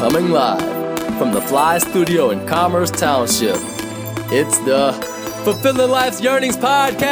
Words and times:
Coming 0.00 0.30
live 0.30 1.18
from 1.18 1.30
the 1.30 1.42
Fly 1.42 1.76
Studio 1.76 2.30
in 2.30 2.46
Commerce 2.46 2.90
Township, 2.90 3.56
it's 4.32 4.56
the 4.60 4.92
Fulfilling 5.44 5.90
Life's 5.90 6.22
Yearnings 6.22 6.56
Podcast! 6.56 7.04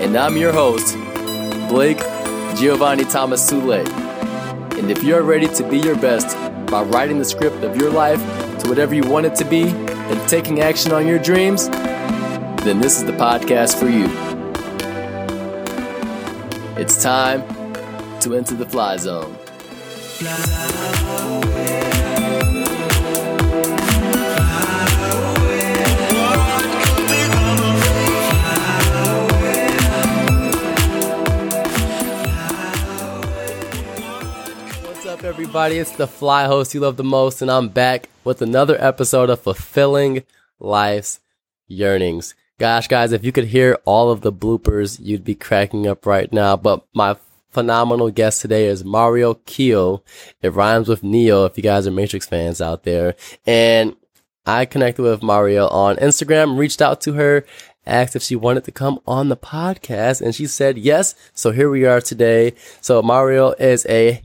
And 0.00 0.16
I'm 0.16 0.38
your 0.38 0.50
host, 0.50 0.96
Blake 1.68 1.98
Giovanni 2.56 3.04
Thomas 3.04 3.46
Sule. 3.46 3.86
And 4.78 4.90
if 4.90 5.02
you're 5.02 5.22
ready 5.22 5.46
to 5.56 5.68
be 5.68 5.76
your 5.76 5.96
best 5.96 6.34
by 6.68 6.82
writing 6.82 7.18
the 7.18 7.26
script 7.26 7.62
of 7.64 7.76
your 7.76 7.90
life 7.90 8.20
to 8.60 8.68
whatever 8.70 8.94
you 8.94 9.02
want 9.02 9.26
it 9.26 9.34
to 9.34 9.44
be 9.44 9.64
and 9.64 10.26
taking 10.26 10.62
action 10.62 10.90
on 10.90 11.06
your 11.06 11.18
dreams, 11.18 11.68
then 11.68 12.80
this 12.80 12.96
is 12.96 13.04
the 13.04 13.12
podcast 13.12 13.78
for 13.78 13.90
you. 13.90 14.06
It's 16.80 17.02
time 17.02 17.42
to 18.22 18.36
enter 18.36 18.54
the 18.54 18.64
fly 18.64 18.96
zone. 18.96 19.32
What's 34.84 35.06
up, 35.06 35.24
everybody? 35.24 35.78
It's 35.78 35.90
the 35.90 36.06
fly 36.06 36.44
host 36.44 36.74
you 36.74 36.80
love 36.80 36.96
the 36.96 37.02
most, 37.02 37.42
and 37.42 37.50
I'm 37.50 37.70
back 37.70 38.08
with 38.22 38.40
another 38.40 38.76
episode 38.80 39.30
of 39.30 39.40
Fulfilling 39.40 40.22
Life's 40.60 41.18
Yearnings. 41.66 42.36
Gosh, 42.60 42.86
guys, 42.86 43.10
if 43.10 43.24
you 43.24 43.32
could 43.32 43.46
hear 43.46 43.80
all 43.84 44.12
of 44.12 44.20
the 44.20 44.32
bloopers, 44.32 45.00
you'd 45.02 45.24
be 45.24 45.34
cracking 45.34 45.88
up 45.88 46.06
right 46.06 46.32
now. 46.32 46.56
But 46.56 46.86
my 46.94 47.16
phenomenal 47.52 48.10
guest 48.10 48.40
today 48.40 48.66
is 48.66 48.84
Mario 48.84 49.34
Keo. 49.34 50.02
It 50.40 50.54
rhymes 50.54 50.88
with 50.88 51.02
Neo 51.02 51.44
if 51.44 51.56
you 51.56 51.62
guys 51.62 51.86
are 51.86 51.90
Matrix 51.90 52.26
fans 52.26 52.60
out 52.60 52.82
there. 52.84 53.14
And 53.46 53.94
I 54.46 54.64
connected 54.64 55.02
with 55.02 55.22
Mario 55.22 55.68
on 55.68 55.96
Instagram, 55.96 56.58
reached 56.58 56.82
out 56.82 57.00
to 57.02 57.12
her, 57.12 57.44
asked 57.86 58.16
if 58.16 58.22
she 58.22 58.34
wanted 58.34 58.64
to 58.64 58.72
come 58.72 58.98
on 59.06 59.28
the 59.28 59.36
podcast, 59.36 60.20
and 60.20 60.34
she 60.34 60.46
said 60.46 60.78
yes. 60.78 61.14
So 61.34 61.52
here 61.52 61.70
we 61.70 61.84
are 61.84 62.00
today. 62.00 62.54
So 62.80 63.02
Mario 63.02 63.52
is 63.52 63.86
a 63.86 64.22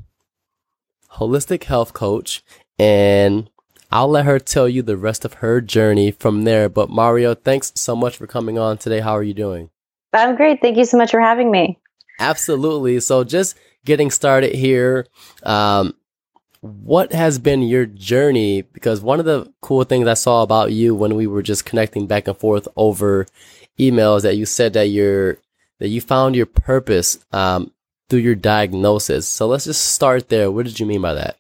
holistic 1.13 1.63
health 1.65 1.93
coach 1.93 2.43
and 2.79 3.49
I'll 3.91 4.09
let 4.09 4.25
her 4.25 4.39
tell 4.39 4.67
you 4.67 4.81
the 4.81 4.97
rest 4.97 5.25
of 5.25 5.35
her 5.35 5.61
journey 5.61 6.11
from 6.11 6.43
there. 6.43 6.69
But 6.69 6.89
Mario, 6.89 7.33
thanks 7.33 7.71
so 7.75 7.95
much 7.95 8.17
for 8.17 8.27
coming 8.27 8.59
on 8.59 8.77
today. 8.77 8.99
How 8.99 9.13
are 9.13 9.23
you 9.23 9.33
doing? 9.33 9.69
I'm 10.13 10.35
great. 10.35 10.61
Thank 10.61 10.77
you 10.77 10.85
so 10.85 10.97
much 10.97 11.11
for 11.11 11.21
having 11.21 11.51
me. 11.51 11.79
Absolutely. 12.19 12.99
So 12.99 13.23
just 13.23 13.57
getting 13.85 14.11
started 14.11 14.53
here. 14.53 15.07
Um, 15.43 15.95
what 16.61 17.13
has 17.13 17.39
been 17.39 17.61
your 17.61 17.85
journey? 17.85 18.61
Because 18.61 19.01
one 19.01 19.19
of 19.19 19.25
the 19.25 19.51
cool 19.61 19.83
things 19.83 20.07
I 20.07 20.15
saw 20.15 20.41
about 20.41 20.71
you 20.71 20.95
when 20.95 21.15
we 21.15 21.27
were 21.27 21.43
just 21.43 21.65
connecting 21.65 22.07
back 22.07 22.27
and 22.27 22.37
forth 22.37 22.67
over 22.75 23.27
emails 23.79 24.23
that 24.23 24.37
you 24.37 24.45
said 24.45 24.73
that 24.73 24.87
you're 24.87 25.37
that 25.79 25.89
you 25.89 26.01
found 26.01 26.35
your 26.35 26.47
purpose 26.47 27.19
um, 27.31 27.71
through 28.09 28.19
your 28.19 28.35
diagnosis. 28.35 29.27
So 29.27 29.47
let's 29.47 29.65
just 29.65 29.93
start 29.93 30.29
there. 30.29 30.49
What 30.49 30.65
did 30.65 30.79
you 30.79 30.85
mean 30.85 31.01
by 31.01 31.13
that? 31.13 31.37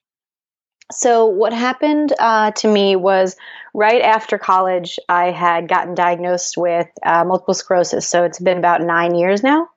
So, 0.91 1.25
what 1.25 1.51
happened 1.51 2.13
uh, 2.17 2.51
to 2.51 2.67
me 2.67 2.95
was 2.95 3.35
right 3.73 4.01
after 4.01 4.37
college, 4.37 4.99
I 5.09 5.31
had 5.31 5.67
gotten 5.67 5.95
diagnosed 5.95 6.55
with 6.55 6.87
uh, 7.05 7.25
multiple 7.25 7.53
sclerosis. 7.53 8.07
So, 8.07 8.23
it's 8.23 8.39
been 8.39 8.57
about 8.57 8.81
nine 8.81 9.13
years 9.13 9.43
now. 9.43 9.67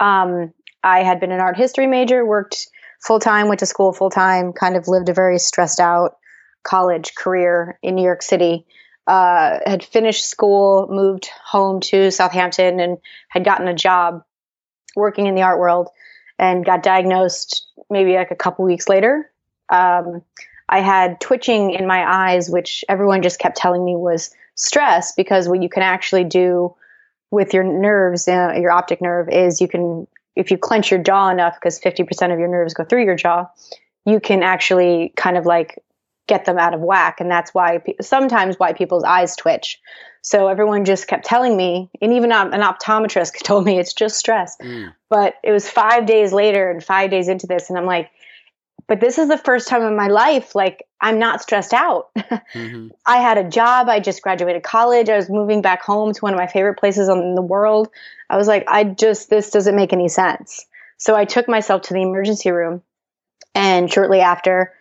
Um, 0.00 0.52
I 0.82 1.02
had 1.02 1.20
been 1.20 1.32
an 1.32 1.40
art 1.40 1.56
history 1.56 1.86
major, 1.86 2.24
worked 2.24 2.68
full 3.00 3.20
time, 3.20 3.48
went 3.48 3.60
to 3.60 3.66
school 3.66 3.92
full 3.92 4.10
time, 4.10 4.52
kind 4.52 4.76
of 4.76 4.88
lived 4.88 5.08
a 5.08 5.14
very 5.14 5.38
stressed 5.38 5.80
out 5.80 6.16
college 6.62 7.14
career 7.14 7.78
in 7.82 7.94
New 7.94 8.04
York 8.04 8.22
City. 8.22 8.66
Uh, 9.06 9.60
had 9.64 9.84
finished 9.84 10.24
school, 10.24 10.88
moved 10.90 11.28
home 11.44 11.80
to 11.80 12.10
Southampton, 12.10 12.80
and 12.80 12.98
had 13.28 13.44
gotten 13.44 13.68
a 13.68 13.74
job 13.74 14.24
working 14.96 15.26
in 15.26 15.34
the 15.34 15.42
art 15.42 15.60
world 15.60 15.88
and 16.38 16.64
got 16.64 16.82
diagnosed 16.82 17.66
maybe 17.88 18.14
like 18.14 18.32
a 18.32 18.36
couple 18.36 18.64
weeks 18.64 18.88
later 18.88 19.30
um, 19.68 20.22
I 20.68 20.80
had 20.80 21.20
twitching 21.20 21.72
in 21.72 21.86
my 21.86 22.04
eyes, 22.04 22.50
which 22.50 22.84
everyone 22.88 23.22
just 23.22 23.38
kept 23.38 23.56
telling 23.56 23.84
me 23.84 23.96
was 23.96 24.30
stress 24.54 25.12
because 25.12 25.48
what 25.48 25.62
you 25.62 25.68
can 25.68 25.82
actually 25.82 26.24
do 26.24 26.74
with 27.30 27.54
your 27.54 27.64
nerves, 27.64 28.28
uh, 28.28 28.54
your 28.56 28.70
optic 28.70 29.00
nerve, 29.00 29.28
is 29.28 29.60
you 29.60 29.68
can, 29.68 30.06
if 30.34 30.50
you 30.50 30.58
clench 30.58 30.90
your 30.90 31.02
jaw 31.02 31.28
enough, 31.30 31.54
because 31.54 31.80
50% 31.80 32.32
of 32.32 32.38
your 32.38 32.48
nerves 32.48 32.74
go 32.74 32.84
through 32.84 33.04
your 33.04 33.16
jaw, 33.16 33.46
you 34.04 34.20
can 34.20 34.42
actually 34.42 35.12
kind 35.16 35.36
of 35.36 35.46
like 35.46 35.82
get 36.26 36.44
them 36.44 36.58
out 36.58 36.74
of 36.74 36.80
whack. 36.80 37.20
And 37.20 37.30
that's 37.30 37.54
why 37.54 37.82
sometimes 38.00 38.58
why 38.58 38.72
people's 38.72 39.04
eyes 39.04 39.36
twitch. 39.36 39.80
So 40.22 40.48
everyone 40.48 40.84
just 40.84 41.06
kept 41.06 41.24
telling 41.24 41.56
me, 41.56 41.88
and 42.00 42.12
even 42.12 42.32
an 42.32 42.50
optometrist 42.50 43.38
told 43.44 43.64
me 43.64 43.78
it's 43.78 43.92
just 43.92 44.16
stress. 44.16 44.56
Mm. 44.60 44.92
But 45.08 45.34
it 45.44 45.52
was 45.52 45.68
five 45.70 46.06
days 46.06 46.32
later 46.32 46.68
and 46.68 46.82
five 46.82 47.10
days 47.10 47.28
into 47.28 47.46
this, 47.46 47.70
and 47.70 47.78
I'm 47.78 47.86
like, 47.86 48.10
but 48.88 49.00
this 49.00 49.18
is 49.18 49.28
the 49.28 49.38
first 49.38 49.68
time 49.68 49.82
in 49.82 49.96
my 49.96 50.08
life 50.08 50.54
like 50.54 50.86
i'm 51.00 51.18
not 51.18 51.42
stressed 51.42 51.72
out. 51.72 52.10
Mm-hmm. 52.54 52.88
i 53.04 53.18
had 53.18 53.38
a 53.38 53.48
job. 53.48 53.88
I 53.88 54.00
just 54.00 54.22
graduated 54.22 54.62
college. 54.62 55.08
I 55.08 55.16
was 55.16 55.28
moving 55.28 55.62
back 55.62 55.82
home 55.82 56.12
to 56.12 56.20
one 56.20 56.32
of 56.32 56.38
my 56.38 56.46
favorite 56.46 56.78
places 56.78 57.08
in 57.08 57.34
the 57.34 57.42
world. 57.42 57.88
I 58.30 58.36
was 58.36 58.48
like 58.48 58.64
i 58.68 58.84
just 58.84 59.28
this 59.30 59.50
doesn't 59.50 59.76
make 59.76 59.92
any 59.92 60.08
sense. 60.08 60.64
So 60.96 61.14
i 61.14 61.24
took 61.24 61.48
myself 61.48 61.82
to 61.82 61.94
the 61.94 62.02
emergency 62.02 62.50
room 62.50 62.82
and 63.54 63.92
shortly 63.92 64.20
after 64.20 64.72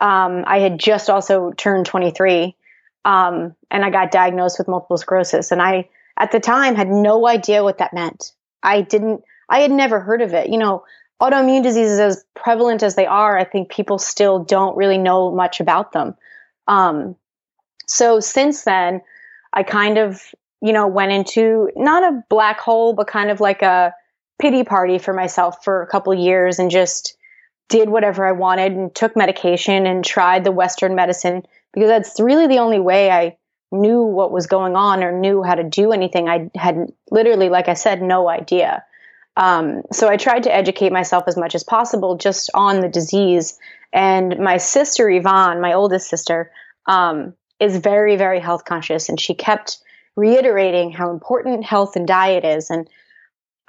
um, 0.00 0.44
i 0.46 0.58
had 0.58 0.78
just 0.78 1.08
also 1.10 1.52
turned 1.52 1.86
23 1.86 2.56
um, 3.04 3.54
and 3.70 3.84
i 3.84 3.90
got 3.90 4.10
diagnosed 4.10 4.58
with 4.58 4.68
multiple 4.68 4.98
sclerosis. 4.98 5.52
And 5.52 5.62
i 5.62 5.88
at 6.18 6.32
the 6.32 6.40
time 6.40 6.74
had 6.74 6.88
no 6.88 7.26
idea 7.26 7.62
what 7.62 7.78
that 7.78 7.94
meant. 7.94 8.32
I 8.62 8.80
didn't 8.80 9.22
i 9.48 9.60
had 9.60 9.70
never 9.70 10.00
heard 10.00 10.22
of 10.22 10.34
it. 10.34 10.48
You 10.48 10.58
know 10.58 10.84
autoimmune 11.22 11.62
diseases, 11.62 12.00
as 12.00 12.24
prevalent 12.34 12.82
as 12.82 12.96
they 12.96 13.06
are, 13.06 13.38
I 13.38 13.44
think 13.44 13.70
people 13.70 13.98
still 13.98 14.42
don't 14.42 14.76
really 14.76 14.98
know 14.98 15.30
much 15.30 15.60
about 15.60 15.92
them. 15.92 16.16
Um, 16.66 17.14
so 17.86 18.18
since 18.18 18.64
then, 18.64 19.00
I 19.52 19.62
kind 19.62 19.98
of, 19.98 20.20
you 20.60 20.72
know, 20.72 20.88
went 20.88 21.12
into 21.12 21.70
not 21.76 22.02
a 22.02 22.24
black 22.28 22.58
hole, 22.58 22.92
but 22.92 23.06
kind 23.06 23.30
of 23.30 23.40
like 23.40 23.62
a 23.62 23.94
pity 24.40 24.64
party 24.64 24.98
for 24.98 25.14
myself 25.14 25.62
for 25.62 25.82
a 25.82 25.86
couple 25.86 26.12
years 26.12 26.58
and 26.58 26.70
just 26.70 27.16
did 27.68 27.88
whatever 27.88 28.26
I 28.26 28.32
wanted 28.32 28.72
and 28.72 28.92
took 28.92 29.16
medication 29.16 29.86
and 29.86 30.04
tried 30.04 30.42
the 30.42 30.50
Western 30.50 30.96
medicine 30.96 31.42
because 31.72 31.88
that's 31.88 32.18
really 32.18 32.48
the 32.48 32.58
only 32.58 32.80
way 32.80 33.10
I 33.10 33.36
knew 33.70 34.02
what 34.02 34.32
was 34.32 34.46
going 34.46 34.74
on 34.74 35.04
or 35.04 35.12
knew 35.18 35.42
how 35.42 35.54
to 35.54 35.62
do 35.62 35.92
anything. 35.92 36.28
I 36.28 36.50
had 36.56 36.92
literally, 37.10 37.48
like 37.48 37.68
I 37.68 37.74
said, 37.74 38.02
no 38.02 38.28
idea. 38.28 38.84
Um, 39.36 39.82
so 39.92 40.08
I 40.08 40.16
tried 40.16 40.42
to 40.44 40.54
educate 40.54 40.92
myself 40.92 41.24
as 41.26 41.36
much 41.36 41.54
as 41.54 41.64
possible 41.64 42.16
just 42.16 42.50
on 42.54 42.80
the 42.80 42.88
disease. 42.88 43.58
And 43.92 44.38
my 44.38 44.58
sister, 44.58 45.08
Yvonne, 45.08 45.60
my 45.60 45.72
oldest 45.72 46.08
sister, 46.08 46.50
um, 46.86 47.34
is 47.60 47.76
very, 47.76 48.16
very 48.16 48.40
health 48.40 48.64
conscious. 48.64 49.08
And 49.08 49.20
she 49.20 49.34
kept 49.34 49.78
reiterating 50.16 50.92
how 50.92 51.10
important 51.10 51.64
health 51.64 51.96
and 51.96 52.06
diet 52.06 52.44
is. 52.44 52.70
And 52.70 52.88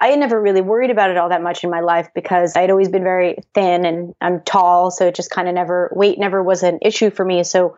I 0.00 0.08
had 0.08 0.18
never 0.18 0.40
really 0.40 0.60
worried 0.60 0.90
about 0.90 1.10
it 1.10 1.16
all 1.16 1.30
that 1.30 1.42
much 1.42 1.64
in 1.64 1.70
my 1.70 1.80
life 1.80 2.08
because 2.14 2.56
I'd 2.56 2.70
always 2.70 2.88
been 2.88 3.04
very 3.04 3.38
thin 3.54 3.86
and 3.86 4.14
I'm 4.20 4.42
tall. 4.42 4.90
So 4.90 5.06
it 5.06 5.14
just 5.14 5.30
kind 5.30 5.48
of 5.48 5.54
never, 5.54 5.90
weight 5.94 6.18
never 6.18 6.42
was 6.42 6.62
an 6.62 6.78
issue 6.82 7.10
for 7.10 7.24
me. 7.24 7.42
So 7.44 7.76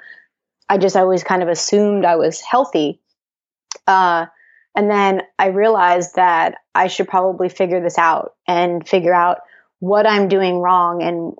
I 0.69 0.79
just 0.79 0.97
always 0.97 1.23
kind 1.23 1.43
of 1.43 1.49
assumed 1.49 2.05
I 2.05 2.17
was 2.17 2.41
healthy. 2.41 3.01
Uh, 3.87 4.27
and 4.77 4.91
then 4.91 5.23
I 5.39 5.47
realized 5.47 6.17
that 6.17 6.57
I 6.75 6.89
should 6.89 7.09
probably 7.09 7.49
figure 7.49 7.81
this 7.81 7.97
out 7.97 8.34
and 8.47 8.87
figure 8.87 9.15
out 9.15 9.39
what 9.78 10.07
I'm 10.07 10.28
doing 10.28 10.59
wrong. 10.59 11.03
And 11.03 11.34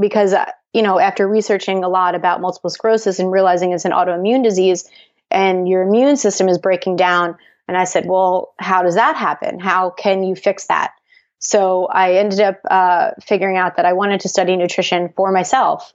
because, 0.00 0.32
uh, 0.32 0.50
you 0.72 0.82
know, 0.82 0.98
after 0.98 1.28
researching 1.28 1.84
a 1.84 1.88
lot 1.88 2.14
about 2.14 2.40
multiple 2.40 2.70
sclerosis 2.70 3.18
and 3.18 3.30
realizing 3.30 3.72
it's 3.72 3.84
an 3.84 3.92
autoimmune 3.92 4.42
disease 4.42 4.88
and 5.30 5.68
your 5.68 5.82
immune 5.82 6.16
system 6.16 6.48
is 6.48 6.56
breaking 6.56 6.96
down, 6.96 7.36
and 7.68 7.76
I 7.76 7.84
said, 7.84 8.06
well, 8.06 8.54
how 8.58 8.82
does 8.82 8.94
that 8.94 9.16
happen? 9.16 9.60
How 9.60 9.90
can 9.90 10.24
you 10.24 10.34
fix 10.34 10.68
that? 10.68 10.92
So 11.38 11.84
I 11.86 12.14
ended 12.14 12.40
up 12.40 12.60
uh, 12.68 13.10
figuring 13.22 13.58
out 13.58 13.76
that 13.76 13.84
I 13.84 13.92
wanted 13.92 14.20
to 14.22 14.30
study 14.30 14.56
nutrition 14.56 15.12
for 15.14 15.30
myself. 15.30 15.92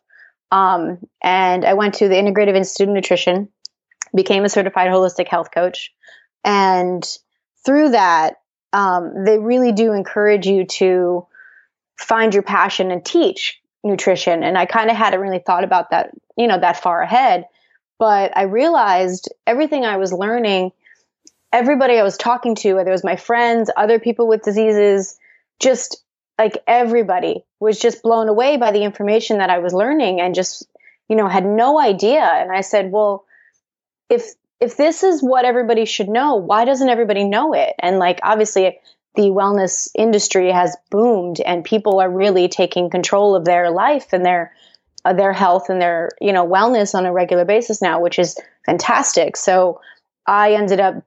Um, 0.51 0.99
and 1.23 1.65
I 1.65 1.73
went 1.73 1.95
to 1.95 2.07
the 2.07 2.15
Integrative 2.15 2.55
Institute 2.55 2.89
of 2.89 2.93
Nutrition, 2.93 3.49
became 4.15 4.45
a 4.45 4.49
certified 4.49 4.89
holistic 4.89 5.27
health 5.27 5.49
coach. 5.51 5.91
And 6.43 7.03
through 7.65 7.89
that, 7.91 8.35
um, 8.73 9.23
they 9.25 9.39
really 9.39 9.71
do 9.71 9.93
encourage 9.93 10.47
you 10.47 10.65
to 10.65 11.27
find 11.97 12.33
your 12.33 12.43
passion 12.43 12.91
and 12.91 13.05
teach 13.05 13.61
nutrition. 13.83 14.43
And 14.43 14.57
I 14.57 14.65
kind 14.65 14.89
of 14.89 14.97
hadn't 14.97 15.19
really 15.19 15.39
thought 15.39 15.63
about 15.63 15.91
that, 15.91 16.11
you 16.35 16.47
know, 16.47 16.59
that 16.59 16.81
far 16.81 17.01
ahead. 17.01 17.45
But 17.99 18.35
I 18.35 18.43
realized 18.43 19.31
everything 19.45 19.85
I 19.85 19.97
was 19.97 20.11
learning, 20.11 20.71
everybody 21.51 21.99
I 21.99 22.03
was 22.03 22.17
talking 22.17 22.55
to, 22.55 22.73
whether 22.73 22.89
it 22.89 22.93
was 22.93 23.03
my 23.03 23.15
friends, 23.15 23.69
other 23.77 23.99
people 23.99 24.27
with 24.27 24.41
diseases, 24.41 25.17
just 25.59 26.03
like 26.37 26.57
everybody 26.65 27.45
was 27.59 27.79
just 27.79 28.01
blown 28.01 28.27
away 28.27 28.57
by 28.57 28.71
the 28.71 28.83
information 28.83 29.37
that 29.37 29.49
I 29.49 29.59
was 29.59 29.73
learning 29.73 30.19
and 30.19 30.33
just, 30.33 30.67
you 31.07 31.15
know, 31.15 31.27
had 31.27 31.45
no 31.45 31.79
idea. 31.79 32.23
And 32.23 32.51
I 32.51 32.61
said, 32.61 32.91
well, 32.91 33.25
if 34.09 34.33
if 34.63 34.77
this 34.77 35.03
is 35.03 35.21
what 35.21 35.43
everybody 35.43 35.83
should 35.83 36.07
know, 36.07 36.35
why 36.35 36.63
doesn't 36.63 36.87
everybody 36.87 37.25
know 37.25 37.53
it? 37.53 37.73
And 37.79 37.99
like 37.99 38.21
obviously 38.23 38.79
the 39.15 39.23
wellness 39.23 39.89
industry 39.93 40.49
has 40.51 40.77
boomed 40.89 41.41
and 41.41 41.65
people 41.65 41.99
are 41.99 42.09
really 42.09 42.47
taking 42.47 42.89
control 42.89 43.35
of 43.35 43.43
their 43.43 43.71
life 43.71 44.13
and 44.13 44.25
their 44.25 44.53
uh, 45.03 45.11
their 45.11 45.33
health 45.33 45.69
and 45.69 45.81
their, 45.81 46.11
you 46.21 46.31
know, 46.31 46.47
wellness 46.47 46.95
on 46.95 47.05
a 47.05 47.11
regular 47.11 47.43
basis 47.43 47.81
now, 47.81 47.99
which 47.99 48.17
is 48.17 48.39
fantastic. 48.65 49.35
So 49.35 49.81
I 50.25 50.53
ended 50.53 50.79
up 50.79 51.03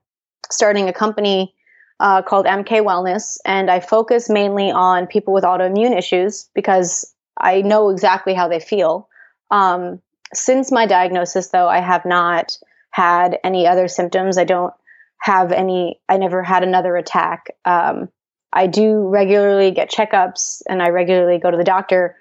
starting 0.51 0.87
a 0.87 0.93
company 0.93 1.55
uh, 1.99 2.21
called 2.21 2.45
MK 2.45 2.83
Wellness, 2.85 3.39
and 3.43 3.71
I 3.71 3.79
focus 3.79 4.29
mainly 4.29 4.69
on 4.69 5.07
people 5.07 5.33
with 5.33 5.43
autoimmune 5.43 5.97
issues 5.97 6.47
because 6.53 7.11
I 7.41 7.63
know 7.63 7.89
exactly 7.89 8.35
how 8.35 8.47
they 8.47 8.59
feel. 8.59 9.09
Um, 9.49 9.99
since 10.31 10.71
my 10.71 10.85
diagnosis, 10.85 11.47
though, 11.47 11.67
I 11.67 11.79
have 11.79 12.05
not 12.05 12.55
had 12.91 13.39
any 13.43 13.67
other 13.67 13.87
symptoms. 13.87 14.37
I 14.37 14.43
don't 14.43 14.73
have 15.19 15.51
any, 15.51 15.99
I 16.07 16.17
never 16.17 16.43
had 16.43 16.63
another 16.63 16.95
attack. 16.95 17.55
Um, 17.65 18.09
I 18.51 18.67
do 18.67 19.07
regularly 19.07 19.71
get 19.71 19.91
checkups 19.91 20.61
and 20.67 20.81
I 20.81 20.89
regularly 20.89 21.39
go 21.39 21.51
to 21.51 21.57
the 21.57 21.63
doctor. 21.63 22.15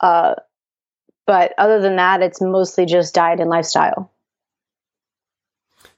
Uh, 0.00 0.34
but 1.26 1.52
other 1.58 1.80
than 1.80 1.96
that, 1.96 2.22
it's 2.22 2.40
mostly 2.40 2.86
just 2.86 3.14
diet 3.14 3.40
and 3.40 3.50
lifestyle. 3.50 4.10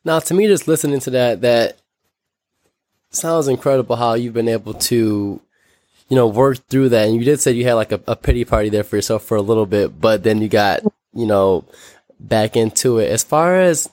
Now, 0.04 0.18
to 0.18 0.34
me, 0.34 0.46
just 0.46 0.68
listening 0.68 1.00
to 1.00 1.10
that, 1.10 1.40
that 1.40 1.78
sounds 3.10 3.48
incredible 3.48 3.96
how 3.96 4.14
you've 4.14 4.34
been 4.34 4.48
able 4.48 4.74
to, 4.74 5.40
you 6.08 6.16
know, 6.16 6.26
work 6.26 6.58
through 6.68 6.90
that. 6.90 7.08
And 7.08 7.16
you 7.16 7.24
did 7.24 7.40
say 7.40 7.52
you 7.52 7.64
had 7.64 7.74
like 7.74 7.92
a, 7.92 8.00
a 8.06 8.16
pity 8.16 8.44
party 8.44 8.68
there 8.68 8.84
for 8.84 8.96
yourself 8.96 9.24
for 9.24 9.36
a 9.36 9.42
little 9.42 9.66
bit, 9.66 9.98
but 9.98 10.22
then 10.22 10.42
you 10.42 10.48
got, 10.48 10.82
you 11.14 11.26
know, 11.26 11.64
back 12.20 12.56
into 12.56 12.98
it. 12.98 13.10
As 13.10 13.22
far 13.22 13.58
as 13.58 13.88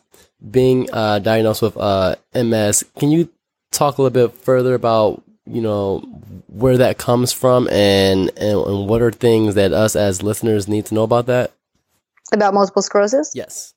being 0.50 0.90
uh, 0.92 1.20
diagnosed 1.20 1.62
with 1.62 1.78
uh, 1.78 2.16
MS, 2.34 2.86
can 2.98 3.12
you 3.12 3.30
talk 3.72 3.98
a 3.98 4.02
little 4.02 4.28
bit 4.28 4.36
further 4.38 4.74
about, 4.74 5.24
you 5.46 5.62
know, 5.62 6.00
where 6.48 6.78
that 6.78 6.98
comes 6.98 7.32
from 7.32 7.68
and, 7.70 8.30
and, 8.38 8.60
and 8.60 8.88
what 8.88 9.02
are 9.02 9.12
things 9.12 9.56
that 9.56 9.72
us 9.72 9.96
as 9.96 10.24
listeners 10.24 10.68
need 10.68 10.86
to 10.88 10.96
know 10.96 11.04
about 11.04 11.28
that? 11.28 11.52
About 12.34 12.54
multiple 12.54 12.82
sclerosis? 12.82 13.32
Yes. 13.36 13.74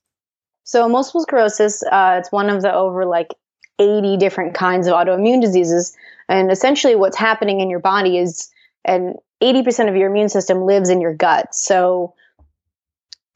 So 0.64 0.88
multiple 0.88 1.22
sclerosis, 1.22 1.82
uh, 1.82 2.16
it's 2.18 2.32
one 2.32 2.48
of 2.48 2.62
the 2.62 2.72
over 2.72 3.04
like 3.04 3.34
80 3.78 4.16
different 4.16 4.54
kinds 4.54 4.86
of 4.86 4.94
autoimmune 4.94 5.40
diseases. 5.40 5.94
And 6.28 6.50
essentially 6.50 6.94
what's 6.94 7.16
happening 7.16 7.60
in 7.60 7.68
your 7.68 7.80
body 7.80 8.18
is, 8.18 8.50
and 8.84 9.16
80% 9.42 9.88
of 9.88 9.96
your 9.96 10.08
immune 10.08 10.28
system 10.28 10.62
lives 10.62 10.88
in 10.88 11.00
your 11.00 11.14
gut. 11.14 11.54
So 11.54 12.14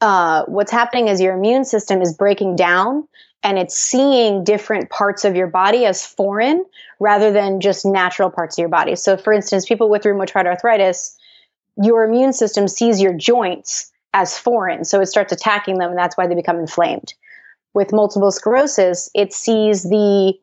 uh, 0.01 0.43
what's 0.45 0.71
happening 0.71 1.07
is 1.07 1.21
your 1.21 1.35
immune 1.35 1.65
system 1.65 2.01
is 2.01 2.13
breaking 2.13 2.55
down 2.55 3.07
and 3.43 3.57
it's 3.57 3.77
seeing 3.77 4.43
different 4.43 4.89
parts 4.89 5.25
of 5.25 5.35
your 5.35 5.47
body 5.47 5.85
as 5.85 6.05
foreign 6.05 6.65
rather 6.99 7.31
than 7.31 7.61
just 7.61 7.85
natural 7.85 8.29
parts 8.29 8.57
of 8.57 8.61
your 8.61 8.69
body. 8.69 8.95
So, 8.95 9.17
for 9.17 9.31
instance, 9.31 9.65
people 9.65 9.89
with 9.89 10.03
rheumatoid 10.03 10.45
arthritis, 10.45 11.17
your 11.81 12.03
immune 12.03 12.33
system 12.33 12.67
sees 12.67 13.01
your 13.01 13.13
joints 13.13 13.91
as 14.13 14.37
foreign. 14.37 14.83
So 14.83 14.99
it 14.99 15.05
starts 15.05 15.31
attacking 15.31 15.77
them, 15.77 15.91
and 15.91 15.97
that's 15.97 16.17
why 16.17 16.27
they 16.27 16.35
become 16.35 16.59
inflamed 16.59 17.13
with 17.73 17.93
multiple 17.93 18.31
sclerosis, 18.31 19.09
it 19.13 19.33
sees 19.33 19.83
the 19.83 20.33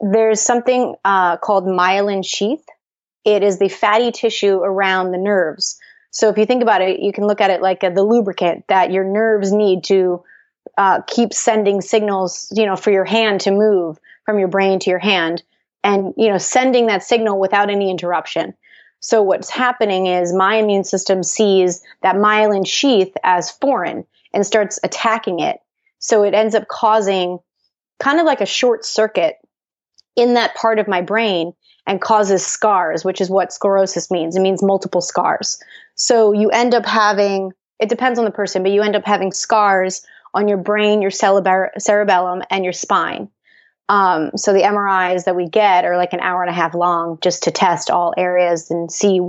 there's 0.00 0.40
something 0.40 0.94
uh, 1.04 1.36
called 1.36 1.64
myelin 1.66 2.24
sheath. 2.24 2.64
It 3.24 3.42
is 3.42 3.58
the 3.58 3.68
fatty 3.68 4.12
tissue 4.12 4.56
around 4.56 5.10
the 5.10 5.18
nerves. 5.18 5.78
So 6.10 6.28
if 6.28 6.38
you 6.38 6.46
think 6.46 6.62
about 6.62 6.82
it, 6.82 7.00
you 7.00 7.12
can 7.12 7.26
look 7.26 7.40
at 7.40 7.50
it 7.50 7.62
like 7.62 7.82
a, 7.82 7.90
the 7.90 8.02
lubricant 8.02 8.64
that 8.68 8.90
your 8.90 9.04
nerves 9.04 9.52
need 9.52 9.84
to 9.84 10.22
uh, 10.76 11.02
keep 11.06 11.32
sending 11.32 11.80
signals, 11.80 12.52
you 12.54 12.66
know, 12.66 12.76
for 12.76 12.90
your 12.90 13.04
hand 13.04 13.42
to 13.42 13.50
move 13.50 13.98
from 14.26 14.38
your 14.38 14.48
brain 14.48 14.78
to 14.80 14.90
your 14.90 14.98
hand, 14.98 15.42
and 15.82 16.14
you 16.16 16.28
know, 16.28 16.38
sending 16.38 16.86
that 16.86 17.02
signal 17.02 17.38
without 17.38 17.70
any 17.70 17.90
interruption. 17.90 18.54
So 19.00 19.22
what's 19.22 19.48
happening 19.48 20.06
is 20.06 20.34
my 20.34 20.56
immune 20.56 20.84
system 20.84 21.22
sees 21.22 21.82
that 22.02 22.16
myelin 22.16 22.66
sheath 22.66 23.14
as 23.24 23.50
foreign 23.50 24.04
and 24.34 24.46
starts 24.46 24.78
attacking 24.84 25.40
it 25.40 25.58
so 26.00 26.24
it 26.24 26.34
ends 26.34 26.54
up 26.54 26.66
causing 26.66 27.38
kind 27.98 28.18
of 28.18 28.26
like 28.26 28.40
a 28.40 28.46
short 28.46 28.84
circuit 28.84 29.36
in 30.16 30.34
that 30.34 30.54
part 30.54 30.78
of 30.78 30.88
my 30.88 31.02
brain 31.02 31.52
and 31.90 32.00
causes 32.00 32.46
scars, 32.46 33.04
which 33.04 33.20
is 33.20 33.28
what 33.28 33.52
sclerosis 33.52 34.12
means. 34.12 34.36
It 34.36 34.42
means 34.42 34.62
multiple 34.62 35.00
scars. 35.00 35.60
So 35.96 36.32
you 36.32 36.48
end 36.48 36.72
up 36.72 36.86
having, 36.86 37.52
it 37.80 37.88
depends 37.88 38.16
on 38.16 38.24
the 38.24 38.30
person, 38.30 38.62
but 38.62 38.70
you 38.70 38.82
end 38.82 38.94
up 38.94 39.04
having 39.04 39.32
scars 39.32 40.06
on 40.32 40.46
your 40.46 40.56
brain, 40.56 41.02
your 41.02 41.10
cerebellum, 41.10 42.42
and 42.48 42.62
your 42.62 42.72
spine. 42.72 43.28
Um, 43.88 44.30
so 44.36 44.52
the 44.52 44.60
MRIs 44.60 45.24
that 45.24 45.34
we 45.34 45.48
get 45.48 45.84
are 45.84 45.96
like 45.96 46.12
an 46.12 46.20
hour 46.20 46.42
and 46.42 46.50
a 46.50 46.54
half 46.54 46.76
long 46.76 47.18
just 47.20 47.42
to 47.42 47.50
test 47.50 47.90
all 47.90 48.14
areas 48.16 48.70
and 48.70 48.92
see 48.92 49.20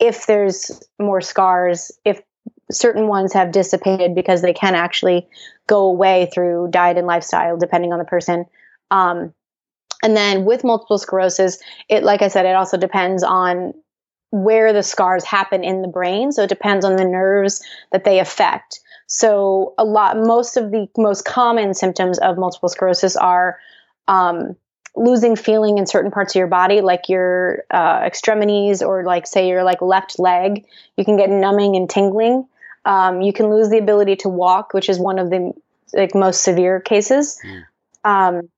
if 0.00 0.24
there's 0.24 0.82
more 0.98 1.20
scars, 1.20 1.92
if 2.02 2.22
certain 2.70 3.08
ones 3.08 3.34
have 3.34 3.52
dissipated 3.52 4.14
because 4.14 4.40
they 4.40 4.54
can 4.54 4.74
actually 4.74 5.28
go 5.66 5.84
away 5.84 6.30
through 6.32 6.68
diet 6.70 6.96
and 6.96 7.06
lifestyle, 7.06 7.58
depending 7.58 7.92
on 7.92 7.98
the 7.98 8.06
person. 8.06 8.46
Um, 8.90 9.34
and 10.04 10.14
then 10.14 10.44
with 10.44 10.64
multiple 10.64 10.98
sclerosis, 10.98 11.58
it, 11.88 12.04
like 12.04 12.20
I 12.20 12.28
said, 12.28 12.44
it 12.44 12.54
also 12.54 12.76
depends 12.76 13.22
on 13.22 13.72
where 14.30 14.74
the 14.74 14.82
scars 14.82 15.24
happen 15.24 15.64
in 15.64 15.80
the 15.80 15.88
brain. 15.88 16.30
So 16.30 16.42
it 16.42 16.48
depends 16.48 16.84
on 16.84 16.96
the 16.96 17.06
nerves 17.06 17.64
that 17.90 18.04
they 18.04 18.18
affect. 18.18 18.80
So 19.06 19.72
a 19.78 19.84
lot, 19.84 20.18
most 20.18 20.58
of 20.58 20.70
the 20.70 20.88
most 20.98 21.24
common 21.24 21.72
symptoms 21.72 22.18
of 22.18 22.36
multiple 22.36 22.68
sclerosis 22.68 23.16
are 23.16 23.58
um, 24.06 24.56
losing 24.94 25.36
feeling 25.36 25.78
in 25.78 25.86
certain 25.86 26.10
parts 26.10 26.34
of 26.34 26.38
your 26.38 26.48
body, 26.48 26.82
like 26.82 27.08
your 27.08 27.64
uh, 27.70 28.02
extremities, 28.04 28.82
or 28.82 29.04
like 29.04 29.26
say 29.26 29.48
your 29.48 29.64
like 29.64 29.80
left 29.80 30.18
leg. 30.18 30.66
You 30.98 31.06
can 31.06 31.16
get 31.16 31.30
numbing 31.30 31.76
and 31.76 31.88
tingling. 31.88 32.46
Um, 32.84 33.22
you 33.22 33.32
can 33.32 33.48
lose 33.48 33.70
the 33.70 33.78
ability 33.78 34.16
to 34.16 34.28
walk, 34.28 34.74
which 34.74 34.90
is 34.90 34.98
one 34.98 35.18
of 35.18 35.30
the 35.30 35.54
like 35.94 36.14
most 36.14 36.42
severe 36.42 36.78
cases. 36.78 37.40
Mm. 37.42 37.64
Um, 38.04 38.50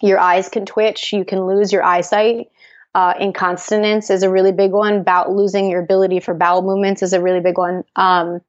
your 0.00 0.18
eyes 0.18 0.48
can 0.48 0.66
twitch. 0.66 1.12
You 1.12 1.24
can 1.24 1.46
lose 1.46 1.72
your 1.72 1.82
eyesight. 1.82 2.50
Uh, 2.94 3.14
incontinence 3.20 4.10
is 4.10 4.22
a 4.22 4.30
really 4.30 4.52
big 4.52 4.72
one. 4.72 4.94
About 4.94 5.30
losing 5.30 5.70
your 5.70 5.80
ability 5.80 6.20
for 6.20 6.34
bowel 6.34 6.62
movements 6.62 7.02
is 7.02 7.12
a 7.12 7.20
really 7.20 7.40
big 7.40 7.58
one. 7.58 7.84
Um, 7.96 8.40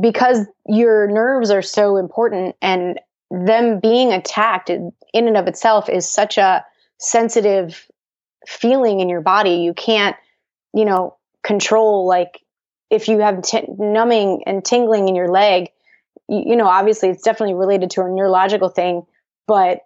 because 0.00 0.46
your 0.66 1.08
nerves 1.08 1.50
are 1.50 1.62
so 1.62 1.96
important, 1.96 2.56
and 2.62 3.00
them 3.30 3.80
being 3.80 4.12
attacked 4.12 4.70
in 4.70 4.92
and 5.12 5.36
of 5.36 5.46
itself 5.46 5.88
is 5.88 6.08
such 6.08 6.38
a 6.38 6.64
sensitive 6.98 7.86
feeling 8.46 9.00
in 9.00 9.08
your 9.08 9.20
body. 9.20 9.56
You 9.56 9.74
can't, 9.74 10.16
you 10.72 10.84
know, 10.84 11.16
control 11.42 12.06
like 12.06 12.42
if 12.90 13.08
you 13.08 13.18
have 13.18 13.42
t- 13.42 13.66
numbing 13.78 14.42
and 14.46 14.64
tingling 14.64 15.08
in 15.08 15.14
your 15.14 15.28
leg, 15.28 15.70
you, 16.28 16.44
you, 16.46 16.56
know, 16.56 16.66
obviously 16.66 17.10
it's 17.10 17.22
definitely 17.22 17.54
related 17.54 17.90
to 17.90 18.02
a 18.02 18.08
neurological 18.08 18.70
thing, 18.70 19.04
but 19.46 19.80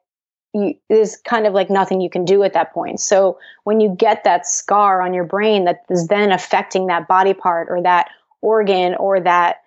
you, 0.55 0.75
there's 0.89 1.17
kind 1.17 1.47
of 1.47 1.55
like 1.55 1.71
nothing 1.71 2.01
you 2.01 2.11
can 2.11 2.25
do 2.25 2.43
at 2.43 2.53
that 2.53 2.73
point. 2.73 3.01
So 3.01 3.39
when 3.65 3.81
you 3.81 3.95
get 3.97 4.25
that 4.25 4.47
scar 4.47 5.01
on 5.03 5.15
your 5.15 5.25
brain 5.25 5.65
that 5.65 5.85
is 5.89 6.09
then 6.09 6.33
affecting 6.33 6.87
that 6.87 7.09
body 7.09 7.35
part 7.35 7.69
or 7.71 7.83
that 7.83 8.11
organ 8.41 8.95
or 8.95 9.21
that 9.21 9.63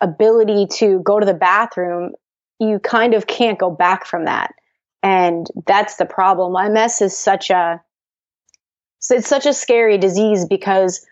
ability 0.00 0.66
to 0.74 1.00
go 1.00 1.18
to 1.18 1.26
the 1.26 1.34
bathroom, 1.34 2.12
you 2.60 2.78
kind 2.78 3.14
of 3.14 3.26
can't 3.26 3.58
go 3.58 3.70
back 3.70 4.04
from 4.06 4.26
that. 4.26 4.54
And 5.02 5.46
that's 5.66 5.96
the 5.96 6.06
problem. 6.06 6.52
MS 6.72 7.00
is 7.02 7.18
such 7.18 7.50
a, 7.50 7.82
it's 9.10 9.28
such 9.28 9.46
a 9.46 9.52
scary 9.52 9.98
disease 9.98 10.46
because 10.46 11.04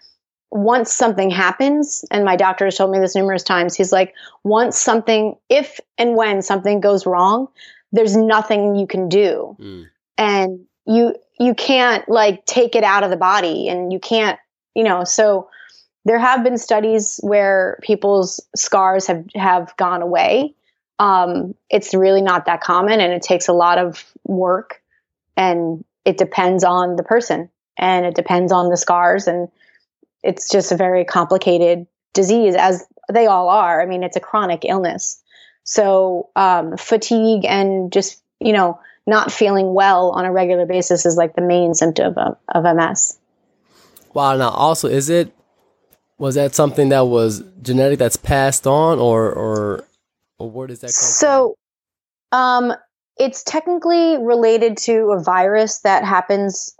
once 0.51 0.93
something 0.93 1.31
happens, 1.31 2.05
and 2.11 2.25
my 2.25 2.37
doctor 2.37 2.67
has 2.67 2.77
told 2.77 2.91
me 2.91 2.99
this 2.99 3.15
numerous 3.15 3.43
times, 3.43 3.75
he's 3.75 3.93
like, 3.93 4.15
once 4.45 4.79
something, 4.79 5.35
if 5.49 5.81
and 5.97 6.15
when 6.15 6.43
something 6.43 6.81
goes 6.81 7.07
wrong, 7.07 7.49
there's 7.93 8.17
nothing 8.17 8.75
you 8.77 8.87
can 8.87 9.09
do. 9.09 9.57
Mm. 9.61 9.87
And 10.19 10.61
you, 10.87 11.15
you 11.39 11.55
can't 11.55 12.09
like 12.09 12.45
take 12.47 12.75
it 12.75 12.85
out 12.85 13.05
of 13.05 13.11
the 13.11 13.17
body 13.17 13.69
and 13.69 13.93
you 13.93 13.99
can't, 13.99 14.39
you 14.75 14.85
know, 14.85 15.05
so 15.05 15.49
there 16.05 16.19
have 16.19 16.43
been 16.43 16.59
studies 16.59 17.21
where 17.23 17.79
people's 17.83 18.41
scars 18.57 19.07
have, 19.07 19.25
have 19.35 19.77
gone 19.77 20.03
away. 20.03 20.55
Um, 20.99 21.55
it's 21.71 21.95
really 21.95 22.23
not 22.23 22.47
that 22.47 22.61
common 22.61 23.01
and 23.01 23.13
it 23.13 23.23
takes 23.23 23.49
a 23.49 23.53
lot 23.53 23.79
of 23.79 24.05
work 24.25 24.83
and 25.37 25.85
it 26.05 26.19
depends 26.19 26.65
on 26.65 26.97
the 26.97 27.03
person 27.03 27.49
and 27.79 28.05
it 28.07 28.15
depends 28.15 28.53
on 28.53 28.69
the 28.69 28.77
scars 28.77 29.27
and 29.27 29.49
it's 30.23 30.49
just 30.49 30.73
a 30.73 30.77
very 30.77 31.05
complicated 31.05 31.87
disease, 32.13 32.55
as 32.55 32.87
they 33.13 33.27
all 33.27 33.49
are. 33.49 33.81
I 33.81 33.87
mean, 33.87 34.03
it's 34.03 34.17
a 34.17 34.21
chronic 34.21 34.65
illness. 34.65 35.22
So 35.64 36.31
um, 36.37 36.76
fatigue 36.76 37.45
and 37.45 37.92
just 37.92 38.23
you 38.40 38.52
know 38.52 38.81
not 39.07 39.33
feeling 39.33 39.75
well 39.75 40.11
on 40.11 40.25
a 40.25 40.33
regular 40.33 40.66
basis 40.66 41.07
is 41.07 41.16
like 41.16 41.35
the 41.35 41.42
main 41.42 41.75
symptom 41.75 42.14
of, 42.16 42.37
of 42.49 42.76
MS. 42.76 43.19
Wow. 44.14 44.37
Now, 44.37 44.50
also, 44.50 44.88
is 44.88 45.09
it 45.09 45.35
was 46.19 46.35
that 46.37 46.54
something 46.54 46.90
that 46.90 47.07
was 47.07 47.42
genetic 47.62 47.99
that's 47.99 48.16
passed 48.16 48.66
on, 48.66 48.99
or 48.99 49.31
or, 49.33 49.85
or 50.38 50.50
where 50.50 50.66
does 50.66 50.81
that 50.81 50.88
come 50.88 50.92
so, 50.92 51.57
from? 52.31 52.38
um, 52.38 52.75
it's 53.19 53.42
technically 53.42 54.19
related 54.19 54.76
to 54.76 55.12
a 55.12 55.21
virus 55.21 55.81
that 55.81 56.04
happens 56.04 56.75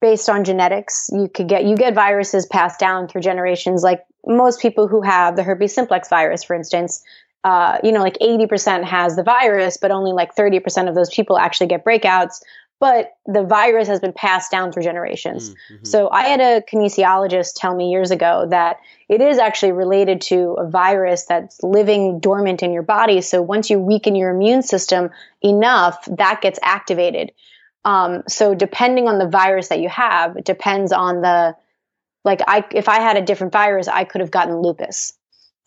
based 0.00 0.28
on 0.28 0.44
genetics. 0.44 1.10
You 1.12 1.28
could 1.28 1.48
get 1.48 1.64
you 1.64 1.76
get 1.76 1.94
viruses 1.94 2.46
passed 2.46 2.80
down 2.80 3.08
through 3.08 3.22
generations, 3.22 3.82
like 3.82 4.04
most 4.24 4.60
people 4.60 4.88
who 4.88 5.02
have 5.02 5.36
the 5.36 5.42
herpes 5.42 5.74
simplex 5.74 6.08
virus, 6.08 6.42
for 6.42 6.54
instance. 6.54 7.02
Uh, 7.44 7.78
you 7.84 7.92
know, 7.92 8.00
like 8.00 8.18
80% 8.18 8.84
has 8.84 9.16
the 9.16 9.22
virus, 9.22 9.76
but 9.76 9.90
only 9.90 10.12
like 10.12 10.34
30% 10.34 10.88
of 10.88 10.94
those 10.94 11.08
people 11.08 11.38
actually 11.38 11.68
get 11.68 11.84
breakouts 11.84 12.40
but 12.80 13.14
the 13.26 13.42
virus 13.42 13.88
has 13.88 14.00
been 14.00 14.12
passed 14.12 14.50
down 14.50 14.70
through 14.70 14.84
generations. 14.84 15.50
Mm-hmm. 15.50 15.84
So 15.84 16.08
I 16.10 16.24
had 16.24 16.40
a 16.40 16.62
kinesiologist 16.62 17.54
tell 17.56 17.74
me 17.74 17.90
years 17.90 18.10
ago 18.10 18.46
that 18.50 18.78
it 19.08 19.20
is 19.20 19.38
actually 19.38 19.72
related 19.72 20.20
to 20.22 20.52
a 20.52 20.68
virus 20.68 21.24
that's 21.26 21.60
living 21.62 22.20
dormant 22.20 22.62
in 22.62 22.72
your 22.72 22.84
body. 22.84 23.20
So 23.20 23.42
once 23.42 23.68
you 23.68 23.80
weaken 23.80 24.14
your 24.14 24.30
immune 24.30 24.62
system 24.62 25.10
enough, 25.42 26.04
that 26.06 26.40
gets 26.40 26.58
activated. 26.62 27.32
Um, 27.84 28.22
so 28.28 28.54
depending 28.54 29.08
on 29.08 29.18
the 29.18 29.28
virus 29.28 29.68
that 29.68 29.80
you 29.80 29.88
have, 29.88 30.36
it 30.36 30.44
depends 30.44 30.92
on 30.92 31.20
the 31.20 31.56
like 32.24 32.40
I 32.46 32.64
if 32.72 32.88
I 32.88 33.00
had 33.00 33.16
a 33.16 33.22
different 33.22 33.52
virus, 33.52 33.88
I 33.88 34.04
could 34.04 34.20
have 34.20 34.30
gotten 34.30 34.60
lupus. 34.60 35.14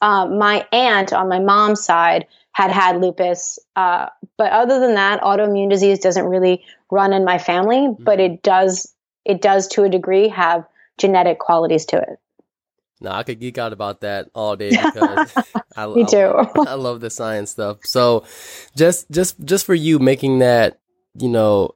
Um, 0.01 0.37
my 0.37 0.65
aunt 0.71 1.13
on 1.13 1.29
my 1.29 1.39
mom's 1.39 1.83
side 1.83 2.25
had 2.53 2.71
had 2.71 2.99
lupus. 2.99 3.59
Uh, 3.75 4.07
but 4.37 4.51
other 4.51 4.79
than 4.79 4.95
that, 4.95 5.21
autoimmune 5.21 5.69
disease 5.69 5.99
doesn't 5.99 6.25
really 6.25 6.63
run 6.89 7.13
in 7.13 7.23
my 7.23 7.37
family, 7.37 7.77
mm-hmm. 7.77 8.03
but 8.03 8.19
it 8.19 8.43
does 8.43 8.93
it 9.23 9.41
does 9.41 9.67
to 9.67 9.83
a 9.83 9.89
degree 9.89 10.27
have 10.29 10.65
genetic 10.97 11.39
qualities 11.39 11.85
to 11.85 11.97
it. 11.97 12.19
No, 12.99 13.11
I 13.11 13.23
could 13.23 13.39
geek 13.39 13.57
out 13.57 13.73
about 13.73 14.01
that 14.01 14.29
all 14.35 14.55
day 14.55 14.69
because 14.69 15.33
I, 15.75 15.87
Me 15.87 16.05
too. 16.05 16.17
I, 16.17 16.49
I 16.67 16.73
love 16.75 17.01
the 17.01 17.09
science 17.09 17.51
stuff. 17.51 17.79
So 17.83 18.25
just 18.75 19.09
just 19.09 19.43
just 19.43 19.65
for 19.65 19.73
you 19.73 19.97
making 19.99 20.39
that, 20.39 20.79
you 21.17 21.29
know, 21.29 21.75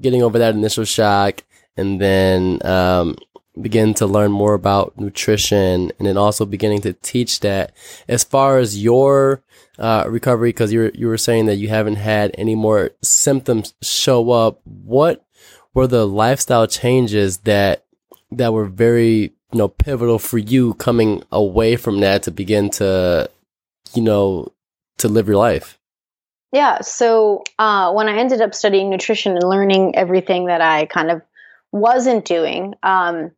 getting 0.00 0.22
over 0.22 0.38
that 0.38 0.54
initial 0.54 0.84
shock 0.84 1.42
and 1.76 2.00
then 2.00 2.64
um, 2.64 3.16
begin 3.60 3.94
to 3.94 4.06
learn 4.06 4.32
more 4.32 4.54
about 4.54 4.98
nutrition 4.98 5.90
and 5.98 6.06
then 6.06 6.16
also 6.16 6.44
beginning 6.44 6.80
to 6.82 6.92
teach 6.94 7.40
that 7.40 7.72
as 8.08 8.24
far 8.24 8.58
as 8.58 8.82
your 8.82 9.42
uh, 9.78 10.04
recovery 10.08 10.50
because 10.50 10.72
you 10.72 10.90
you 10.94 11.06
were 11.06 11.18
saying 11.18 11.46
that 11.46 11.56
you 11.56 11.68
haven't 11.68 11.96
had 11.96 12.34
any 12.38 12.54
more 12.54 12.90
symptoms 13.02 13.74
show 13.82 14.30
up. 14.30 14.60
What 14.64 15.24
were 15.74 15.86
the 15.86 16.06
lifestyle 16.06 16.66
changes 16.66 17.38
that 17.38 17.84
that 18.30 18.52
were 18.52 18.66
very 18.66 19.34
you 19.52 19.58
know 19.58 19.68
pivotal 19.68 20.18
for 20.18 20.38
you 20.38 20.74
coming 20.74 21.22
away 21.30 21.76
from 21.76 22.00
that 22.00 22.22
to 22.24 22.30
begin 22.30 22.70
to 22.70 23.30
you 23.94 24.02
know 24.02 24.52
to 24.98 25.08
live 25.08 25.28
your 25.28 25.36
life? 25.36 25.78
Yeah. 26.52 26.80
So 26.80 27.44
uh, 27.58 27.92
when 27.92 28.08
I 28.08 28.16
ended 28.16 28.40
up 28.40 28.54
studying 28.54 28.88
nutrition 28.88 29.34
and 29.34 29.44
learning 29.44 29.96
everything 29.96 30.46
that 30.46 30.62
I 30.62 30.86
kind 30.86 31.10
of 31.10 31.20
wasn't 31.72 32.24
doing, 32.24 32.74
um, 32.82 33.32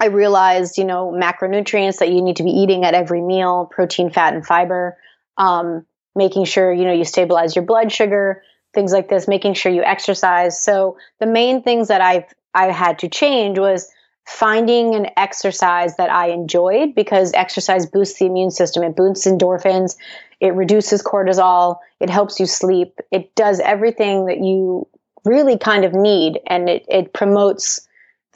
I 0.00 0.06
realized, 0.06 0.76
you 0.78 0.84
know, 0.84 1.10
macronutrients 1.10 1.98
that 1.98 2.10
you 2.10 2.20
need 2.22 2.36
to 2.36 2.42
be 2.42 2.50
eating 2.50 2.84
at 2.84 2.94
every 2.94 3.22
meal, 3.22 3.68
protein, 3.70 4.10
fat, 4.10 4.34
and 4.34 4.46
fiber 4.46 4.96
um, 5.38 5.86
making 6.14 6.44
sure 6.44 6.72
you 6.72 6.84
know 6.84 6.92
you 6.92 7.04
stabilize 7.04 7.54
your 7.54 7.64
blood 7.64 7.92
sugar, 7.92 8.42
things 8.74 8.92
like 8.92 9.08
this, 9.08 9.28
making 9.28 9.54
sure 9.54 9.72
you 9.72 9.82
exercise. 9.82 10.60
So 10.60 10.96
the 11.20 11.26
main 11.26 11.62
things 11.62 11.88
that 11.88 12.00
I've 12.00 12.24
I 12.54 12.72
had 12.72 12.98
to 13.00 13.08
change 13.08 13.58
was 13.58 13.90
finding 14.26 14.94
an 14.94 15.08
exercise 15.16 15.96
that 15.96 16.10
I 16.10 16.30
enjoyed 16.30 16.94
because 16.94 17.32
exercise 17.34 17.86
boosts 17.86 18.18
the 18.18 18.26
immune 18.26 18.50
system. 18.50 18.82
It 18.82 18.96
boosts 18.96 19.26
endorphins, 19.26 19.96
it 20.40 20.54
reduces 20.54 21.02
cortisol, 21.02 21.78
it 22.00 22.10
helps 22.10 22.40
you 22.40 22.46
sleep, 22.46 22.98
it 23.12 23.34
does 23.34 23.60
everything 23.60 24.26
that 24.26 24.38
you 24.38 24.88
really 25.24 25.58
kind 25.58 25.84
of 25.84 25.92
need, 25.92 26.40
and 26.46 26.68
it 26.68 26.84
it 26.88 27.12
promotes 27.12 27.85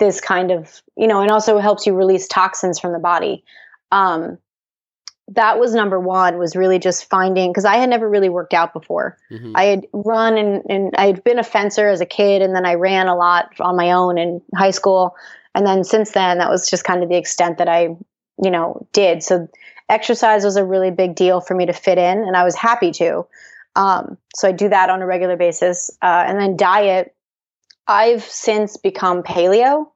this 0.01 0.21
kind 0.21 0.51
of 0.51 0.83
you 0.97 1.07
know, 1.07 1.21
and 1.21 1.31
also 1.31 1.59
helps 1.59 1.87
you 1.87 1.95
release 1.95 2.27
toxins 2.27 2.81
from 2.81 2.93
the 2.93 2.99
body. 2.99 3.45
Um, 3.93 4.39
that 5.31 5.61
was 5.61 5.75
number 5.75 5.99
one 5.99 6.39
was 6.39 6.57
really 6.57 6.79
just 6.79 7.09
finding 7.09 7.51
because 7.51 7.65
i 7.65 7.77
had 7.77 7.89
never 7.89 8.09
really 8.09 8.29
worked 8.29 8.53
out 8.53 8.73
before. 8.73 9.17
Mm-hmm. 9.31 9.53
i 9.55 9.65
had 9.65 9.87
run 9.93 10.37
and, 10.37 10.63
and 10.69 10.95
i 10.97 11.07
had 11.07 11.25
been 11.25 11.39
a 11.39 11.45
fencer 11.45 11.89
as 11.89 12.01
a 12.01 12.07
kid 12.07 12.43
and 12.43 12.55
then 12.55 12.67
i 12.67 12.75
ran 12.75 13.07
a 13.07 13.17
lot 13.17 13.53
on 13.61 13.77
my 13.77 13.93
own 13.93 14.19
in 14.19 14.43
high 14.57 14.73
school. 14.73 15.17
And 15.55 15.67
then 15.67 15.83
since 15.83 16.13
then 16.13 16.39
that 16.39 16.51
was 16.51 16.69
just 16.69 16.85
kind 16.85 17.03
of 17.03 17.09
the 17.09 17.17
extent 17.17 17.59
that 17.59 17.69
i 17.69 17.97
you 18.43 18.51
know 18.51 18.87
did. 18.93 19.23
So 19.23 19.49
exercise 19.89 20.45
was 20.45 20.57
a 20.57 20.65
really 20.65 20.91
big 20.91 21.15
deal 21.15 21.41
for 21.41 21.55
me 21.55 21.67
to 21.67 21.73
fit 21.73 21.99
in 21.99 22.19
and 22.19 22.37
i 22.37 22.45
was 22.45 22.57
happy 22.57 22.91
to. 22.93 23.27
Um, 23.77 24.19
so 24.35 24.49
i 24.49 24.53
do 24.53 24.69
that 24.69 24.91
on 24.91 25.01
a 25.01 25.07
regular 25.07 25.37
basis. 25.37 25.91
Uh, 26.03 26.25
and 26.27 26.39
then 26.39 26.57
diet 26.57 27.15
i've 27.91 28.23
since 28.23 28.77
become 28.77 29.23
paleo. 29.23 29.89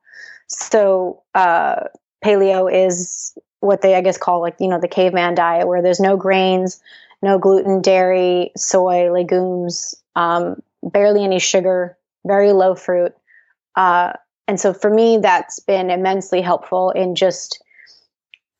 So 0.48 1.22
uh, 1.34 1.84
paleo 2.24 2.70
is 2.72 3.36
what 3.60 3.80
they 3.80 3.94
I 3.94 4.02
guess 4.02 4.18
call 4.18 4.40
like 4.40 4.56
you 4.58 4.68
know 4.68 4.80
the 4.80 4.88
caveman 4.88 5.34
diet, 5.34 5.66
where 5.66 5.82
there's 5.82 6.00
no 6.00 6.16
grains, 6.16 6.80
no 7.22 7.38
gluten, 7.38 7.80
dairy, 7.80 8.50
soy, 8.56 9.10
legumes, 9.12 9.94
um, 10.16 10.60
barely 10.82 11.24
any 11.24 11.38
sugar, 11.38 11.96
very 12.26 12.52
low 12.52 12.74
fruit, 12.74 13.14
uh, 13.76 14.12
and 14.48 14.60
so 14.60 14.74
for 14.74 14.92
me 14.92 15.18
that's 15.18 15.60
been 15.60 15.90
immensely 15.90 16.42
helpful 16.42 16.90
in 16.90 17.14
just 17.14 17.62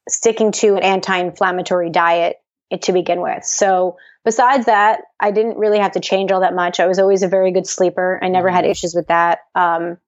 sticking 0.09 0.53
to 0.53 0.77
an 0.77 0.83
anti-inflammatory 0.83 1.91
diet 1.91 2.37
to 2.81 2.93
begin 2.93 3.21
with. 3.21 3.45
So 3.45 3.97
besides 4.25 4.67
that, 4.67 5.01
I 5.21 5.31
didn't 5.31 5.59
really 5.59 5.79
have 5.79 5.93
to 5.93 6.01
change 6.01 6.33
all 6.33 6.41
that 6.41 6.55
much. 6.55 6.81
I 6.81 6.87
was 6.87 6.99
always 6.99 7.23
a 7.23 7.29
very 7.29 7.53
good 7.53 7.67
sleeper. 7.67 8.19
I 8.23 8.29
never 8.29 8.49
had 8.49 8.65
mm-hmm. 8.65 8.71
issues 8.71 8.95
with 8.95 9.09
that. 9.09 9.41
Um, 9.55 9.99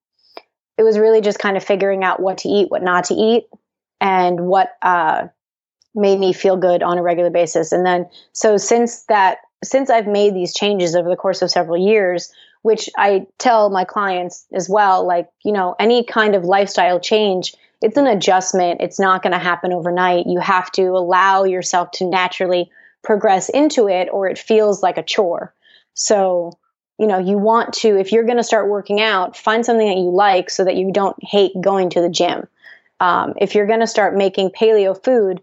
it 0.77 0.83
was 0.83 0.99
really 0.99 1.21
just 1.21 1.39
kind 1.39 1.57
of 1.57 1.63
figuring 1.63 2.03
out 2.03 2.19
what 2.19 2.39
to 2.39 2.49
eat, 2.49 2.69
what 2.69 2.83
not 2.83 3.05
to 3.05 3.13
eat, 3.13 3.45
and 3.99 4.41
what 4.41 4.69
uh, 4.81 5.27
made 5.95 6.19
me 6.19 6.33
feel 6.33 6.57
good 6.57 6.83
on 6.83 6.97
a 6.97 7.03
regular 7.03 7.31
basis. 7.31 7.71
And 7.71 7.85
then, 7.85 8.07
so 8.31 8.57
since 8.57 9.03
that, 9.03 9.39
since 9.63 9.89
I've 9.89 10.07
made 10.07 10.35
these 10.35 10.53
changes 10.53 10.95
over 10.95 11.09
the 11.09 11.15
course 11.15 11.41
of 11.41 11.49
several 11.49 11.77
years, 11.77 12.31
which 12.61 12.89
I 12.97 13.25
tell 13.39 13.69
my 13.69 13.85
clients 13.85 14.45
as 14.53 14.69
well, 14.69 15.07
like, 15.07 15.29
you 15.43 15.51
know, 15.51 15.75
any 15.79 16.03
kind 16.03 16.35
of 16.35 16.43
lifestyle 16.43 16.99
change, 16.99 17.55
it's 17.81 17.97
an 17.97 18.07
adjustment. 18.07 18.81
It's 18.81 18.99
not 18.99 19.21
going 19.23 19.33
to 19.33 19.39
happen 19.39 19.73
overnight. 19.73 20.27
You 20.27 20.39
have 20.39 20.71
to 20.73 20.83
allow 20.83 21.43
yourself 21.43 21.91
to 21.91 22.09
naturally 22.09 22.71
progress 23.03 23.49
into 23.49 23.87
it, 23.87 24.09
or 24.11 24.27
it 24.27 24.39
feels 24.39 24.81
like 24.81 24.97
a 24.97 25.03
chore. 25.03 25.53
So, 25.93 26.57
you 26.99 27.07
know, 27.07 27.19
you 27.19 27.37
want 27.37 27.73
to, 27.75 27.99
if 27.99 28.11
you're 28.11 28.25
going 28.25 28.37
to 28.37 28.43
start 28.43 28.69
working 28.69 29.01
out, 29.01 29.37
find 29.37 29.65
something 29.65 29.87
that 29.87 29.97
you 29.97 30.11
like 30.11 30.49
so 30.49 30.65
that 30.65 30.75
you 30.75 30.91
don't 30.91 31.15
hate 31.21 31.51
going 31.61 31.91
to 31.91 32.01
the 32.01 32.09
gym 32.09 32.47
um, 32.99 33.33
if 33.37 33.55
you're 33.55 33.67
going 33.67 33.81
to 33.81 33.87
start 33.87 34.15
making 34.15 34.49
paleo 34.49 35.01
food, 35.01 35.41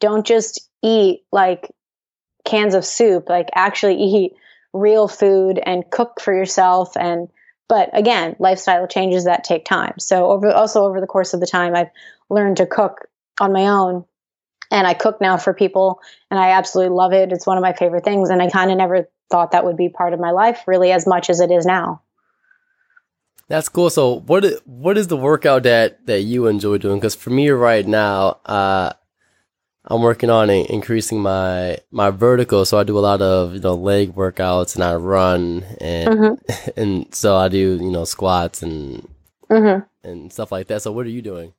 don't 0.00 0.26
just 0.26 0.68
eat 0.82 1.24
like 1.30 1.70
cans 2.44 2.74
of 2.74 2.84
soup, 2.84 3.28
like 3.28 3.48
actually 3.54 3.96
eat 3.96 4.32
real 4.72 5.08
food 5.08 5.60
and 5.64 5.88
cook 5.90 6.20
for 6.20 6.34
yourself 6.34 6.96
and 6.96 7.28
but 7.68 7.90
again 7.92 8.36
lifestyle 8.38 8.86
changes 8.86 9.24
that 9.24 9.44
take 9.44 9.64
time 9.64 9.94
so 9.98 10.30
over 10.30 10.52
also 10.52 10.84
over 10.84 11.00
the 11.00 11.06
course 11.06 11.34
of 11.34 11.40
the 11.40 11.46
time 11.46 11.74
i've 11.74 11.90
learned 12.30 12.56
to 12.56 12.66
cook 12.66 13.08
on 13.40 13.52
my 13.52 13.68
own 13.68 14.04
and 14.70 14.86
i 14.86 14.94
cook 14.94 15.20
now 15.20 15.36
for 15.36 15.54
people 15.54 16.00
and 16.30 16.38
i 16.38 16.50
absolutely 16.50 16.94
love 16.94 17.12
it 17.12 17.32
it's 17.32 17.46
one 17.46 17.56
of 17.56 17.62
my 17.62 17.72
favorite 17.72 18.04
things 18.04 18.30
and 18.30 18.42
i 18.42 18.48
kind 18.48 18.70
of 18.70 18.76
never 18.76 19.08
thought 19.30 19.52
that 19.52 19.64
would 19.64 19.76
be 19.76 19.88
part 19.88 20.12
of 20.12 20.20
my 20.20 20.30
life 20.30 20.62
really 20.66 20.92
as 20.92 21.06
much 21.06 21.30
as 21.30 21.40
it 21.40 21.50
is 21.50 21.66
now 21.66 22.00
that's 23.48 23.68
cool. 23.68 23.90
So 23.90 24.20
what 24.20 24.44
what 24.64 24.96
is 24.96 25.08
the 25.08 25.16
workout 25.16 25.64
that, 25.64 26.06
that 26.06 26.22
you 26.22 26.46
enjoy 26.46 26.78
doing? 26.78 26.98
Because 26.98 27.14
for 27.14 27.30
me 27.30 27.50
right 27.50 27.86
now, 27.86 28.40
uh, 28.46 28.94
I'm 29.86 30.00
working 30.00 30.30
on 30.30 30.50
increasing 30.50 31.20
my 31.20 31.78
my 31.90 32.10
vertical, 32.10 32.64
so 32.64 32.78
I 32.78 32.84
do 32.84 32.98
a 32.98 33.00
lot 33.00 33.20
of 33.20 33.54
you 33.54 33.60
know 33.60 33.74
leg 33.74 34.14
workouts 34.14 34.74
and 34.74 34.84
I 34.84 34.94
run 34.94 35.64
and 35.80 36.08
mm-hmm. 36.08 36.70
and 36.80 37.14
so 37.14 37.36
I 37.36 37.48
do 37.48 37.76
you 37.76 37.90
know 37.90 38.04
squats 38.04 38.62
and 38.62 39.08
mm-hmm. 39.50 40.08
and 40.08 40.32
stuff 40.32 40.52
like 40.52 40.68
that. 40.68 40.82
So 40.82 40.92
what 40.92 41.06
are 41.06 41.10
you 41.10 41.22
doing? 41.22 41.52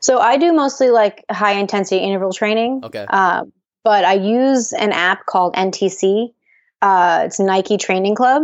So 0.00 0.18
I 0.18 0.36
do 0.36 0.52
mostly 0.52 0.90
like 0.90 1.24
high 1.30 1.52
intensity 1.52 2.02
interval 2.02 2.32
training. 2.32 2.82
Okay. 2.84 3.06
Uh, 3.08 3.44
but 3.84 4.04
I 4.04 4.14
use 4.14 4.72
an 4.72 4.92
app 4.92 5.24
called 5.26 5.54
NTC. 5.54 6.32
Uh, 6.82 7.22
it's 7.26 7.40
Nike 7.40 7.76
Training 7.76 8.14
Club, 8.14 8.42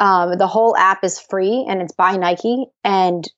um, 0.00 0.38
the 0.38 0.46
whole 0.46 0.76
app 0.76 1.02
is 1.02 1.18
free 1.18 1.64
and 1.68 1.82
it's 1.82 1.92
by 1.92 2.16
Nike, 2.16 2.66
and 2.84 3.28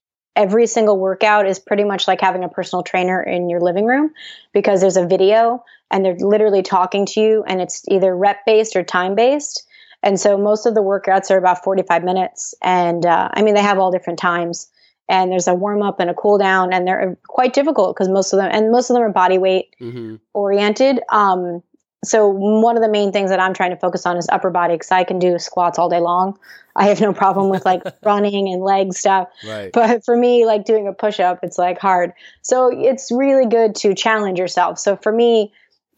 every 0.40 0.66
single 0.66 0.98
workout 0.98 1.46
is 1.46 1.58
pretty 1.58 1.84
much 1.84 2.08
like 2.08 2.20
having 2.20 2.44
a 2.44 2.48
personal 2.48 2.82
trainer 2.82 3.22
in 3.22 3.50
your 3.50 3.60
living 3.60 3.84
room 3.84 4.10
because 4.54 4.80
there's 4.80 4.96
a 4.96 5.06
video 5.06 5.62
and 5.90 6.02
they're 6.02 6.16
literally 6.16 6.62
talking 6.62 7.04
to 7.04 7.20
you, 7.20 7.44
and 7.46 7.60
it's 7.60 7.84
either 7.88 8.16
rep 8.16 8.46
based 8.46 8.76
or 8.76 8.82
time 8.82 9.14
based. 9.14 9.66
And 10.02 10.18
so 10.18 10.38
most 10.38 10.64
of 10.64 10.74
the 10.74 10.80
workouts 10.80 11.30
are 11.30 11.36
about 11.36 11.62
45 11.62 12.04
minutes, 12.04 12.54
and 12.62 13.04
uh, 13.04 13.28
I 13.34 13.42
mean 13.42 13.54
they 13.54 13.62
have 13.62 13.78
all 13.78 13.90
different 13.92 14.18
times. 14.18 14.68
and 15.10 15.30
there's 15.30 15.48
a 15.48 15.54
warm 15.54 15.82
up 15.82 15.98
and 16.00 16.08
a 16.08 16.14
cool 16.14 16.38
down 16.38 16.72
and 16.72 16.86
they're 16.86 17.18
quite 17.26 17.52
difficult 17.52 17.96
because 17.96 18.08
most 18.08 18.32
of 18.32 18.38
them 18.38 18.48
and 18.52 18.70
most 18.70 18.90
of 18.90 18.94
them 18.94 19.02
are 19.02 19.12
body 19.12 19.38
weight 19.38 19.74
mm-hmm. 19.80 20.14
oriented 20.32 21.00
um, 21.10 21.62
so 22.04 22.28
one 22.28 22.76
of 22.76 22.82
the 22.82 22.88
main 22.88 23.12
things 23.12 23.30
that 23.30 23.40
i'm 23.40 23.54
trying 23.54 23.70
to 23.70 23.76
focus 23.76 24.06
on 24.06 24.16
is 24.16 24.26
upper 24.30 24.50
body 24.50 24.74
because 24.74 24.90
i 24.90 25.04
can 25.04 25.18
do 25.18 25.38
squats 25.38 25.78
all 25.78 25.88
day 25.88 26.00
long 26.00 26.38
i 26.76 26.86
have 26.86 27.00
no 27.00 27.12
problem 27.12 27.50
with 27.50 27.64
like 27.64 27.82
running 28.02 28.52
and 28.52 28.62
leg 28.62 28.92
stuff 28.92 29.28
right. 29.46 29.70
but 29.72 30.04
for 30.04 30.16
me 30.16 30.46
like 30.46 30.64
doing 30.64 30.88
a 30.88 30.92
push-up 30.92 31.40
it's 31.42 31.58
like 31.58 31.78
hard 31.78 32.12
so 32.42 32.70
it's 32.72 33.10
really 33.10 33.46
good 33.46 33.74
to 33.74 33.94
challenge 33.94 34.38
yourself 34.38 34.78
so 34.78 34.96
for 34.96 35.12
me 35.12 35.52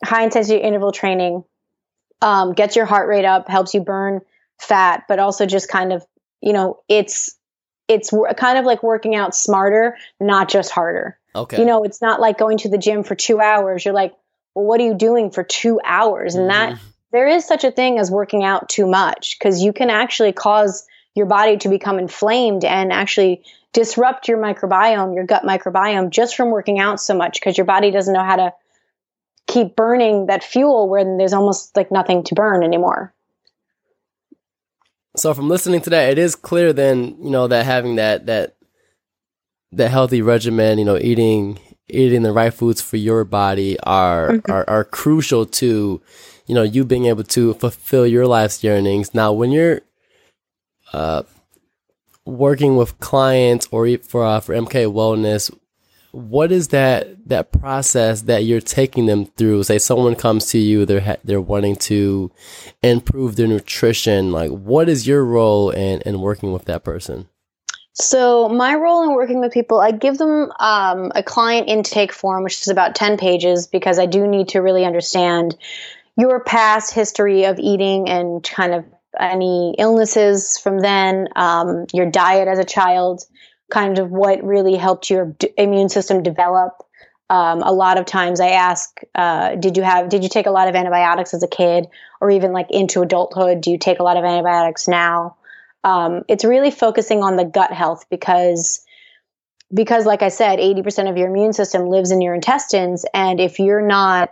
high 0.04 0.24
intensity 0.24 0.58
interval 0.58 0.92
training 0.92 1.44
um, 2.20 2.52
gets 2.52 2.76
your 2.76 2.86
heart 2.86 3.08
rate 3.08 3.24
up 3.24 3.48
helps 3.48 3.74
you 3.74 3.80
burn 3.80 4.20
fat 4.60 5.04
but 5.08 5.18
also 5.18 5.44
just 5.44 5.68
kind 5.68 5.92
of 5.92 6.04
you 6.40 6.52
know 6.52 6.80
it's 6.88 7.36
it's 7.92 8.10
kind 8.36 8.58
of 8.58 8.64
like 8.64 8.82
working 8.82 9.14
out 9.14 9.34
smarter, 9.34 9.96
not 10.20 10.48
just 10.48 10.70
harder. 10.70 11.18
Okay. 11.34 11.58
You 11.58 11.64
know, 11.64 11.84
it's 11.84 12.02
not 12.02 12.20
like 12.20 12.38
going 12.38 12.58
to 12.58 12.68
the 12.68 12.78
gym 12.78 13.04
for 13.04 13.14
two 13.14 13.40
hours. 13.40 13.84
You're 13.84 13.94
like, 13.94 14.14
well, 14.54 14.64
what 14.64 14.80
are 14.80 14.84
you 14.84 14.94
doing 14.94 15.30
for 15.30 15.42
two 15.42 15.80
hours? 15.84 16.34
And 16.34 16.50
that 16.50 16.74
mm-hmm. 16.74 16.86
there 17.12 17.28
is 17.28 17.46
such 17.46 17.64
a 17.64 17.70
thing 17.70 17.98
as 17.98 18.10
working 18.10 18.44
out 18.44 18.68
too 18.68 18.86
much 18.86 19.38
because 19.38 19.62
you 19.62 19.72
can 19.72 19.90
actually 19.90 20.32
cause 20.32 20.86
your 21.14 21.26
body 21.26 21.56
to 21.58 21.68
become 21.68 21.98
inflamed 21.98 22.64
and 22.64 22.92
actually 22.92 23.42
disrupt 23.72 24.28
your 24.28 24.38
microbiome, 24.38 25.14
your 25.14 25.24
gut 25.24 25.42
microbiome, 25.44 26.10
just 26.10 26.36
from 26.36 26.50
working 26.50 26.78
out 26.78 27.00
so 27.00 27.14
much 27.14 27.40
because 27.40 27.56
your 27.56 27.64
body 27.64 27.90
doesn't 27.90 28.12
know 28.12 28.24
how 28.24 28.36
to 28.36 28.52
keep 29.46 29.76
burning 29.76 30.26
that 30.26 30.44
fuel 30.44 30.88
where 30.88 31.04
there's 31.04 31.32
almost 31.32 31.76
like 31.76 31.90
nothing 31.90 32.22
to 32.24 32.34
burn 32.34 32.62
anymore. 32.62 33.12
So 35.16 35.34
from 35.34 35.48
listening 35.48 35.82
to 35.82 35.90
that, 35.90 36.10
it 36.10 36.18
is 36.18 36.34
clear 36.34 36.72
then, 36.72 37.16
you 37.22 37.30
know, 37.30 37.46
that 37.48 37.66
having 37.66 37.96
that 37.96 38.26
that 38.26 38.56
that 39.72 39.90
healthy 39.90 40.22
regimen, 40.22 40.78
you 40.78 40.84
know, 40.84 40.98
eating 40.98 41.58
eating 41.92 42.22
the 42.22 42.32
right 42.32 42.52
foods 42.52 42.80
for 42.80 42.96
your 42.96 43.24
body 43.24 43.78
are 43.80 44.30
mm-hmm. 44.30 44.50
are, 44.50 44.68
are 44.68 44.84
crucial 44.84 45.46
to, 45.46 46.00
you 46.46 46.54
know, 46.54 46.62
you 46.62 46.84
being 46.84 47.06
able 47.06 47.24
to 47.24 47.54
fulfill 47.54 48.06
your 48.06 48.26
life's 48.26 48.64
yearnings. 48.64 49.14
Now, 49.14 49.32
when 49.32 49.52
you're 49.52 49.82
uh 50.92 51.22
working 52.24 52.76
with 52.76 52.98
clients 53.00 53.68
or 53.70 53.96
for 53.98 54.24
uh, 54.24 54.40
for 54.40 54.54
MK 54.54 54.92
Wellness, 54.92 55.50
what 56.12 56.52
is 56.52 56.68
that 56.68 57.26
that 57.26 57.50
process 57.52 58.22
that 58.22 58.44
you're 58.44 58.60
taking 58.60 59.06
them 59.06 59.24
through 59.24 59.62
say 59.62 59.78
someone 59.78 60.14
comes 60.14 60.46
to 60.46 60.58
you 60.58 60.84
they're 60.84 61.00
ha- 61.00 61.16
they're 61.24 61.40
wanting 61.40 61.74
to 61.74 62.30
improve 62.82 63.36
their 63.36 63.46
nutrition 63.48 64.30
like 64.30 64.50
what 64.50 64.90
is 64.90 65.06
your 65.06 65.24
role 65.24 65.70
in 65.70 66.02
in 66.02 66.20
working 66.20 66.52
with 66.52 66.66
that 66.66 66.84
person 66.84 67.26
so 67.94 68.48
my 68.48 68.74
role 68.74 69.02
in 69.02 69.14
working 69.14 69.40
with 69.40 69.52
people 69.52 69.80
i 69.80 69.90
give 69.90 70.18
them 70.18 70.50
um, 70.60 71.12
a 71.14 71.22
client 71.22 71.68
intake 71.68 72.12
form 72.12 72.42
which 72.42 72.60
is 72.62 72.68
about 72.68 72.94
10 72.94 73.18
pages 73.18 73.66
because 73.66 73.98
i 73.98 74.06
do 74.06 74.26
need 74.26 74.48
to 74.48 74.60
really 74.60 74.84
understand 74.84 75.56
your 76.16 76.40
past 76.40 76.92
history 76.92 77.44
of 77.44 77.58
eating 77.58 78.08
and 78.08 78.42
kind 78.42 78.74
of 78.74 78.84
any 79.18 79.74
illnesses 79.78 80.58
from 80.58 80.78
then 80.78 81.28
um, 81.36 81.86
your 81.92 82.10
diet 82.10 82.48
as 82.48 82.58
a 82.58 82.64
child 82.64 83.24
kind 83.72 83.98
of 83.98 84.10
what 84.10 84.44
really 84.44 84.76
helped 84.76 85.08
your 85.08 85.34
d- 85.38 85.48
immune 85.56 85.88
system 85.88 86.22
develop. 86.22 86.82
Um, 87.30 87.62
a 87.62 87.72
lot 87.72 87.98
of 87.98 88.04
times 88.04 88.40
I 88.40 88.50
ask, 88.50 89.00
uh, 89.14 89.54
did 89.54 89.78
you 89.78 89.82
have, 89.82 90.10
did 90.10 90.22
you 90.22 90.28
take 90.28 90.46
a 90.46 90.50
lot 90.50 90.68
of 90.68 90.74
antibiotics 90.74 91.32
as 91.32 91.42
a 91.42 91.48
kid 91.48 91.86
or 92.20 92.30
even 92.30 92.52
like 92.52 92.70
into 92.70 93.00
adulthood? 93.00 93.62
Do 93.62 93.70
you 93.70 93.78
take 93.78 93.98
a 93.98 94.02
lot 94.02 94.18
of 94.18 94.24
antibiotics 94.24 94.86
now? 94.86 95.36
Um, 95.84 96.22
it's 96.28 96.44
really 96.44 96.70
focusing 96.70 97.22
on 97.22 97.36
the 97.36 97.44
gut 97.44 97.72
health 97.72 98.06
because, 98.10 98.84
because 99.72 100.06
like 100.06 100.22
I 100.22 100.28
said, 100.28 100.58
80% 100.58 101.10
of 101.10 101.16
your 101.16 101.28
immune 101.28 101.52
system 101.52 101.88
lives 101.88 102.10
in 102.10 102.20
your 102.20 102.34
intestines. 102.34 103.04
And 103.12 103.40
if 103.40 103.58
you're 103.58 103.86
not, 103.86 104.30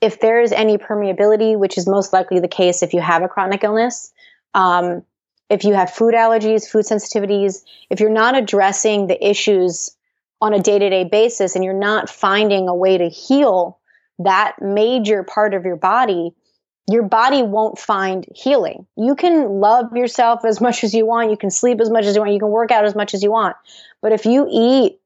if 0.00 0.20
there 0.20 0.40
is 0.40 0.52
any 0.52 0.78
permeability, 0.78 1.58
which 1.58 1.78
is 1.78 1.86
most 1.86 2.12
likely 2.12 2.40
the 2.40 2.48
case 2.48 2.82
if 2.82 2.92
you 2.92 3.00
have 3.00 3.22
a 3.22 3.28
chronic 3.28 3.64
illness, 3.64 4.12
um, 4.54 5.02
if 5.48 5.64
you 5.64 5.74
have 5.74 5.90
food 5.90 6.14
allergies, 6.14 6.68
food 6.68 6.84
sensitivities, 6.84 7.62
if 7.90 8.00
you're 8.00 8.10
not 8.10 8.36
addressing 8.36 9.06
the 9.06 9.26
issues 9.26 9.94
on 10.40 10.54
a 10.54 10.58
day 10.58 10.78
to 10.78 10.90
day 10.90 11.04
basis 11.04 11.54
and 11.54 11.64
you're 11.64 11.72
not 11.72 12.10
finding 12.10 12.68
a 12.68 12.74
way 12.74 12.98
to 12.98 13.08
heal 13.08 13.78
that 14.18 14.56
major 14.60 15.22
part 15.22 15.54
of 15.54 15.64
your 15.64 15.76
body, 15.76 16.34
your 16.90 17.04
body 17.04 17.42
won't 17.42 17.78
find 17.78 18.26
healing. 18.34 18.86
You 18.96 19.14
can 19.14 19.60
love 19.60 19.96
yourself 19.96 20.44
as 20.44 20.60
much 20.60 20.82
as 20.84 20.94
you 20.94 21.06
want, 21.06 21.30
you 21.30 21.36
can 21.36 21.50
sleep 21.50 21.80
as 21.80 21.90
much 21.90 22.04
as 22.06 22.14
you 22.14 22.20
want, 22.20 22.32
you 22.32 22.40
can 22.40 22.50
work 22.50 22.70
out 22.70 22.84
as 22.84 22.94
much 22.94 23.14
as 23.14 23.22
you 23.22 23.30
want. 23.30 23.56
But 24.00 24.12
if 24.12 24.26
you 24.26 24.46
eat 24.50 24.98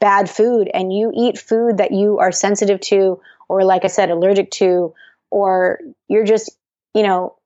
bad 0.00 0.28
food 0.28 0.68
and 0.72 0.92
you 0.92 1.12
eat 1.14 1.38
food 1.38 1.78
that 1.78 1.92
you 1.92 2.18
are 2.18 2.32
sensitive 2.32 2.80
to, 2.80 3.20
or 3.48 3.64
like 3.64 3.84
I 3.84 3.88
said, 3.88 4.10
allergic 4.10 4.50
to, 4.52 4.94
or 5.30 5.80
you're 6.08 6.24
just, 6.24 6.50
you 6.94 7.02
know, 7.02 7.36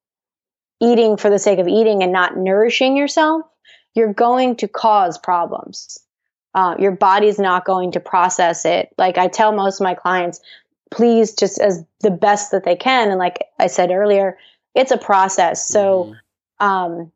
eating 0.81 1.17
for 1.17 1.31
the 1.31 1.39
sake 1.39 1.59
of 1.59 1.69
eating 1.69 2.03
and 2.03 2.13
not 2.13 2.37
nourishing 2.37 2.97
yourself, 2.97 3.43
you're 3.95 4.13
going 4.13 4.57
to 4.57 4.69
cause 4.69 5.19
problems. 5.19 5.99
Uh, 6.55 6.77
your 6.79 6.93
body's 6.93 7.39
not 7.39 7.65
going 7.65 7.93
to 7.93 8.01
process 8.01 8.65
it. 8.65 8.89
Like 8.97 9.19
I 9.19 9.29
tell 9.29 9.53
most 9.53 9.81
of 9.81 9.85
my 9.85 9.95
clients, 9.95 10.41
please 10.91 11.35
just 11.35 11.61
as 11.61 11.85
the 12.01 12.11
best 12.11 12.51
that 12.51 12.65
they 12.65 12.77
can. 12.77 13.11
And 13.11 13.19
like 13.19 13.45
I 13.59 13.67
said 13.67 13.91
earlier, 13.91 14.39
it's 14.75 14.91
a 14.91 14.99
process. 14.99 15.67
So, 15.67 16.15
mm-hmm. 16.61 16.67
um, 16.67 17.13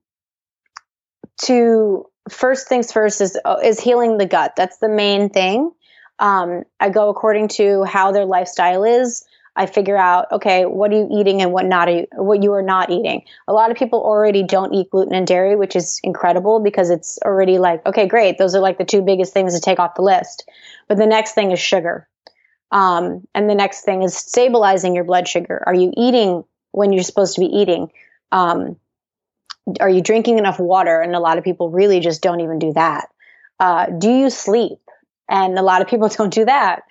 to 1.43 2.07
first 2.29 2.69
things 2.69 2.93
first 2.93 3.21
is 3.21 3.39
uh, 3.45 3.57
is 3.63 3.81
healing 3.81 4.19
the 4.19 4.27
gut. 4.27 4.55
That's 4.57 4.79
the 4.79 4.89
main 4.89 5.31
thing. 5.31 5.71
Um, 6.19 6.65
I 6.81 6.91
go 6.91 7.09
according 7.09 7.49
to 7.49 7.85
how 7.85 8.11
their 8.11 8.25
lifestyle 8.25 8.85
is. 8.85 9.25
I 9.59 9.67
figure 9.67 9.97
out, 9.97 10.31
okay, 10.31 10.67
what 10.67 10.93
are 10.93 10.97
you 10.97 11.09
eating 11.11 11.43
and 11.43 11.53
what 11.53 11.67
not 11.67 11.89
are 11.89 11.93
you, 11.99 12.07
what 12.13 12.45
you 12.45 12.53
are 12.53 12.63
not 12.63 12.91
eating. 12.91 13.25
A 13.49 13.53
lot 13.53 13.73
of 13.73 13.77
people 13.77 14.01
already 14.01 14.45
don't 14.45 14.73
eat 14.73 14.89
gluten 14.91 15.15
and 15.15 15.27
dairy, 15.27 15.57
which 15.57 15.75
is 15.75 16.01
incredible 16.05 16.61
because 16.61 16.91
it's 16.91 17.19
already 17.25 17.59
like, 17.59 17.85
okay, 17.85 18.07
great. 18.07 18.39
Those 18.39 18.55
are 18.55 18.61
like 18.61 18.79
the 18.79 18.85
two 18.85 19.03
biggest 19.03 19.33
things 19.33 19.55
to 19.55 19.61
take 19.61 19.81
off 19.81 19.97
the 19.97 20.03
list. 20.03 20.49
But 20.87 20.97
the 20.97 21.07
next 21.07 21.33
thing 21.33 21.51
is 21.51 21.59
sugar. 21.59 22.09
Um, 22.71 23.27
and 23.35 23.49
the 23.49 23.55
next 23.55 23.83
thing 23.83 24.03
is 24.03 24.17
stabilizing 24.17 24.95
your 24.95 25.05
blood 25.05 25.27
sugar. 25.27 25.63
Are 25.67 25.75
you 25.75 25.93
eating 25.97 26.45
when 26.73 26.93
you're 26.93 27.03
supposed 27.03 27.35
to 27.35 27.41
be 27.41 27.47
eating? 27.47 27.91
Um, 28.31 28.77
are 29.81 29.89
you 29.89 30.03
drinking 30.03 30.39
enough 30.39 30.59
water? 30.59 31.01
And 31.01 31.15
a 31.15 31.21
lot 31.21 31.39
of 31.39 31.45
people 31.45 31.71
really 31.71 32.01
just 32.01 32.23
don't 32.23 32.41
even 32.41 32.59
do 32.59 32.73
that. 32.75 33.09
Uh, 33.59 33.87
do 33.87 34.11
you 34.11 34.31
sleep? 34.31 34.79
And 35.29 35.59
a 35.59 35.63
lot 35.63 35.83
of 35.83 35.89
people 35.89 36.09
don't 36.17 36.33
do 36.33 36.45
that. 36.45 36.83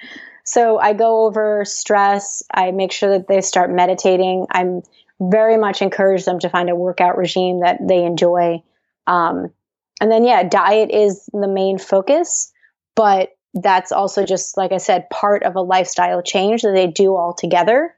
So 0.44 0.80
I 0.80 0.94
go 0.94 1.26
over 1.26 1.66
stress. 1.66 2.42
I 2.54 2.72
make 2.72 2.92
sure 2.92 3.10
that 3.18 3.28
they 3.28 3.42
start 3.42 3.72
meditating. 3.72 4.48
I'm 4.50 4.82
very 5.20 5.58
much 5.58 5.82
encourage 5.82 6.26
them 6.26 6.40
to 6.40 6.50
find 6.50 6.70
a 6.70 6.76
workout 6.76 7.18
regime 7.18 7.62
that 7.62 7.80
they 7.86 8.04
enjoy. 8.04 8.64
Um, 9.08 9.52
and 10.00 10.12
then, 10.12 10.24
yeah, 10.24 10.44
diet 10.44 10.92
is 10.92 11.28
the 11.34 11.48
main 11.48 11.80
focus, 11.80 12.52
but 12.96 13.37
that's 13.54 13.92
also 13.92 14.26
just, 14.26 14.58
like 14.58 14.72
I 14.72 14.78
said, 14.78 15.10
part 15.10 15.44
of 15.44 15.56
a 15.56 15.62
lifestyle 15.62 16.22
change 16.22 16.62
that 16.62 16.74
they 16.74 16.88
do 16.88 17.16
all 17.16 17.34
together 17.34 17.96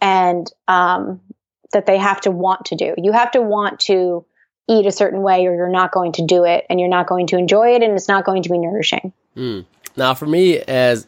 and 0.00 0.50
um, 0.68 1.20
that 1.72 1.86
they 1.86 1.98
have 1.98 2.20
to 2.22 2.30
want 2.30 2.66
to 2.66 2.76
do. 2.76 2.94
You 2.96 3.12
have 3.12 3.30
to 3.32 3.40
want 3.40 3.80
to 3.80 4.24
eat 4.68 4.86
a 4.86 4.92
certain 4.92 5.22
way 5.22 5.46
or 5.46 5.54
you're 5.54 5.68
not 5.68 5.92
going 5.92 6.12
to 6.12 6.24
do 6.24 6.44
it 6.44 6.66
and 6.68 6.80
you're 6.80 6.88
not 6.88 7.06
going 7.06 7.28
to 7.28 7.36
enjoy 7.36 7.74
it 7.74 7.82
and 7.82 7.92
it's 7.92 8.08
not 8.08 8.24
going 8.24 8.42
to 8.42 8.48
be 8.48 8.58
nourishing. 8.58 9.12
Mm. 9.36 9.64
Now, 9.96 10.14
for 10.14 10.26
me, 10.26 10.58
as 10.58 11.06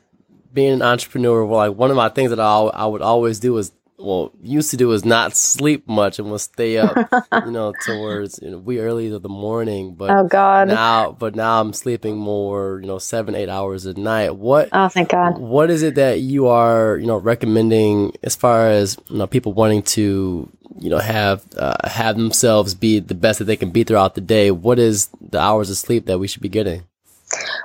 being 0.53 0.74
an 0.74 0.83
entrepreneur, 0.83 1.44
like 1.44 1.74
one 1.74 1.90
of 1.90 1.96
my 1.96 2.09
things 2.09 2.31
that 2.31 2.40
I, 2.40 2.61
I 2.61 2.87
would 2.87 3.03
always 3.03 3.40
do 3.40 3.57
is 3.59 3.72
well 3.98 4.32
used 4.42 4.70
to 4.70 4.76
do 4.76 4.90
is 4.92 5.04
not 5.04 5.34
sleep 5.37 5.87
much 5.88 6.18
and 6.18 6.30
will 6.30 6.38
stay 6.38 6.78
up 6.78 6.96
you 7.44 7.50
know 7.50 7.72
towards 7.84 8.38
you 8.42 8.50
know 8.50 8.58
wee 8.58 8.78
early 8.78 9.12
of 9.12 9.22
the 9.22 9.28
morning 9.28 9.94
but 9.94 10.11
oh 10.11 10.24
god. 10.24 10.68
now 10.68 11.12
but 11.12 11.34
now 11.34 11.61
i'm 11.61 11.72
sleeping 11.72 12.16
more 12.16 12.78
you 12.80 12.87
know 12.87 12.98
seven 12.98 13.34
eight 13.34 13.48
hours 13.48 13.87
a 13.87 13.94
night. 13.94 14.37
What 14.37 14.68
oh 14.72 14.88
thank 14.88 15.11
god. 15.11 15.38
what 15.38 15.70
is 15.70 15.82
it 15.82 15.96
that 15.96 16.20
you 16.20 16.46
are 16.46 16.96
you 16.96 17.06
know 17.06 17.16
recommending 17.16 18.12
as 18.22 18.37
far 18.37 18.68
as 18.68 18.96
you 19.08 19.18
know 19.18 19.26
people 19.26 19.52
wanting 19.52 19.82
to 19.82 20.48
you 20.78 20.90
know 20.90 20.98
have 20.98 21.44
uh, 21.56 21.88
have 21.88 22.16
themselves 22.16 22.74
be 22.74 23.00
the 23.00 23.14
best 23.14 23.38
that 23.38 23.46
they 23.46 23.56
can 23.56 23.70
be 23.70 23.84
throughout 23.84 24.14
the 24.14 24.20
day? 24.20 24.50
What 24.50 24.78
is 24.78 25.08
the 25.20 25.40
hours 25.40 25.70
of 25.70 25.76
sleep 25.76 26.06
that 26.06 26.18
we 26.18 26.28
should 26.28 26.42
be 26.42 26.48
getting 26.48 26.84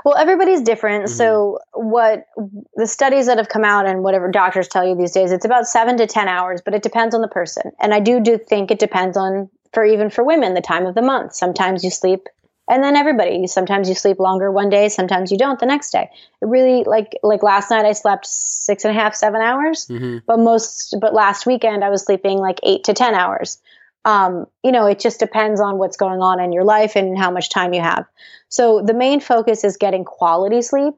well, 0.04 0.16
everybody's 0.16 0.62
different. 0.62 1.06
Mm-hmm. 1.06 1.16
So, 1.16 1.60
what 1.74 2.28
the 2.76 2.88
studies 2.88 3.28
that 3.28 3.38
have 3.38 3.50
come 3.50 3.64
out 3.64 3.86
and 3.86 4.04
whatever 4.04 4.30
doctors 4.30 4.68
tell 4.68 4.88
you 4.88 4.96
these 4.96 5.12
days, 5.12 5.32
it's 5.32 5.46
about 5.46 5.68
seven 5.68 5.98
to 5.98 6.08
10 6.08 6.28
hours, 6.28 6.62
but 6.64 6.74
it 6.74 6.84
depends 6.84 7.16
on 7.16 7.22
the 7.22 7.28
person. 7.28 7.72
And 7.80 7.94
I 7.94 8.00
do, 8.00 8.20
do 8.20 8.38
think 8.38 8.72
it 8.72 8.80
depends 8.80 9.18
on, 9.18 9.50
for 9.74 9.86
even 9.86 10.10
for 10.10 10.24
women, 10.24 10.54
the 10.54 10.62
time 10.62 10.86
of 10.86 10.96
the 10.96 11.02
month. 11.02 11.34
Sometimes 11.34 11.84
you 11.84 11.90
sleep 11.90 12.28
and 12.70 12.84
then 12.84 12.96
everybody 12.96 13.46
sometimes 13.48 13.90
you 13.90 13.96
sleep 13.96 14.20
longer 14.20 14.52
one 14.52 14.70
day 14.70 14.88
sometimes 14.88 15.32
you 15.32 15.38
don't 15.38 15.60
the 15.60 15.66
next 15.66 15.92
day 15.92 16.10
it 16.42 16.46
really 16.46 16.84
like 16.86 17.12
like 17.22 17.44
last 17.44 17.70
night 17.70 17.86
i 17.86 17.92
slept 17.92 18.26
six 18.26 18.86
and 18.86 18.96
a 18.96 19.00
half 19.00 19.14
seven 19.16 19.42
hours 19.42 19.86
mm-hmm. 19.88 20.20
but 20.26 20.40
most 20.40 20.96
but 21.02 21.14
last 21.14 21.46
weekend 21.46 21.84
i 21.84 21.90
was 21.90 22.06
sleeping 22.06 22.38
like 22.38 22.60
eight 22.64 22.84
to 22.84 22.94
ten 22.94 23.14
hours 23.14 23.60
Um, 24.06 24.46
you 24.64 24.72
know, 24.72 24.86
it 24.86 25.00
just 25.00 25.20
depends 25.20 25.62
on 25.62 25.78
what's 25.78 25.98
going 25.98 26.22
on 26.22 26.40
in 26.40 26.52
your 26.52 26.66
life 26.66 26.96
and 26.96 27.18
how 27.18 27.32
much 27.32 27.50
time 27.50 27.74
you 27.74 27.82
have. 27.82 28.06
So 28.50 28.82
the 28.82 28.94
main 28.94 29.20
focus 29.20 29.64
is 29.64 29.78
getting 29.78 30.04
quality 30.04 30.62
sleep 30.62 30.94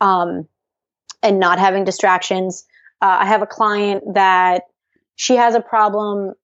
um, 0.00 0.46
and 1.22 1.40
not 1.40 1.58
having 1.58 1.84
distractions. 1.84 2.64
Uh, 3.02 3.18
I 3.20 3.26
have 3.26 3.42
a 3.42 3.46
client 3.46 4.14
that 4.14 4.62
she 5.16 5.36
has 5.36 5.54
a 5.54 5.60
problem 5.60 6.34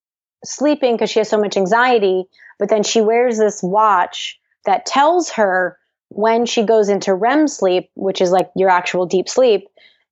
sleeping 0.45 0.95
because 0.95 1.11
she 1.11 1.21
has 1.21 1.29
so 1.29 1.41
much 1.41 1.57
anxiety, 1.57 2.25
but 2.59 2.69
then 2.69 2.83
she 2.83 3.01
wears 3.01 3.39
this 3.39 3.63
watch 3.63 4.39
that 4.65 4.87
tells 4.87 5.31
her 5.31 5.79
when 6.09 6.45
she 6.45 6.65
goes 6.65 6.89
into 6.89 7.15
REM 7.15 7.47
sleep, 7.49 7.91
which 7.95 8.21
is 8.21 8.31
like 8.31 8.51
your 8.57 8.69
actual 8.69 9.07
deep 9.07 9.29
sleep. 9.29 9.69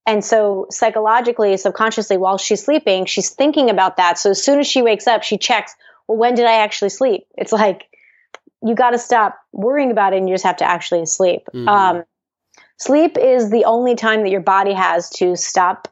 And 0.07 0.25
so 0.25 0.67
psychologically, 0.71 1.57
subconsciously, 1.57 2.17
while 2.17 2.39
she's 2.39 2.65
sleeping, 2.65 3.05
she's 3.05 3.31
thinking 3.31 3.69
about 3.69 3.99
that. 3.99 4.19
So 4.19 4.31
as 4.31 4.43
soon 4.43 4.59
as 4.59 4.67
she 4.67 4.81
wakes 4.81 5.07
up, 5.07 5.23
she 5.23 5.37
checks, 5.37 5.75
well, 6.09 6.19
when 6.19 6.35
did 6.35 6.47
I 6.47 6.55
actually 6.55 6.89
sleep? 6.89 7.27
It's 7.37 7.53
like, 7.53 7.89
you 8.63 8.75
got 8.75 8.91
to 8.91 8.99
stop 8.99 9.39
worrying 9.53 9.91
about 9.91 10.15
it 10.15 10.17
and 10.17 10.29
you 10.29 10.35
just 10.35 10.45
have 10.45 10.57
to 10.57 10.65
actually 10.65 11.07
sleep. 11.07 11.43
Mm-hmm. 11.55 11.69
Um, 11.69 12.05
sleep 12.79 13.17
is 13.17 13.51
the 13.51 13.67
only 13.67 13.95
time 13.95 14.23
that 14.23 14.31
your 14.31 14.41
body 14.41 14.73
has 14.73 15.11
to 15.11 15.37
stop 15.37 15.89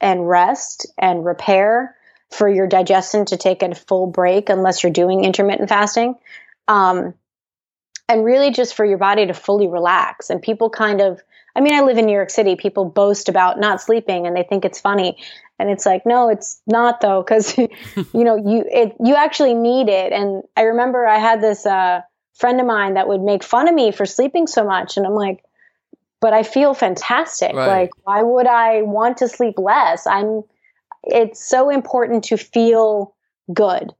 and 0.00 0.26
rest 0.26 0.86
and 0.96 1.24
repair 1.24 1.94
for 2.30 2.48
your 2.48 2.66
digestion 2.66 3.26
to 3.26 3.36
take 3.36 3.62
a 3.62 3.74
full 3.74 4.06
break 4.06 4.48
unless 4.48 4.82
you're 4.82 4.92
doing 4.92 5.24
intermittent 5.24 5.68
fasting. 5.68 6.14
Um, 6.68 7.14
and 8.08 8.24
really 8.24 8.50
just 8.50 8.74
for 8.74 8.84
your 8.84 8.98
body 8.98 9.26
to 9.26 9.34
fully 9.34 9.68
relax. 9.68 10.30
And 10.30 10.40
people 10.40 10.70
kind 10.70 11.00
of, 11.00 11.20
I 11.54 11.60
mean, 11.60 11.74
I 11.74 11.82
live 11.82 11.98
in 11.98 12.06
New 12.06 12.14
York 12.14 12.30
City. 12.30 12.56
People 12.56 12.84
boast 12.84 13.28
about 13.28 13.60
not 13.60 13.80
sleeping 13.80 14.26
and 14.26 14.36
they 14.36 14.42
think 14.42 14.64
it's 14.64 14.80
funny. 14.80 15.18
And 15.60 15.70
it's 15.70 15.84
like, 15.84 16.06
no, 16.06 16.28
it's 16.28 16.60
not 16.66 17.00
though, 17.00 17.22
because 17.22 17.56
you 17.58 17.68
know, 18.12 18.36
you 18.36 18.64
it 18.66 18.94
you 19.04 19.14
actually 19.14 19.54
need 19.54 19.88
it. 19.88 20.12
And 20.12 20.42
I 20.56 20.62
remember 20.62 21.06
I 21.06 21.18
had 21.18 21.40
this 21.40 21.66
uh, 21.66 22.00
friend 22.34 22.60
of 22.60 22.66
mine 22.66 22.94
that 22.94 23.08
would 23.08 23.20
make 23.20 23.44
fun 23.44 23.68
of 23.68 23.74
me 23.74 23.92
for 23.92 24.06
sleeping 24.06 24.46
so 24.46 24.64
much, 24.64 24.96
and 24.96 25.06
I'm 25.06 25.14
like, 25.14 25.44
but 26.20 26.32
I 26.32 26.42
feel 26.42 26.74
fantastic. 26.74 27.54
Right. 27.54 27.82
Like, 27.82 27.90
why 28.04 28.22
would 28.22 28.46
I 28.46 28.82
want 28.82 29.18
to 29.18 29.28
sleep 29.28 29.54
less? 29.58 30.06
I'm. 30.06 30.42
It's 31.02 31.42
so 31.48 31.70
important 31.70 32.24
to 32.24 32.36
feel 32.36 33.14
good, 33.52 33.94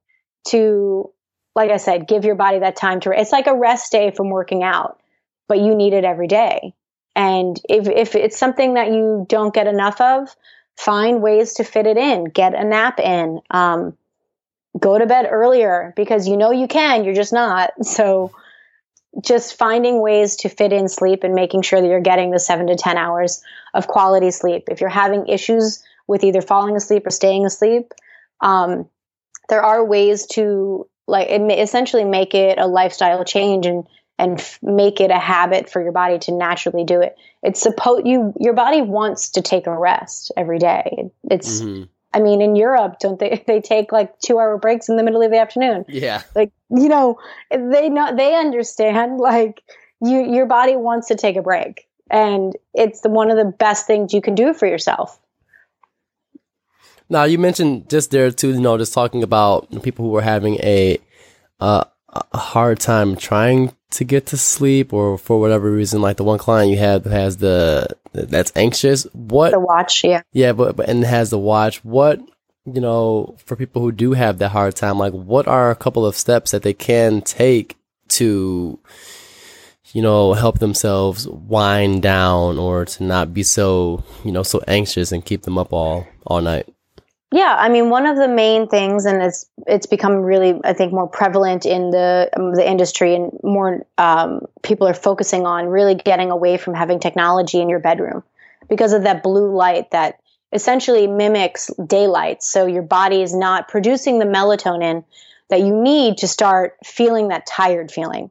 to 0.49 1.11
like 1.55 1.70
I 1.70 1.79
said, 1.79 2.07
give 2.07 2.25
your 2.25 2.35
body 2.35 2.61
that 2.61 2.77
time 2.77 3.01
to. 3.01 3.12
It's 3.18 3.33
like 3.33 3.46
a 3.46 3.57
rest 3.57 3.92
day 3.92 4.11
from 4.11 4.31
working 4.31 4.62
out, 4.62 5.01
but 5.49 5.59
you 5.59 5.75
need 5.75 5.92
it 5.92 6.05
every 6.05 6.29
day. 6.29 6.75
And 7.16 7.61
if 7.68 7.88
if 7.88 8.14
it's 8.14 8.38
something 8.38 8.75
that 8.75 8.88
you 8.88 9.27
don't 9.29 9.53
get 9.53 9.66
enough 9.66 10.01
of, 10.01 10.35
find 10.81 11.21
ways 11.21 11.55
to 11.55 11.64
fit 11.64 11.87
it 11.87 11.99
in. 11.99 12.25
Get 12.25 12.55
a 12.55 12.64
nap 12.64 13.01
in. 13.01 13.40
Um, 13.51 13.99
go 14.79 14.99
to 14.99 15.05
bed 15.05 15.27
earlier 15.31 15.93
because 15.95 16.27
you 16.27 16.38
know 16.38 16.53
you 16.53 16.69
can. 16.69 17.05
You're 17.05 17.14
just 17.14 17.33
not. 17.33 17.73
So 17.83 18.33
just 19.23 19.59
finding 19.59 20.01
ways 20.01 20.37
to 20.37 20.49
fit 20.49 20.73
in 20.73 20.88
sleep 20.88 21.25
and 21.25 21.35
making 21.35 21.62
sure 21.62 21.81
that 21.81 21.87
you're 21.87 22.01
getting 22.01 22.31
the 22.31 22.38
seven 22.38 22.69
to 22.69 22.77
10 22.77 22.97
hours 22.97 23.43
of 23.75 23.88
quality 23.88 24.31
sleep. 24.31 24.69
If 24.71 24.81
you're 24.81 24.88
having 24.88 25.27
issues 25.27 25.83
with 26.07 26.23
either 26.23 26.40
falling 26.40 26.77
asleep 26.77 27.07
or 27.07 27.11
staying 27.11 27.45
asleep, 27.45 27.93
um, 28.40 28.88
there 29.49 29.62
are 29.62 29.85
ways 29.85 30.27
to 30.29 30.88
like 31.09 31.27
essentially 31.29 32.05
make 32.05 32.35
it 32.35 32.59
a 32.59 32.69
lifestyle 32.69 33.25
change 33.25 33.66
and 33.66 33.85
and 34.20 34.38
f- 34.38 34.59
make 34.62 35.00
it 35.00 35.11
a 35.11 35.18
habit 35.18 35.70
for 35.70 35.83
your 35.83 35.92
body 35.92 36.18
to 36.18 36.33
naturally 36.33 36.85
do 36.85 37.00
it. 37.00 37.16
It's 37.42 37.61
supposed 37.61 38.06
you 38.06 38.35
your 38.38 38.52
body 38.52 38.83
wants 38.83 39.30
to 39.30 39.42
take 39.42 39.66
a 39.66 39.76
rest 39.76 40.30
every 40.37 40.59
day. 40.59 41.11
It's 41.30 41.62
mm-hmm. 41.62 41.85
I 42.12 42.20
mean 42.20 42.42
in 42.42 42.54
Europe 42.54 42.98
don't 43.00 43.18
they 43.18 43.42
they 43.46 43.61
take 43.61 43.92
like 43.92 44.18
2 44.20 44.38
hour 44.38 44.59
breaks 44.59 44.88
in 44.88 44.96
the 44.96 45.02
middle 45.02 45.22
of 45.22 45.30
the 45.30 45.38
afternoon. 45.38 45.87
Yeah. 45.88 46.22
Like 46.35 46.52
you 46.68 46.88
know 46.88 47.18
they 47.50 47.88
know 47.88 48.14
they 48.14 48.37
understand 48.37 49.18
like 49.30 49.62
you 50.02 50.30
your 50.30 50.46
body 50.46 50.76
wants 50.76 51.09
to 51.09 51.16
take 51.16 51.37
a 51.37 51.42
break 51.42 51.88
and 52.11 52.56
it's 52.74 53.00
the, 53.00 53.09
one 53.09 53.30
of 53.30 53.38
the 53.38 53.44
best 53.44 53.87
things 53.87 54.12
you 54.12 54.20
can 54.20 54.35
do 54.35 54.52
for 54.52 54.66
yourself. 54.66 55.18
Now 57.09 57.24
you 57.24 57.38
mentioned 57.38 57.88
just 57.88 58.11
there 58.11 58.30
too, 58.30 58.52
you 58.52 58.61
know, 58.61 58.76
just 58.76 58.92
talking 58.92 59.22
about 59.22 59.68
people 59.83 60.04
who 60.04 60.14
are 60.16 60.22
having 60.22 60.56
a 60.56 60.98
uh, 61.59 61.85
a 62.12 62.38
hard 62.38 62.81
time 62.81 63.16
trying 63.16 63.75
to 63.90 64.05
get 64.05 64.27
to 64.27 64.37
sleep, 64.37 64.92
or 64.92 65.18
for 65.18 65.40
whatever 65.40 65.70
reason, 65.70 66.01
like 66.01 66.16
the 66.16 66.25
one 66.25 66.38
client 66.38 66.70
you 66.70 66.79
had 66.79 67.05
that 67.05 67.12
has 67.12 67.37
the 67.38 67.88
that's 68.12 68.53
anxious. 68.57 69.05
What 69.12 69.51
the 69.53 69.61
watch? 69.61 70.05
Yeah, 70.05 70.23
yeah, 70.33 70.53
but, 70.53 70.77
but 70.77 70.88
and 70.88 71.05
has 71.05 71.31
the 71.31 71.38
watch. 71.38 71.85
What 71.85 72.20
you 72.66 72.81
know, 72.81 73.37
for 73.44 73.57
people 73.57 73.83
who 73.83 73.92
do 73.92 74.12
have 74.12 74.38
that 74.38 74.51
hard 74.51 74.77
time, 74.77 74.99
like 74.99 75.12
what 75.12 75.49
are 75.49 75.70
a 75.70 75.77
couple 75.77 76.07
of 76.07 76.16
steps 76.16 76.51
that 76.51 76.62
they 76.62 76.75
can 76.75 77.23
take 77.23 77.77
to 78.09 78.79
you 79.92 80.03
know, 80.03 80.35
help 80.35 80.59
themselves 80.59 81.27
wind 81.27 82.03
down 82.03 82.59
or 82.59 82.85
to 82.85 83.03
not 83.03 83.35
be 83.35 83.42
so, 83.42 84.05
you 84.25 84.33
know, 84.33 84.42
so 84.42 84.62
anxious 84.68 85.12
and 85.12 85.25
keep 85.25 85.42
them 85.42 85.59
up 85.59 85.73
all 85.73 86.07
all 86.27 86.40
night. 86.40 86.68
Yeah, 87.33 87.55
I 87.57 87.69
mean, 87.69 87.90
one 87.90 88.07
of 88.07 88.16
the 88.16 88.27
main 88.27 88.66
things, 88.66 89.07
and 89.07 89.23
it's 89.23 89.47
it's 89.66 89.87
become 89.87 90.16
really, 90.16 90.61
I 90.64 90.73
think, 90.73 90.93
more 90.93 91.07
prevalent 91.07 91.64
in 91.64 91.90
the 91.90 92.29
um, 92.37 92.55
the 92.55 92.69
industry, 92.69 93.14
and 93.14 93.31
more 93.45 93.87
um, 93.99 94.47
people 94.62 94.88
are 94.88 94.95
focusing 94.95 95.47
on 95.47 95.66
really 95.66 95.95
getting 95.95 96.33
away 96.33 96.57
from 96.57 96.75
having 96.75 96.99
technology 96.99 97.61
in 97.61 97.69
your 97.69 97.79
bedroom 97.79 98.25
because 98.69 98.93
of 98.93 99.05
that 99.05 99.23
blue 99.23 99.55
light 99.55 99.93
that 99.93 100.19
essentially 100.53 101.07
mimics 101.07 101.71
daylight. 101.87 102.43
So 102.43 102.66
your 102.66 102.83
body 102.83 103.23
is 103.23 103.33
not 103.33 103.69
producing 103.69 104.19
the 104.19 104.25
melatonin 104.25 105.05
that 105.51 105.61
you 105.61 105.81
need 105.81 106.19
to 106.19 106.29
start 106.29 106.77
feeling 106.85 107.29
that 107.29 107.47
tired 107.47 107.93
feeling. 107.93 108.31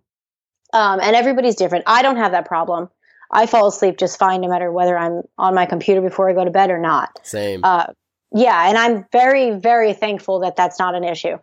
Um, 0.73 0.99
and 1.01 1.15
everybody's 1.15 1.55
different. 1.55 1.85
I 1.87 2.01
don't 2.01 2.17
have 2.17 2.33
that 2.33 2.45
problem. 2.45 2.89
I 3.31 3.45
fall 3.45 3.67
asleep 3.67 3.97
just 3.97 4.19
fine, 4.19 4.41
no 4.41 4.49
matter 4.49 4.71
whether 4.71 4.97
I'm 4.97 5.21
on 5.37 5.55
my 5.55 5.65
computer 5.65 6.01
before 6.01 6.29
I 6.29 6.33
go 6.33 6.43
to 6.43 6.51
bed 6.51 6.69
or 6.69 6.79
not. 6.79 7.19
Same. 7.23 7.61
Uh, 7.63 7.87
yeah, 8.33 8.67
and 8.67 8.77
I'm 8.77 9.05
very, 9.11 9.51
very 9.51 9.93
thankful 9.93 10.39
that 10.41 10.55
that's 10.55 10.79
not 10.79 10.95
an 10.95 11.03
issue. 11.03 11.37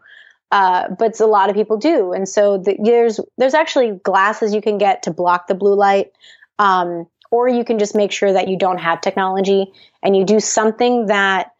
Uh, 0.53 0.89
but 0.97 1.19
a 1.19 1.27
lot 1.27 1.51
of 1.51 1.57
people 1.57 1.77
do, 1.77 2.13
and 2.13 2.29
so 2.29 2.59
the, 2.59 2.77
there's 2.81 3.19
there's 3.37 3.55
actually 3.55 3.99
glasses 4.05 4.55
you 4.55 4.63
can 4.63 4.79
get 4.79 5.03
to 5.03 5.11
block 5.11 5.49
the 5.49 5.57
blue 5.57 5.75
light, 5.75 6.13
um, 6.61 7.07
or 7.33 7.49
you 7.49 7.65
can 7.65 7.81
just 7.81 7.97
make 7.97 8.13
sure 8.13 8.33
that 8.33 8.47
you 8.47 8.57
don't 8.57 8.79
have 8.79 9.01
technology 9.01 9.73
and 10.05 10.17
you 10.17 10.25
do 10.25 10.39
something 10.39 11.07
that 11.07 11.51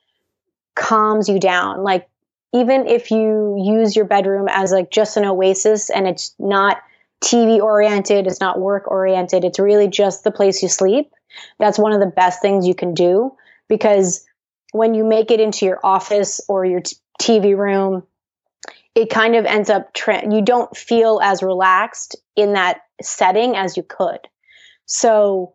calms 0.77 1.29
you 1.29 1.41
down. 1.41 1.83
Like 1.83 2.09
even 2.55 2.87
if 2.87 3.11
you 3.11 3.57
use 3.61 3.97
your 3.97 4.05
bedroom 4.05 4.47
as 4.49 4.71
like 4.71 4.91
just 4.91 5.17
an 5.17 5.25
oasis 5.25 5.91
and 5.91 6.07
it's 6.07 6.35
not 6.39 6.79
TV 7.25 7.61
oriented, 7.61 8.27
it's 8.27 8.41
not 8.41 8.61
work 8.61 8.89
oriented, 8.89 9.45
it's 9.45 9.59
really 9.59 9.89
just 9.89 10.23
the 10.23 10.31
place 10.31 10.63
you 10.63 10.69
sleep. 10.69 11.11
That's 11.59 11.79
one 11.79 11.93
of 11.93 12.01
the 12.01 12.07
best 12.07 12.41
things 12.41 12.67
you 12.67 12.75
can 12.75 12.95
do 12.95 13.35
because 13.69 14.26
when 14.77 14.95
you 14.95 15.05
make 15.05 15.31
it 15.31 15.41
into 15.41 15.65
your 15.65 15.81
office 15.83 16.41
or 16.49 16.65
your 16.65 16.81
t- 16.81 16.97
TV 17.21 17.57
room, 17.57 18.03
it 18.95 19.11
kind 19.11 19.35
of 19.35 19.45
ends 19.45 19.71
up, 19.71 19.93
tra- 19.93 20.33
you 20.33 20.43
don't 20.43 20.75
feel 20.77 21.21
as 21.23 21.43
relaxed 21.43 22.17
in 22.35 22.55
that 22.55 22.81
setting 23.03 23.57
as 23.57 23.77
you 23.77 23.83
could. 23.83 24.21
So, 24.87 25.55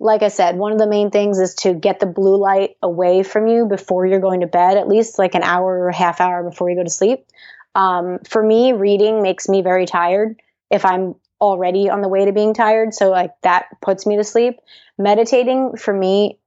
like 0.00 0.22
I 0.22 0.28
said, 0.28 0.56
one 0.56 0.72
of 0.72 0.78
the 0.78 0.88
main 0.88 1.10
things 1.10 1.38
is 1.38 1.54
to 1.56 1.74
get 1.74 2.00
the 2.00 2.06
blue 2.06 2.36
light 2.36 2.76
away 2.82 3.22
from 3.22 3.46
you 3.46 3.66
before 3.66 4.06
you're 4.06 4.20
going 4.20 4.40
to 4.40 4.46
bed, 4.46 4.76
at 4.76 4.88
least 4.88 5.18
like 5.18 5.34
an 5.34 5.42
hour 5.42 5.78
or 5.78 5.88
a 5.88 5.94
half 5.94 6.20
hour 6.20 6.42
before 6.42 6.68
you 6.68 6.76
go 6.76 6.82
to 6.82 6.90
sleep. 6.90 7.26
Um, 7.74 8.18
for 8.28 8.42
me, 8.42 8.72
reading 8.72 9.22
makes 9.22 9.48
me 9.48 9.62
very 9.62 9.86
tired 9.86 10.40
if 10.70 10.84
I'm 10.84 11.14
already 11.40 11.88
on 11.88 12.02
the 12.02 12.08
way 12.08 12.24
to 12.24 12.32
being 12.32 12.54
tired. 12.54 12.94
So, 12.94 13.10
like, 13.10 13.32
that 13.42 13.66
puts 13.80 14.06
me 14.06 14.16
to 14.16 14.24
sleep. 14.24 14.58
Meditating 14.98 15.76
for 15.76 15.94
me 15.94 16.38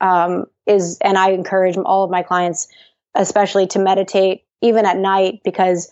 um, 0.00 0.46
is, 0.68 0.98
and 1.00 1.18
I 1.18 1.30
encourage 1.30 1.76
all 1.76 2.04
of 2.04 2.10
my 2.10 2.22
clients, 2.22 2.68
especially 3.14 3.66
to 3.68 3.78
meditate 3.78 4.44
even 4.60 4.86
at 4.86 4.96
night 4.96 5.40
because 5.44 5.90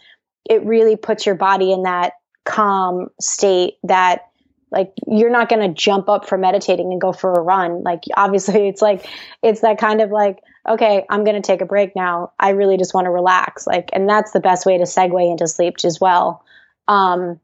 it 0.48 0.64
really 0.64 0.96
puts 0.96 1.26
your 1.26 1.34
body 1.34 1.72
in 1.72 1.82
that 1.84 2.14
calm 2.44 3.08
state 3.20 3.74
that 3.82 4.22
like 4.70 4.92
you're 5.06 5.30
not 5.30 5.48
going 5.48 5.66
to 5.66 5.74
jump 5.74 6.08
up 6.08 6.28
for 6.28 6.36
meditating 6.36 6.92
and 6.92 7.00
go 7.00 7.12
for 7.12 7.32
a 7.32 7.40
run. 7.40 7.82
Like 7.82 8.04
obviously 8.16 8.68
it's 8.68 8.82
like 8.82 9.08
it's 9.42 9.60
that 9.60 9.78
kind 9.78 10.00
of 10.00 10.10
like 10.10 10.38
okay 10.68 11.04
i'm 11.08 11.24
going 11.24 11.40
to 11.40 11.46
take 11.46 11.60
a 11.60 11.66
break 11.66 11.94
now. 11.94 12.32
I 12.38 12.50
really 12.50 12.76
just 12.76 12.94
want 12.94 13.06
to 13.06 13.10
relax. 13.10 13.66
Like 13.66 13.90
and 13.92 14.08
that's 14.08 14.32
the 14.32 14.40
best 14.40 14.66
way 14.66 14.78
to 14.78 14.84
segue 14.84 15.30
into 15.30 15.46
sleep 15.46 15.76
as 15.84 16.00
well. 16.00 16.44
Um 16.88 17.40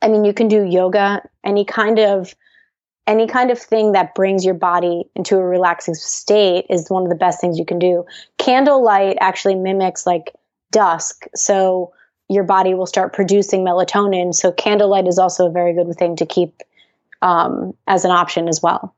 i 0.00 0.08
mean 0.08 0.24
you 0.24 0.32
can 0.32 0.48
do 0.48 0.64
yoga 0.64 1.22
any 1.44 1.64
kind 1.64 1.98
of 1.98 2.34
any 3.08 3.26
kind 3.26 3.50
of 3.50 3.58
thing 3.58 3.92
that 3.92 4.14
brings 4.14 4.44
your 4.44 4.54
body 4.54 5.04
into 5.16 5.36
a 5.36 5.42
relaxing 5.44 5.94
state 5.94 6.66
is 6.70 6.88
one 6.88 7.02
of 7.02 7.08
the 7.08 7.16
best 7.16 7.40
things 7.40 7.58
you 7.58 7.64
can 7.64 7.78
do. 7.78 8.04
Candlelight 8.36 9.16
actually 9.20 9.56
mimics 9.56 10.06
like 10.06 10.32
dusk. 10.70 11.24
So 11.34 11.92
your 12.28 12.44
body 12.44 12.74
will 12.74 12.86
start 12.86 13.14
producing 13.14 13.64
melatonin. 13.64 14.34
So 14.34 14.52
candlelight 14.52 15.08
is 15.08 15.18
also 15.18 15.48
a 15.48 15.50
very 15.50 15.72
good 15.72 15.92
thing 15.96 16.16
to 16.16 16.26
keep 16.26 16.62
um, 17.22 17.72
as 17.86 18.04
an 18.04 18.10
option 18.10 18.46
as 18.46 18.62
well. 18.62 18.94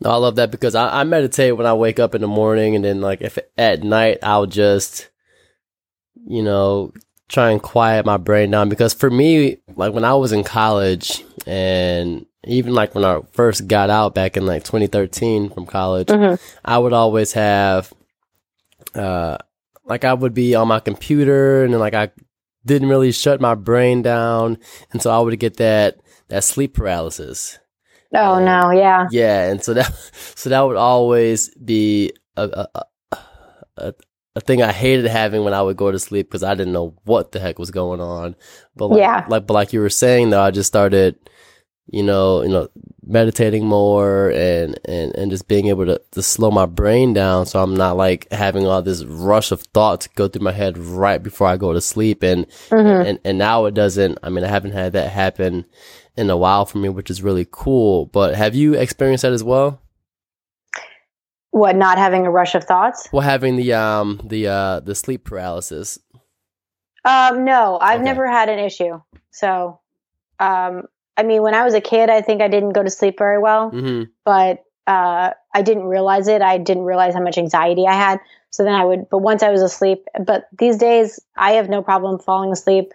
No, 0.00 0.10
I 0.10 0.16
love 0.16 0.36
that 0.36 0.50
because 0.50 0.74
I, 0.74 1.00
I 1.00 1.04
meditate 1.04 1.56
when 1.56 1.66
I 1.66 1.74
wake 1.74 1.98
up 1.98 2.14
in 2.14 2.20
the 2.20 2.26
morning, 2.28 2.74
and 2.74 2.84
then 2.84 3.00
like 3.00 3.20
if 3.20 3.38
at 3.58 3.82
night 3.82 4.18
I'll 4.22 4.46
just 4.46 5.10
you 6.26 6.42
know, 6.42 6.92
try 7.34 7.50
and 7.50 7.60
quiet 7.60 8.06
my 8.06 8.16
brain 8.16 8.52
down 8.52 8.68
because 8.68 8.94
for 8.94 9.10
me, 9.10 9.58
like 9.74 9.92
when 9.92 10.04
I 10.04 10.14
was 10.14 10.30
in 10.30 10.44
college 10.44 11.24
and 11.46 12.24
even 12.44 12.74
like 12.74 12.94
when 12.94 13.04
I 13.04 13.22
first 13.32 13.66
got 13.66 13.90
out 13.90 14.14
back 14.14 14.36
in 14.36 14.46
like 14.46 14.62
2013 14.62 15.50
from 15.50 15.66
college, 15.66 16.06
mm-hmm. 16.06 16.42
I 16.64 16.78
would 16.78 16.92
always 16.92 17.32
have, 17.32 17.92
uh, 18.94 19.38
like 19.84 20.04
I 20.04 20.14
would 20.14 20.32
be 20.32 20.54
on 20.54 20.68
my 20.68 20.78
computer 20.78 21.64
and 21.64 21.72
then 21.72 21.80
like 21.80 21.94
I 21.94 22.10
didn't 22.64 22.88
really 22.88 23.10
shut 23.10 23.40
my 23.40 23.56
brain 23.56 24.00
down. 24.02 24.58
And 24.92 25.02
so 25.02 25.10
I 25.10 25.18
would 25.18 25.38
get 25.40 25.56
that, 25.56 25.98
that 26.28 26.44
sleep 26.44 26.74
paralysis. 26.74 27.58
Oh 28.14 28.38
no. 28.38 28.70
Yeah. 28.70 29.08
Yeah. 29.10 29.50
And 29.50 29.62
so 29.62 29.74
that, 29.74 29.92
so 30.36 30.50
that 30.50 30.60
would 30.60 30.76
always 30.76 31.52
be 31.56 32.12
a, 32.36 32.68
a, 32.76 33.18
a, 33.76 33.94
a 34.36 34.40
thing 34.40 34.62
I 34.62 34.72
hated 34.72 35.06
having 35.06 35.44
when 35.44 35.54
I 35.54 35.62
would 35.62 35.76
go 35.76 35.92
to 35.92 35.98
sleep 35.98 36.28
because 36.28 36.42
I 36.42 36.54
didn't 36.54 36.72
know 36.72 36.94
what 37.04 37.32
the 37.32 37.38
heck 37.38 37.58
was 37.58 37.70
going 37.70 38.00
on. 38.00 38.34
But 38.74 38.88
like, 38.88 38.98
yeah. 38.98 39.24
like, 39.28 39.46
but 39.46 39.54
like 39.54 39.72
you 39.72 39.80
were 39.80 39.90
saying 39.90 40.30
though, 40.30 40.42
I 40.42 40.50
just 40.50 40.66
started, 40.66 41.16
you 41.86 42.02
know, 42.02 42.42
you 42.42 42.48
know, 42.48 42.68
meditating 43.06 43.64
more 43.64 44.30
and, 44.30 44.78
and, 44.86 45.14
and 45.14 45.30
just 45.30 45.46
being 45.46 45.68
able 45.68 45.86
to, 45.86 46.00
to 46.12 46.22
slow 46.22 46.50
my 46.50 46.66
brain 46.66 47.12
down. 47.12 47.46
So 47.46 47.62
I'm 47.62 47.76
not 47.76 47.96
like 47.96 48.26
having 48.32 48.66
all 48.66 48.82
this 48.82 49.04
rush 49.04 49.52
of 49.52 49.60
thoughts 49.62 50.08
go 50.08 50.26
through 50.26 50.42
my 50.42 50.52
head 50.52 50.78
right 50.78 51.22
before 51.22 51.46
I 51.46 51.56
go 51.56 51.72
to 51.72 51.80
sleep. 51.80 52.24
And, 52.24 52.48
mm-hmm. 52.70 53.06
and, 53.08 53.20
and 53.24 53.38
now 53.38 53.66
it 53.66 53.74
doesn't, 53.74 54.18
I 54.22 54.30
mean, 54.30 54.42
I 54.42 54.48
haven't 54.48 54.72
had 54.72 54.94
that 54.94 55.12
happen 55.12 55.64
in 56.16 56.28
a 56.28 56.36
while 56.36 56.66
for 56.66 56.78
me, 56.78 56.88
which 56.88 57.10
is 57.10 57.22
really 57.22 57.46
cool. 57.48 58.06
But 58.06 58.34
have 58.34 58.56
you 58.56 58.74
experienced 58.74 59.22
that 59.22 59.32
as 59.32 59.44
well? 59.44 59.80
What, 61.54 61.76
not 61.76 61.98
having 61.98 62.26
a 62.26 62.30
rush 62.32 62.56
of 62.56 62.64
thoughts? 62.64 63.08
Well, 63.12 63.22
having 63.22 63.54
the, 63.54 63.74
um, 63.74 64.20
the, 64.24 64.48
uh, 64.48 64.80
the 64.80 64.96
sleep 64.96 65.24
paralysis. 65.24 66.00
Um, 67.04 67.44
no, 67.44 67.78
I've 67.80 68.00
okay. 68.00 68.04
never 68.04 68.28
had 68.28 68.48
an 68.48 68.58
issue. 68.58 69.00
So, 69.30 69.78
um, 70.40 70.82
I 71.16 71.22
mean, 71.22 71.42
when 71.42 71.54
I 71.54 71.62
was 71.62 71.74
a 71.74 71.80
kid, 71.80 72.10
I 72.10 72.22
think 72.22 72.42
I 72.42 72.48
didn't 72.48 72.72
go 72.72 72.82
to 72.82 72.90
sleep 72.90 73.16
very 73.18 73.38
well, 73.38 73.70
mm-hmm. 73.70 74.10
but 74.24 74.64
uh, 74.88 75.30
I 75.54 75.62
didn't 75.62 75.84
realize 75.84 76.26
it. 76.26 76.42
I 76.42 76.58
didn't 76.58 76.82
realize 76.82 77.14
how 77.14 77.22
much 77.22 77.38
anxiety 77.38 77.86
I 77.86 77.94
had. 77.94 78.18
So 78.50 78.64
then 78.64 78.74
I 78.74 78.84
would, 78.84 79.08
but 79.08 79.18
once 79.18 79.44
I 79.44 79.50
was 79.50 79.62
asleep, 79.62 80.08
but 80.26 80.48
these 80.58 80.76
days 80.76 81.20
I 81.36 81.52
have 81.52 81.68
no 81.68 81.82
problem 81.82 82.18
falling 82.18 82.50
asleep 82.50 82.94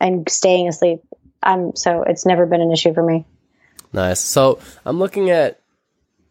and 0.00 0.28
staying 0.28 0.68
asleep. 0.68 1.00
I'm 1.42 1.74
so 1.74 2.02
it's 2.02 2.24
never 2.24 2.46
been 2.46 2.60
an 2.60 2.70
issue 2.70 2.94
for 2.94 3.02
me. 3.02 3.24
Nice. 3.92 4.20
So 4.20 4.60
I'm 4.84 5.00
looking 5.00 5.30
at 5.30 5.60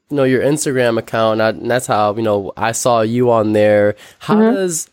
you 0.10 0.18
know 0.18 0.24
your 0.24 0.42
Instagram 0.42 0.98
account, 0.98 1.42
and 1.42 1.70
that's 1.70 1.88
how 1.88 2.16
you 2.16 2.22
know 2.22 2.52
I 2.56 2.72
saw 2.72 3.02
you 3.02 3.32
on 3.32 3.54
there. 3.54 3.96
How 4.20 4.36
mm-hmm. 4.36 4.56
does 4.56 4.90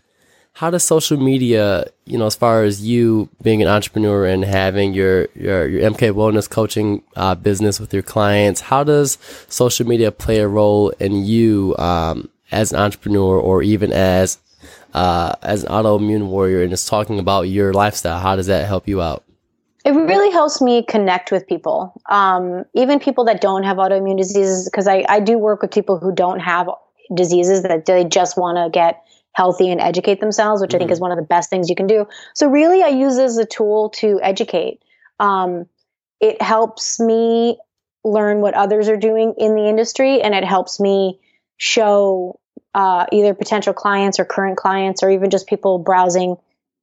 how 0.55 0.71
does 0.71 0.83
social 0.83 1.17
media, 1.17 1.87
you 2.05 2.19
know, 2.19 2.27
as 2.27 2.37
far 2.37 2.63
as 2.63 2.87
you 2.87 3.29
being 3.43 3.63
an 3.63 3.69
entrepreneur 3.69 4.27
and 4.27 4.45
having 4.45 4.93
your 4.93 5.29
your, 5.35 5.67
your 5.67 5.91
MK 5.91 6.13
Wellness 6.13 6.49
coaching 6.49 7.03
uh, 7.17 7.35
business 7.35 7.81
with 7.81 7.93
your 7.93 8.03
clients, 8.03 8.61
how 8.61 8.85
does 8.85 9.19
social 9.49 9.87
media 9.87 10.13
play 10.13 10.39
a 10.39 10.49
role 10.49 10.91
in 11.01 11.25
you 11.25 11.75
um, 11.79 12.29
as 12.51 12.73
an 12.73 12.79
entrepreneur 12.79 13.39
or 13.39 13.63
even 13.63 13.93
as 13.93 14.39
uh, 14.95 15.35
as 15.43 15.65
an 15.65 15.71
autoimmune 15.71 16.27
warrior 16.27 16.63
and 16.63 16.71
just 16.71 16.87
talking 16.89 17.19
about 17.19 17.43
your 17.43 17.73
lifestyle? 17.73 18.21
How 18.21 18.37
does 18.37 18.47
that 18.47 18.67
help 18.67 18.87
you 18.87 19.01
out? 19.01 19.25
It 19.85 19.91
really 19.91 20.31
helps 20.31 20.61
me 20.61 20.85
connect 20.85 21.33
with 21.33 21.47
people, 21.47 22.01
um, 22.09 22.65
even 22.75 23.01
people 23.01 23.25
that 23.25 23.41
don't 23.41 23.65
have 23.65 23.79
autoimmune 23.79 24.17
diseases, 24.17 24.69
because 24.69 24.87
I, 24.87 25.05
I 25.09 25.19
do 25.19 25.39
work 25.39 25.61
with 25.61 25.73
people 25.73 25.99
who 25.99 26.15
don't 26.15 26.39
have 26.39 26.69
diseases 27.13 27.63
that 27.65 27.87
they 27.87 28.05
just 28.05 28.37
want 28.37 28.59
to 28.59 28.71
get 28.71 29.03
healthy 29.33 29.71
and 29.71 29.81
educate 29.81 30.21
themselves, 30.21 30.61
which 30.61 30.69
mm-hmm. 30.69 30.77
I 30.77 30.79
think 30.79 30.89
mm-hmm. 30.89 30.93
is 30.93 31.01
one 31.01 31.11
of 31.11 31.17
the 31.17 31.25
best 31.25 31.51
things 31.51 31.69
you 31.69 31.75
can 31.75 31.87
do. 31.89 32.07
So 32.35 32.49
really, 32.49 32.83
I 32.83 32.89
use 32.89 33.19
as 33.19 33.39
a 33.39 33.47
tool 33.47 33.91
to 33.97 34.21
educate. 34.23 34.83
Um, 35.19 35.67
it 36.21 36.41
helps 36.41 37.01
me 37.01 37.59
learn 38.05 38.41
what 38.41 38.55
others 38.55 38.89
are 38.89 38.97
doing 38.97 39.35
in 39.37 39.57
the 39.57 39.69
industry, 39.69 40.21
and 40.23 40.35
it 40.35 40.45
helps 40.45 40.79
me 40.79 41.19
show 41.57 42.39
uh, 42.75 43.07
either 43.11 43.35
potential 43.35 43.73
clients 43.73 44.21
or 44.21 44.25
current 44.25 44.57
clients, 44.59 45.03
or 45.03 45.11
even 45.11 45.31
just 45.31 45.49
people 45.49 45.79
browsing 45.79 46.37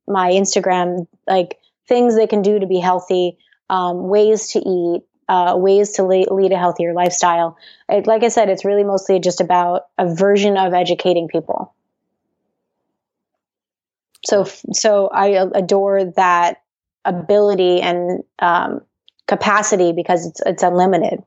my 0.08 0.32
Instagram, 0.32 1.08
like 1.28 1.59
things 1.89 2.15
they 2.15 2.28
can 2.28 2.41
do 2.41 2.60
to 2.60 2.67
be 2.67 2.80
healthy, 2.80 3.38
um, 3.69 4.08
ways 4.08 4.52
to 4.54 4.60
eat, 4.60 5.02
uh, 5.28 5.56
ways 5.58 5.93
to 5.93 6.06
lead, 6.06 6.30
lead, 6.32 6.54
a 6.54 6.58
healthier 6.58 6.93
lifestyle. 6.93 7.58
It, 7.89 8.08
like 8.08 8.23
I 8.23 8.30
said, 8.30 8.49
it's 8.49 8.63
really 8.63 8.86
mostly 8.86 9.19
just 9.19 9.41
about 9.41 9.88
a 9.97 10.13
version 10.15 10.58
of 10.58 10.73
educating 10.73 11.28
people. 11.28 11.75
So, 14.25 14.45
so 14.73 15.10
I 15.10 15.28
adore 15.54 16.06
that 16.15 16.62
ability 17.06 17.82
and 17.82 18.23
um, 18.39 18.82
capacity 19.28 19.93
because 19.93 20.25
it's 20.25 20.41
it's 20.45 20.63
unlimited. 20.63 21.23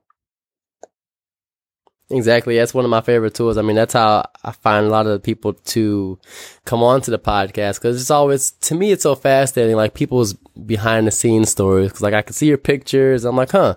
Exactly. 2.11 2.57
That's 2.57 2.75
one 2.75 2.85
of 2.85 2.91
my 2.91 3.01
favorite 3.01 3.35
tools. 3.35 3.57
I 3.57 3.63
mean, 3.63 3.77
that's 3.77 3.95
how 3.95 4.25
I 4.45 4.53
find 4.53 4.87
a 4.87 4.91
lot 4.91 5.07
of 5.07 5.13
the 5.13 5.21
people 5.21 5.55
to 5.55 6.19
come 6.65 6.83
on 6.83 7.01
to 7.03 7.11
the 7.11 7.19
podcast 7.19 7.77
because 7.77 8.01
it's 8.01 8.11
always, 8.11 8.51
to 8.53 8.75
me, 8.75 8.93
it's 8.93 9.05
so 9.05 9.15
fascinating. 9.15 9.77
Like 9.77 9.95
people's 9.95 10.35
behind 10.67 11.07
the 11.07 11.11
scenes 11.11 11.51
stories. 11.51 11.93
Cause 11.93 12.03
like 12.03 12.15
I 12.15 12.23
can 12.23 12.35
see 12.35 12.47
your 12.49 12.59
pictures. 12.59 13.25
I'm 13.25 13.37
like, 13.37 13.53
huh, 13.53 13.77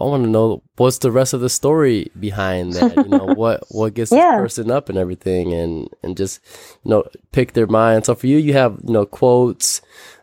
I 0.00 0.04
want 0.04 0.24
to 0.24 0.30
know 0.30 0.62
what's 0.76 0.98
the 0.98 1.10
rest 1.10 1.34
of 1.34 1.40
the 1.40 1.50
story 1.50 2.10
behind 2.18 2.72
that. 2.74 2.96
You 2.96 3.04
know, 3.04 3.26
what 3.36 3.64
what 3.68 3.94
gets 3.94 4.10
yeah. 4.10 4.32
this 4.32 4.54
person 4.54 4.70
up 4.70 4.88
and 4.88 4.96
everything, 4.96 5.52
and 5.52 5.88
and 6.02 6.16
just 6.16 6.40
you 6.82 6.90
know 6.90 7.04
pick 7.32 7.52
their 7.52 7.66
mind. 7.66 8.06
So 8.06 8.14
for 8.14 8.26
you, 8.26 8.38
you 8.38 8.54
have 8.54 8.78
you 8.86 8.94
know 8.94 9.04
quotes, 9.04 9.82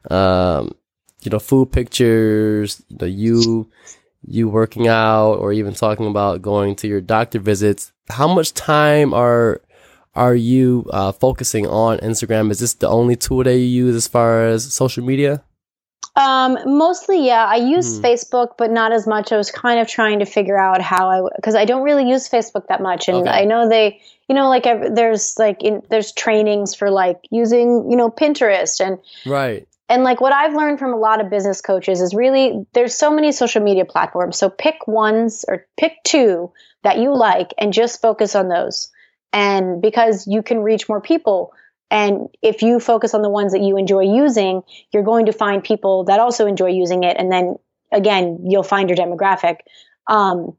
um, 0.09 0.71
you 1.21 1.29
know, 1.29 1.39
food 1.39 1.71
pictures, 1.71 2.81
you 2.89 2.97
know, 2.99 3.07
you 3.07 3.69
you 4.29 4.47
working 4.47 4.87
out, 4.87 5.33
or 5.35 5.51
even 5.51 5.73
talking 5.73 6.07
about 6.07 6.41
going 6.41 6.75
to 6.77 6.87
your 6.87 7.01
doctor 7.01 7.39
visits. 7.39 7.91
How 8.09 8.27
much 8.27 8.53
time 8.53 9.13
are 9.13 9.61
are 10.15 10.35
you 10.35 10.85
uh, 10.91 11.11
focusing 11.11 11.67
on 11.67 11.97
Instagram? 11.99 12.51
Is 12.51 12.59
this 12.59 12.73
the 12.73 12.89
only 12.89 13.15
tool 13.15 13.43
that 13.43 13.55
you 13.55 13.85
use 13.85 13.95
as 13.95 14.07
far 14.07 14.47
as 14.47 14.73
social 14.73 15.03
media? 15.03 15.43
Um, 16.15 16.57
mostly, 16.65 17.25
yeah. 17.25 17.45
I 17.45 17.55
use 17.55 17.99
mm. 17.99 18.01
Facebook, 18.01 18.55
but 18.57 18.71
not 18.71 18.91
as 18.91 19.07
much. 19.07 19.31
I 19.31 19.37
was 19.37 19.51
kind 19.51 19.79
of 19.79 19.87
trying 19.87 20.19
to 20.19 20.25
figure 20.25 20.57
out 20.57 20.81
how 20.81 21.09
I, 21.09 21.29
because 21.35 21.55
I 21.55 21.65
don't 21.65 21.83
really 21.83 22.09
use 22.09 22.27
Facebook 22.27 22.67
that 22.67 22.81
much, 22.81 23.07
and 23.07 23.19
okay. 23.19 23.29
I 23.29 23.45
know 23.45 23.69
they, 23.69 24.01
you 24.27 24.35
know, 24.35 24.49
like 24.49 24.65
I, 24.67 24.89
there's 24.89 25.35
like 25.37 25.63
in, 25.63 25.81
there's 25.89 26.11
trainings 26.11 26.75
for 26.75 26.91
like 26.91 27.19
using, 27.31 27.89
you 27.89 27.95
know, 27.95 28.09
Pinterest 28.09 28.85
and 28.85 28.97
right. 29.25 29.65
And 29.89 30.03
like 30.03 30.21
what 30.21 30.31
I've 30.31 30.53
learned 30.53 30.77
from 30.77 30.93
a 30.93 30.97
lot 30.97 31.19
of 31.19 31.31
business 31.31 31.61
coaches 31.61 31.99
is 31.99 32.13
really 32.13 32.65
there's 32.73 32.93
so 32.93 33.11
many 33.11 33.31
social 33.31 33.61
media 33.61 33.85
platforms. 33.85 34.37
So 34.37 34.49
pick 34.49 34.87
ones 34.87 35.43
or 35.47 35.65
pick 35.77 35.93
two 36.03 36.51
that 36.83 36.99
you 36.99 37.15
like 37.15 37.53
and 37.57 37.73
just 37.73 37.99
focus 37.99 38.35
on 38.35 38.47
those. 38.49 38.91
And 39.33 39.81
because 39.81 40.27
you 40.27 40.43
can 40.43 40.59
reach 40.59 40.87
more 40.87 41.01
people, 41.01 41.53
and 41.91 42.29
if 42.43 42.61
you 42.61 42.79
focus 42.79 43.15
on 43.15 43.23
the 43.23 43.29
ones 43.29 43.51
that 43.51 43.61
you 43.61 43.77
enjoy 43.77 44.03
using, 44.03 44.61
you're 44.93 45.03
going 45.03 45.25
to 45.25 45.33
find 45.33 45.63
people 45.63 46.03
that 46.05 46.19
also 46.19 46.45
enjoy 46.45 46.67
using 46.67 47.03
it. 47.03 47.17
And 47.17 47.31
then 47.31 47.55
again, 47.91 48.45
you'll 48.45 48.63
find 48.63 48.89
your 48.89 48.97
demographic. 48.97 49.57
Um, 50.05 50.55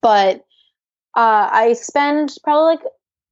but 0.00 0.46
uh, 1.14 1.48
I 1.52 1.74
spend 1.74 2.34
probably 2.42 2.76
like, 2.76 2.80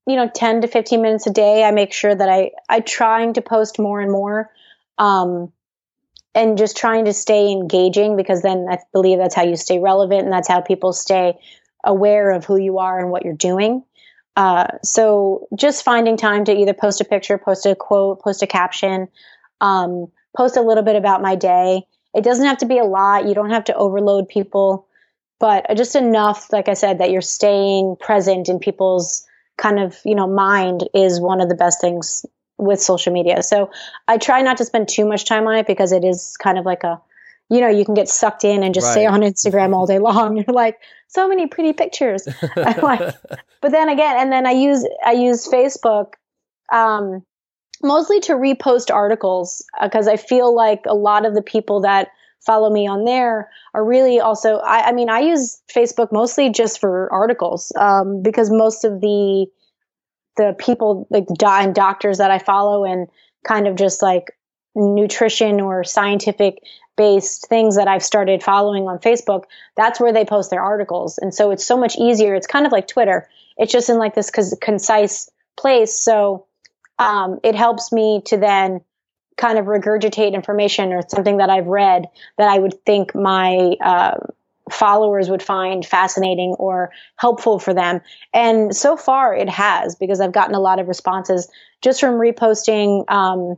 you 0.06 0.16
know, 0.16 0.30
10 0.34 0.62
to 0.62 0.68
15 0.68 1.00
minutes 1.00 1.26
a 1.26 1.32
day. 1.32 1.64
I 1.64 1.70
make 1.70 1.92
sure 1.92 2.14
that 2.14 2.28
I, 2.28 2.50
I 2.68 2.80
trying 2.80 3.32
to 3.34 3.42
post 3.42 3.78
more 3.78 4.00
and 4.00 4.12
more. 4.12 4.50
Um, 4.98 5.52
and 6.34 6.58
just 6.58 6.76
trying 6.76 7.06
to 7.06 7.14
stay 7.14 7.50
engaging 7.50 8.14
because 8.14 8.42
then 8.42 8.66
I 8.70 8.78
believe 8.92 9.18
that's 9.18 9.34
how 9.34 9.44
you 9.44 9.56
stay 9.56 9.78
relevant 9.78 10.24
and 10.24 10.32
that's 10.32 10.48
how 10.48 10.60
people 10.60 10.92
stay 10.92 11.38
aware 11.82 12.30
of 12.30 12.44
who 12.44 12.58
you 12.58 12.78
are 12.78 12.98
and 13.00 13.10
what 13.10 13.24
you're 13.24 13.34
doing. 13.34 13.82
Uh, 14.36 14.66
so 14.82 15.48
just 15.56 15.82
finding 15.82 16.18
time 16.18 16.44
to 16.44 16.52
either 16.52 16.74
post 16.74 17.00
a 17.00 17.04
picture, 17.04 17.38
post 17.38 17.64
a 17.64 17.74
quote, 17.74 18.20
post 18.20 18.42
a 18.42 18.46
caption, 18.46 19.08
um, 19.62 20.08
post 20.36 20.58
a 20.58 20.62
little 20.62 20.84
bit 20.84 20.94
about 20.94 21.22
my 21.22 21.34
day. 21.34 21.86
It 22.14 22.22
doesn't 22.22 22.44
have 22.44 22.58
to 22.58 22.66
be 22.66 22.78
a 22.78 22.84
lot. 22.84 23.26
You 23.26 23.34
don't 23.34 23.50
have 23.50 23.64
to 23.64 23.74
overload 23.74 24.28
people, 24.28 24.86
but 25.38 25.64
just 25.74 25.96
enough, 25.96 26.52
like 26.52 26.68
I 26.68 26.74
said, 26.74 26.98
that 26.98 27.10
you're 27.10 27.22
staying 27.22 27.96
present 27.98 28.50
in 28.50 28.58
people's 28.58 29.26
kind 29.56 29.78
of, 29.78 29.98
you 30.04 30.14
know, 30.14 30.26
mind 30.26 30.86
is 30.92 31.18
one 31.18 31.40
of 31.40 31.48
the 31.48 31.54
best 31.54 31.80
things 31.80 32.26
with 32.58 32.80
social 32.80 33.12
media. 33.12 33.42
So 33.42 33.70
I 34.08 34.18
try 34.18 34.42
not 34.42 34.56
to 34.58 34.64
spend 34.64 34.88
too 34.88 35.04
much 35.04 35.24
time 35.24 35.46
on 35.46 35.56
it 35.56 35.66
because 35.66 35.92
it 35.92 36.04
is 36.04 36.36
kind 36.38 36.58
of 36.58 36.64
like 36.64 36.84
a 36.84 37.00
you 37.48 37.60
know, 37.60 37.68
you 37.68 37.84
can 37.84 37.94
get 37.94 38.08
sucked 38.08 38.44
in 38.44 38.62
and 38.62 38.74
just 38.74 38.86
right. 38.86 38.92
stay 38.92 39.06
on 39.06 39.20
Instagram 39.20 39.74
all 39.74 39.86
day 39.86 39.98
long. 39.98 40.36
You're 40.46 40.46
like, 40.48 40.78
so 41.08 41.28
many 41.28 41.46
pretty 41.46 41.72
pictures. 41.72 42.26
like, 42.56 43.00
but 43.60 43.70
then 43.70 43.88
again, 43.88 44.16
and 44.18 44.32
then 44.32 44.46
I 44.46 44.52
use 44.52 44.86
I 45.04 45.12
use 45.12 45.48
Facebook 45.48 46.14
um, 46.72 47.22
mostly 47.82 48.20
to 48.20 48.32
repost 48.32 48.92
articles 48.92 49.64
because 49.80 50.08
uh, 50.08 50.12
I 50.12 50.16
feel 50.16 50.54
like 50.54 50.82
a 50.86 50.94
lot 50.94 51.24
of 51.24 51.34
the 51.34 51.42
people 51.42 51.80
that 51.82 52.08
follow 52.44 52.70
me 52.70 52.86
on 52.86 53.04
there 53.04 53.50
are 53.74 53.84
really 53.84 54.20
also. 54.20 54.56
I, 54.58 54.88
I 54.88 54.92
mean, 54.92 55.08
I 55.08 55.20
use 55.20 55.60
Facebook 55.72 56.10
mostly 56.10 56.50
just 56.50 56.80
for 56.80 57.12
articles 57.12 57.72
um, 57.78 58.22
because 58.22 58.50
most 58.50 58.84
of 58.84 59.00
the 59.00 59.46
the 60.36 60.54
people 60.58 61.06
like 61.10 61.26
and 61.40 61.74
doctors 61.74 62.18
that 62.18 62.30
I 62.30 62.38
follow 62.38 62.84
and 62.84 63.08
kind 63.44 63.66
of 63.66 63.76
just 63.76 64.02
like 64.02 64.36
nutrition 64.74 65.60
or 65.60 65.84
scientific 65.84 66.62
based 66.96 67.46
things 67.48 67.76
that 67.76 67.88
I've 67.88 68.02
started 68.02 68.42
following 68.42 68.84
on 68.88 68.98
Facebook, 68.98 69.44
that's 69.76 70.00
where 70.00 70.12
they 70.12 70.24
post 70.24 70.50
their 70.50 70.62
articles. 70.62 71.18
And 71.18 71.34
so 71.34 71.50
it's 71.50 71.64
so 71.64 71.76
much 71.76 71.96
easier. 71.96 72.34
It's 72.34 72.46
kind 72.46 72.66
of 72.66 72.72
like 72.72 72.88
Twitter. 72.88 73.28
It's 73.58 73.72
just 73.72 73.88
in 73.88 73.98
like 73.98 74.14
this 74.14 74.30
concise 74.30 75.30
place. 75.56 75.94
So 75.98 76.46
um, 76.98 77.38
it 77.44 77.54
helps 77.54 77.92
me 77.92 78.22
to 78.26 78.36
then 78.36 78.80
kind 79.36 79.58
of 79.58 79.66
regurgitate 79.66 80.32
information 80.32 80.92
or 80.92 81.02
something 81.08 81.36
that 81.36 81.50
I've 81.50 81.66
read 81.66 82.06
that 82.38 82.48
I 82.48 82.58
would 82.58 82.82
think 82.84 83.14
my 83.14 83.76
uh, 83.82 84.18
followers 84.70 85.30
would 85.30 85.42
find 85.42 85.86
fascinating 85.86 86.54
or 86.58 86.90
helpful 87.16 87.58
for 87.58 87.72
them. 87.72 88.00
And 88.32 88.74
so 88.74 88.96
far 88.96 89.34
it 89.34 89.48
has 89.48 89.94
because 89.94 90.20
I've 90.20 90.32
gotten 90.32 90.54
a 90.54 90.60
lot 90.60 90.80
of 90.80 90.88
responses 90.88 91.48
just 91.82 92.00
from 92.00 92.14
reposting 92.14 93.08
um, 93.10 93.56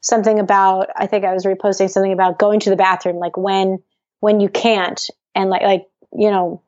something 0.00 0.38
about 0.38 0.88
I 0.96 1.06
think 1.06 1.24
I 1.24 1.32
was 1.32 1.44
reposting 1.44 1.90
something 1.90 2.12
about 2.12 2.38
going 2.38 2.60
to 2.60 2.70
the 2.70 2.76
bathroom 2.76 3.16
like 3.16 3.36
when 3.36 3.82
when 4.20 4.40
you 4.40 4.48
can't 4.48 5.08
and 5.34 5.50
like 5.50 5.62
like 5.62 5.86
you 6.12 6.30
know 6.30 6.62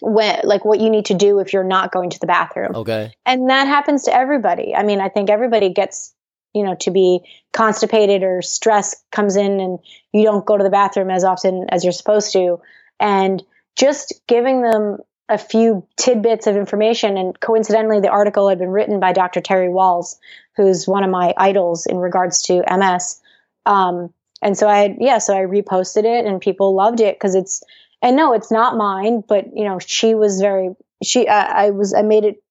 when 0.00 0.40
like 0.44 0.64
what 0.64 0.80
you 0.80 0.90
need 0.90 1.06
to 1.06 1.14
do 1.14 1.38
if 1.38 1.52
you're 1.52 1.64
not 1.64 1.92
going 1.92 2.10
to 2.10 2.18
the 2.18 2.26
bathroom. 2.26 2.74
Okay. 2.74 3.14
And 3.24 3.48
that 3.48 3.66
happens 3.68 4.04
to 4.04 4.14
everybody. 4.14 4.74
I 4.74 4.82
mean, 4.82 5.00
I 5.00 5.08
think 5.08 5.30
everybody 5.30 5.70
gets 5.72 6.12
you 6.52 6.62
know 6.62 6.74
to 6.80 6.90
be 6.90 7.20
constipated 7.52 8.22
or 8.22 8.42
stress 8.42 9.02
comes 9.12 9.36
in 9.36 9.60
and 9.60 9.78
you 10.12 10.24
don't 10.24 10.44
go 10.44 10.56
to 10.56 10.64
the 10.64 10.70
bathroom 10.70 11.10
as 11.10 11.24
often 11.24 11.66
as 11.70 11.84
you're 11.84 11.92
supposed 11.92 12.32
to 12.32 12.60
and 13.00 13.42
just 13.76 14.14
giving 14.26 14.62
them 14.62 14.98
a 15.28 15.38
few 15.38 15.86
tidbits 15.96 16.46
of 16.46 16.56
information. 16.56 17.16
And 17.16 17.38
coincidentally, 17.40 18.00
the 18.00 18.08
article 18.08 18.48
had 18.48 18.58
been 18.58 18.70
written 18.70 19.00
by 19.00 19.12
Dr. 19.12 19.40
Terry 19.40 19.68
Wahls, 19.68 20.16
who's 20.56 20.86
one 20.86 21.02
of 21.02 21.10
my 21.10 21.32
idols 21.36 21.86
in 21.86 21.96
regards 21.96 22.42
to 22.42 22.62
MS. 22.70 23.20
Um, 23.66 24.12
and 24.42 24.56
so 24.56 24.68
I, 24.68 24.78
had 24.78 24.96
yeah, 25.00 25.18
so 25.18 25.34
I 25.34 25.40
reposted 25.40 26.04
it 26.04 26.26
and 26.26 26.40
people 26.40 26.74
loved 26.74 27.00
it 27.00 27.16
because 27.16 27.34
it's, 27.34 27.62
and 28.02 28.16
no, 28.16 28.34
it's 28.34 28.50
not 28.50 28.76
mine, 28.76 29.22
but 29.26 29.46
you 29.56 29.64
know, 29.64 29.78
she 29.78 30.14
was 30.14 30.40
very, 30.40 30.70
she, 31.02 31.26
uh, 31.26 31.32
I 31.34 31.70
was, 31.70 31.94
I 31.94 32.02
made 32.02 32.24
it, 32.24 32.42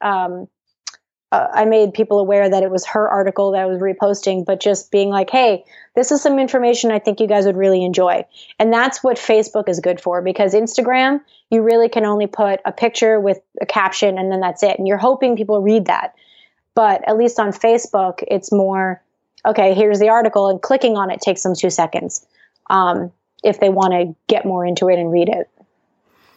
um, 0.00 0.46
uh, 1.32 1.48
I 1.50 1.64
made 1.64 1.94
people 1.94 2.20
aware 2.20 2.48
that 2.48 2.62
it 2.62 2.70
was 2.70 2.84
her 2.86 3.08
article 3.08 3.52
that 3.52 3.62
I 3.62 3.66
was 3.66 3.80
reposting, 3.80 4.44
but 4.44 4.60
just 4.60 4.90
being 4.90 5.08
like, 5.08 5.30
hey, 5.30 5.64
this 5.96 6.12
is 6.12 6.20
some 6.20 6.38
information 6.38 6.90
I 6.90 6.98
think 6.98 7.20
you 7.20 7.26
guys 7.26 7.46
would 7.46 7.56
really 7.56 7.82
enjoy. 7.82 8.26
And 8.58 8.70
that's 8.70 9.02
what 9.02 9.16
Facebook 9.16 9.66
is 9.66 9.80
good 9.80 9.98
for 9.98 10.20
because 10.20 10.52
Instagram, 10.52 11.22
you 11.50 11.62
really 11.62 11.88
can 11.88 12.04
only 12.04 12.26
put 12.26 12.60
a 12.66 12.72
picture 12.72 13.18
with 13.18 13.40
a 13.62 13.66
caption 13.66 14.18
and 14.18 14.30
then 14.30 14.40
that's 14.40 14.62
it. 14.62 14.78
And 14.78 14.86
you're 14.86 14.98
hoping 14.98 15.34
people 15.34 15.62
read 15.62 15.86
that. 15.86 16.14
But 16.74 17.08
at 17.08 17.16
least 17.16 17.40
on 17.40 17.48
Facebook, 17.52 18.22
it's 18.28 18.52
more, 18.52 19.02
okay, 19.46 19.72
here's 19.72 20.00
the 20.00 20.10
article, 20.10 20.50
and 20.50 20.60
clicking 20.60 20.98
on 20.98 21.10
it 21.10 21.22
takes 21.22 21.42
them 21.42 21.54
two 21.54 21.70
seconds 21.70 22.26
um, 22.68 23.10
if 23.42 23.58
they 23.58 23.70
want 23.70 23.92
to 23.92 24.14
get 24.26 24.44
more 24.44 24.66
into 24.66 24.88
it 24.90 24.98
and 24.98 25.10
read 25.10 25.30
it. 25.30 25.48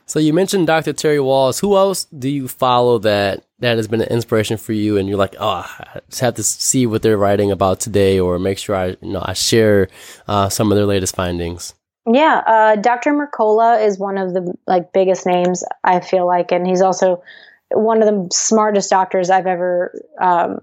So 0.05 0.19
you 0.19 0.33
mentioned 0.33 0.67
Dr. 0.67 0.93
Terry 0.93 1.17
Wahls. 1.17 1.59
Who 1.61 1.75
else 1.75 2.05
do 2.05 2.29
you 2.29 2.47
follow 2.47 2.99
that 2.99 3.43
that 3.59 3.77
has 3.77 3.87
been 3.87 4.01
an 4.01 4.09
inspiration 4.09 4.57
for 4.57 4.73
you? 4.73 4.97
And 4.97 5.09
you're 5.09 5.17
like, 5.17 5.35
oh, 5.39 5.65
I 5.79 6.01
just 6.09 6.21
have 6.21 6.35
to 6.35 6.43
see 6.43 6.85
what 6.85 7.01
they're 7.01 7.17
writing 7.17 7.51
about 7.51 7.79
today, 7.79 8.19
or 8.19 8.37
make 8.37 8.59
sure 8.59 8.75
I, 8.75 8.87
you 9.01 9.13
know, 9.13 9.23
I 9.23 9.33
share 9.33 9.89
uh, 10.27 10.49
some 10.49 10.71
of 10.71 10.75
their 10.75 10.85
latest 10.85 11.15
findings. 11.15 11.73
Yeah, 12.11 12.43
uh, 12.45 12.75
Dr. 12.75 13.13
Mercola 13.13 13.83
is 13.83 13.97
one 13.97 14.19
of 14.19 14.33
the 14.33 14.53
like 14.67 14.93
biggest 14.93 15.25
names 15.25 15.63
I 15.83 16.01
feel 16.01 16.27
like, 16.27 16.51
and 16.51 16.67
he's 16.67 16.81
also 16.81 17.23
one 17.71 18.03
of 18.03 18.07
the 18.07 18.29
smartest 18.31 18.91
doctors 18.91 19.31
I've 19.31 19.47
ever 19.47 19.99
um, 20.21 20.59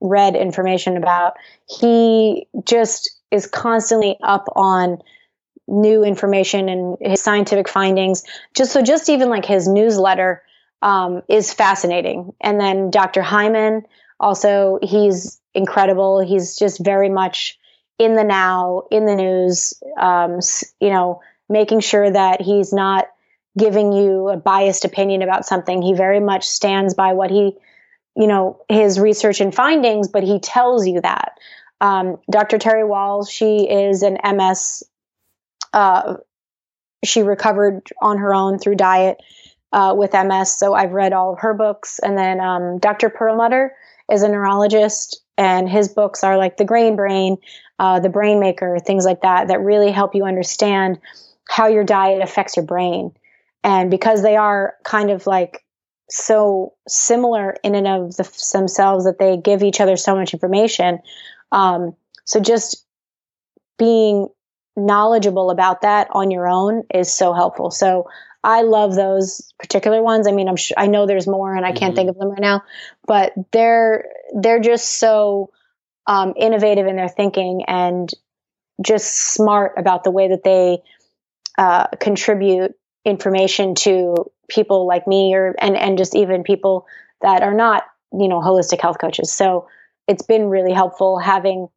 read 0.00 0.34
information 0.34 0.96
about. 0.96 1.34
He 1.68 2.46
just 2.64 3.10
is 3.30 3.46
constantly 3.46 4.16
up 4.22 4.46
on 4.56 5.02
new 5.68 6.02
information 6.02 6.68
and 6.68 6.96
his 7.00 7.22
scientific 7.22 7.68
findings. 7.68 8.24
Just 8.54 8.72
so, 8.72 8.82
just 8.82 9.08
even 9.08 9.28
like 9.28 9.44
his 9.44 9.68
newsletter 9.68 10.42
um, 10.82 11.22
is 11.28 11.52
fascinating. 11.52 12.32
And 12.40 12.58
then 12.58 12.90
Dr. 12.90 13.22
Hyman, 13.22 13.84
also, 14.18 14.78
he's 14.82 15.40
incredible. 15.54 16.20
He's 16.20 16.56
just 16.56 16.84
very 16.84 17.08
much 17.08 17.58
in 17.98 18.14
the 18.14 18.24
now, 18.24 18.84
in 18.90 19.06
the 19.06 19.14
news. 19.14 19.74
Um, 20.00 20.40
you 20.80 20.90
know, 20.90 21.20
making 21.48 21.80
sure 21.80 22.10
that 22.10 22.40
he's 22.40 22.72
not 22.72 23.08
giving 23.56 23.92
you 23.92 24.28
a 24.28 24.36
biased 24.36 24.84
opinion 24.84 25.22
about 25.22 25.46
something. 25.46 25.82
He 25.82 25.94
very 25.94 26.20
much 26.20 26.46
stands 26.46 26.94
by 26.94 27.12
what 27.12 27.30
he, 27.30 27.56
you 28.16 28.26
know, 28.26 28.60
his 28.68 29.00
research 29.00 29.40
and 29.40 29.54
findings, 29.54 30.08
but 30.08 30.22
he 30.22 30.38
tells 30.38 30.86
you 30.86 31.00
that. 31.00 31.38
Um, 31.80 32.18
Dr. 32.30 32.58
Terry 32.58 32.82
Wahls, 32.82 33.30
she 33.30 33.68
is 33.68 34.02
an 34.02 34.18
MS 34.24 34.82
uh, 35.72 36.14
she 37.04 37.22
recovered 37.22 37.88
on 38.00 38.18
her 38.18 38.34
own 38.34 38.58
through 38.58 38.76
diet 38.76 39.18
uh, 39.72 39.94
with 39.96 40.12
MS. 40.12 40.56
So 40.56 40.74
I've 40.74 40.92
read 40.92 41.12
all 41.12 41.34
of 41.34 41.40
her 41.40 41.54
books. 41.54 41.98
And 42.00 42.16
then 42.16 42.40
um, 42.40 42.78
Dr. 42.78 43.10
Perlmutter 43.10 43.74
is 44.10 44.22
a 44.22 44.28
neurologist, 44.28 45.22
and 45.36 45.68
his 45.68 45.88
books 45.88 46.24
are 46.24 46.38
like 46.38 46.56
The 46.56 46.64
Grain 46.64 46.96
Brain, 46.96 47.36
uh, 47.78 48.00
The 48.00 48.08
Brain 48.08 48.40
Maker, 48.40 48.78
things 48.78 49.04
like 49.04 49.20
that, 49.22 49.48
that 49.48 49.60
really 49.60 49.90
help 49.90 50.14
you 50.14 50.24
understand 50.24 50.98
how 51.48 51.66
your 51.66 51.84
diet 51.84 52.22
affects 52.22 52.56
your 52.56 52.64
brain. 52.64 53.12
And 53.62 53.90
because 53.90 54.22
they 54.22 54.36
are 54.36 54.74
kind 54.84 55.10
of 55.10 55.26
like 55.26 55.64
so 56.10 56.74
similar 56.86 57.56
in 57.62 57.74
and 57.74 57.86
of 57.86 58.16
the, 58.16 58.24
themselves 58.52 59.04
that 59.04 59.18
they 59.18 59.36
give 59.36 59.62
each 59.62 59.80
other 59.80 59.96
so 59.96 60.14
much 60.14 60.32
information. 60.32 61.00
Um, 61.52 61.94
so 62.24 62.40
just 62.40 62.84
being 63.78 64.28
knowledgeable 64.78 65.50
about 65.50 65.82
that 65.82 66.08
on 66.12 66.30
your 66.30 66.48
own 66.48 66.84
is 66.94 67.12
so 67.12 67.34
helpful. 67.34 67.70
So 67.70 68.08
I 68.44 68.62
love 68.62 68.94
those 68.94 69.52
particular 69.58 70.02
ones. 70.02 70.26
I 70.28 70.32
mean, 70.32 70.48
I'm 70.48 70.56
sure 70.56 70.76
I 70.78 70.86
know 70.86 71.06
there's 71.06 71.26
more 71.26 71.54
and 71.54 71.66
I 71.66 71.72
can't 71.72 71.90
mm-hmm. 71.90 71.96
think 71.96 72.10
of 72.10 72.18
them 72.18 72.30
right 72.30 72.40
now, 72.40 72.62
but 73.06 73.32
they're 73.52 74.06
they're 74.34 74.60
just 74.60 74.98
so 74.98 75.50
um, 76.06 76.34
innovative 76.36 76.86
in 76.86 76.96
their 76.96 77.08
thinking 77.08 77.64
and 77.66 78.10
just 78.82 79.34
smart 79.34 79.72
about 79.76 80.04
the 80.04 80.10
way 80.10 80.28
that 80.28 80.44
they 80.44 80.78
uh, 81.58 81.88
contribute 82.00 82.72
information 83.04 83.74
to 83.74 84.30
people 84.48 84.86
like 84.86 85.06
me 85.06 85.34
or 85.34 85.54
and 85.58 85.76
and 85.76 85.98
just 85.98 86.14
even 86.14 86.42
people 86.42 86.86
that 87.20 87.42
are 87.42 87.54
not 87.54 87.82
you 88.12 88.28
know 88.28 88.40
holistic 88.40 88.80
health 88.80 88.98
coaches. 89.00 89.32
So 89.32 89.68
it's 90.06 90.22
been 90.22 90.48
really 90.48 90.72
helpful 90.72 91.18
having 91.18 91.68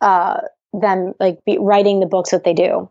uh, 0.00 0.40
them 0.72 1.14
like 1.20 1.44
be 1.44 1.58
writing 1.58 2.00
the 2.00 2.06
books 2.06 2.30
that 2.30 2.44
they 2.44 2.54
do. 2.54 2.88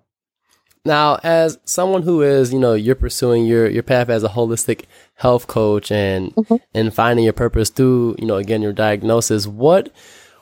Now, 0.85 1.19
as 1.23 1.57
someone 1.65 2.03
who 2.03 2.21
is, 2.21 2.53
you 2.53 2.59
know, 2.59 2.75
you're 2.75 2.95
pursuing 2.95 3.45
your 3.45 3.67
your 3.67 3.83
path 3.83 4.09
as 4.09 4.23
a 4.23 4.29
holistic 4.29 4.83
health 5.15 5.47
coach 5.47 5.91
and 5.91 6.33
mm-hmm. 6.35 6.57
and 6.73 6.93
finding 6.93 7.23
your 7.23 7.33
purpose 7.33 7.69
through, 7.69 8.15
you 8.19 8.27
know, 8.27 8.35
again 8.35 8.61
your 8.61 8.73
diagnosis, 8.73 9.47
what 9.47 9.91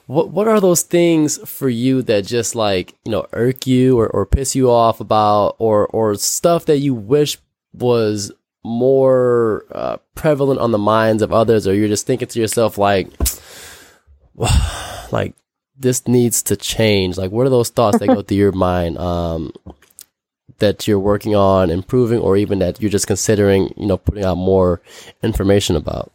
what 0.07 0.31
what 0.31 0.49
are 0.49 0.59
those 0.59 0.81
things 0.81 1.37
for 1.49 1.69
you 1.69 2.01
that 2.03 2.25
just 2.25 2.55
like, 2.55 2.93
you 3.05 3.11
know, 3.11 3.25
irk 3.31 3.65
you 3.65 3.97
or, 3.97 4.07
or 4.07 4.25
piss 4.25 4.53
you 4.53 4.69
off 4.69 4.99
about 4.99 5.55
or 5.59 5.87
or 5.87 6.15
stuff 6.15 6.65
that 6.65 6.79
you 6.79 6.93
wish 6.93 7.37
was 7.71 8.31
more 8.65 9.65
uh, 9.71 9.97
prevalent 10.15 10.59
on 10.59 10.71
the 10.71 10.77
minds 10.77 11.21
of 11.21 11.31
others 11.31 11.67
or 11.67 11.73
you're 11.73 11.87
just 11.87 12.05
thinking 12.05 12.27
to 12.27 12.39
yourself 12.39 12.77
like 12.77 13.09
like 15.11 15.35
this 15.77 16.07
needs 16.07 16.43
to 16.43 16.55
change? 16.55 17.17
Like, 17.17 17.31
what 17.31 17.45
are 17.45 17.51
those 17.51 17.69
thoughts 17.69 17.99
that 17.99 18.07
go 18.07 18.21
through 18.21 18.37
your 18.37 18.51
mind 18.51 18.97
um, 18.97 19.51
that 20.59 20.87
you're 20.87 20.99
working 20.99 21.35
on 21.35 21.69
improving, 21.69 22.19
or 22.19 22.37
even 22.37 22.59
that 22.59 22.81
you're 22.81 22.91
just 22.91 23.07
considering, 23.07 23.73
you 23.77 23.87
know, 23.87 23.97
putting 23.97 24.23
out 24.23 24.35
more 24.35 24.81
information 25.21 25.75
about? 25.75 26.11